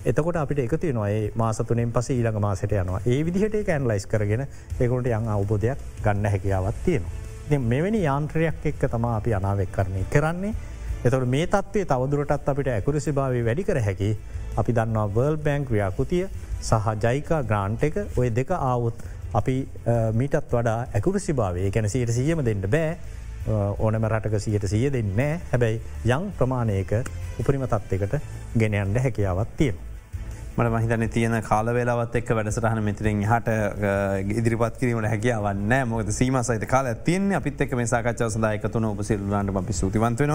එතකොට 0.04 0.36
අපිට 0.36 0.58
එකති 0.58 0.92
නොයි 0.92 1.32
මාසතුනෙන් 1.36 1.92
පස 1.92 2.10
ඊළඟ 2.10 2.40
මාසට 2.40 2.72
යනවා. 2.72 3.00
ඒ 3.06 3.24
විදිහට 3.24 3.68
ඇන්ලයිස් 3.68 4.06
කරගෙන 4.06 4.46
එකොට 4.80 5.06
යං 5.06 5.34
අවබෝධයක් 5.36 5.90
ගන්න 6.02 6.26
හැකියාවත් 6.26 6.84
තියෙනවා. 6.84 7.29
මෙවැනි 7.58 8.02
යාන්ත්‍රයක් 8.02 8.64
එක්ක 8.64 8.82
තමා 8.90 9.16
අපි 9.16 9.34
අනාවෙක් 9.34 9.72
කරණය 9.72 10.04
කරන්නේ. 10.10 10.54
එතට 11.04 11.26
මේ 11.26 11.46
තත්වේ 11.46 11.84
තවදුරටත් 11.84 12.48
අපිට 12.48 12.68
ඇකුරසි 12.68 13.12
භාවය 13.12 13.44
වැඩි 13.44 13.64
කර 13.64 13.80
හැකි 13.80 14.10
අපි 14.56 14.72
දන්නවා 14.72 15.06
වර්ල් 15.14 15.36
බැංක් 15.36 15.70
ව්‍යාකෘතිය 15.70 16.26
සහ 16.60 16.90
ජයිකා 17.04 17.42
ග්‍රාන්ට් 17.42 17.82
එක 17.82 17.96
ඔය 18.16 18.30
දෙක 18.30 18.50
ආවුත් 18.50 18.94
අපි 19.34 19.56
මීටත් 20.14 20.52
වඩා 20.52 20.78
ඇකුරසි 20.94 21.32
භාවය 21.32 21.70
ගැන 21.70 21.88
සයට 21.88 22.12
සියම 22.12 22.44
දෙන්න 22.44 22.62
බෑ. 22.70 22.98
ඕනම 23.78 24.04
රටක 24.04 24.36
සියට 24.38 24.66
සිය 24.68 24.90
දෙන්න 24.92 25.20
හැබැයි 25.52 25.80
යං 26.06 26.32
ප්‍රමාණයක 26.38 26.92
උපරිම 27.38 27.64
තත්වකට 27.66 28.20
ගෙනයන්ට 28.58 29.00
හැකියාවත් 29.00 29.56
තියෙන. 29.56 29.76
මට 30.56 30.72
මහිතන 30.74 31.08
තියෙන 31.08 31.36
කාලවෙලාවත් 31.42 32.16
එක් 32.16 32.30
වැඩසටහන 32.30 32.82
මෙතිරින් 32.82 33.22
හට 33.24 33.56
ඉදිරිපත් 34.34 34.78
කිරීමට 34.80 35.08
හැකියාවන්න 35.08 35.74
මොද 35.88 36.10
සීම 36.12 36.38
සහිත 36.42 36.66
කාල 36.68 36.88
තියන 37.04 37.28
අපිත් 37.32 37.60
එක් 37.66 37.74
මේ 37.74 37.86
සාකච්ඡාව 37.86 38.32
සදායකතුන 38.34 38.88
උපසිල්ලන්ට 38.90 39.60
අපි 39.62 39.76
සූතිවන්ත 39.80 40.24
වෙන 40.24 40.34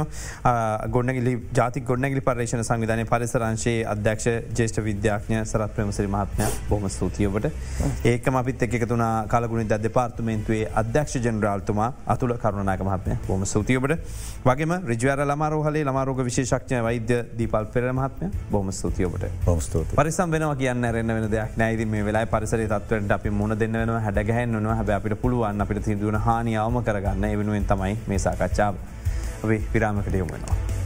ගොඩනගලි 0.95 1.34
ජාති 1.53 1.84
ගොඩනගලි 1.89 2.24
පර්ේෂණ 2.24 2.63
සංවිධානය 2.63 3.05
පරිසරංශයේ 3.05 3.84
අධ්‍යක්ෂ 3.86 4.30
ජේෂ්ඨ 4.59 4.82
විද්‍යාඥ 4.84 5.41
සරත් 5.43 5.76
ප්‍රමසිරි 5.76 6.07
මහත්මය. 6.07 6.47
බොහම 6.70 6.88
ස්තුතියවට 6.89 7.49
ඒකම 8.05 8.36
අපිත් 8.36 8.63
එක් 8.63 8.88
තුන 8.88 9.05
කාලගුණ 9.28 9.68
ද 9.68 9.82
දෙපාර්තමේන්තුවේ 9.84 10.72
අධ්‍යක්ෂ 10.76 11.20
ජනරාල්තුමා 11.20 11.91
අතුළ 12.07 12.38
කරුණනාක 12.38 12.82
මහත්මය. 12.82 13.20
බොම 13.28 13.45
සූතියවට 13.45 13.99
වගේම 14.45 14.76
රිජවර 14.86 15.26
ලමාරෝහලේ 15.26 15.84
ලමාරෝග 15.84 16.24
විශේෂක්ඥ 16.24 16.82
වෛද්‍ය 16.82 17.22
දීපල් 17.38 17.70
පෙර 17.74 17.91
මහත්මය. 17.91 18.32
බොම 18.51 18.72
ස්තුතියවට 18.72 19.30
බොස්තුති 19.45 19.95
පරිසම් 20.06 20.30
වෙන 20.30 20.43
කියන්න 20.53 20.86
රන්න 20.86 21.12
වෙන 21.16 21.24
දෙයක් 21.28 21.56
නෑද 21.58 21.80
මේ 21.88 22.03
වෙලා 22.03 22.26
පරිසර 22.28 22.62
තත්වට 22.64 23.16
අපි 23.16 23.30
මුණ 23.32 23.58
දෙන්න 23.58 23.78
වෙන 23.80 23.93
හැඩගැහන් 23.99 24.53
නවා 24.58 24.76
හැබ 24.76 24.91
අපිට 24.97 25.18
පුළුවන් 25.18 25.66
අපිට 25.66 25.82
තිදුවන 25.82 26.20
හානියාවම 26.20 26.80
කරගන්න 26.84 27.28
එවෙනුවෙන් 27.28 27.66
තමයි 27.66 27.97
මේ 28.08 28.20
සාකච්ඡාව. 28.20 28.76
අපි 29.43 29.58
පිරාමකට 29.74 30.14
යොමෙනවා. 30.16 30.84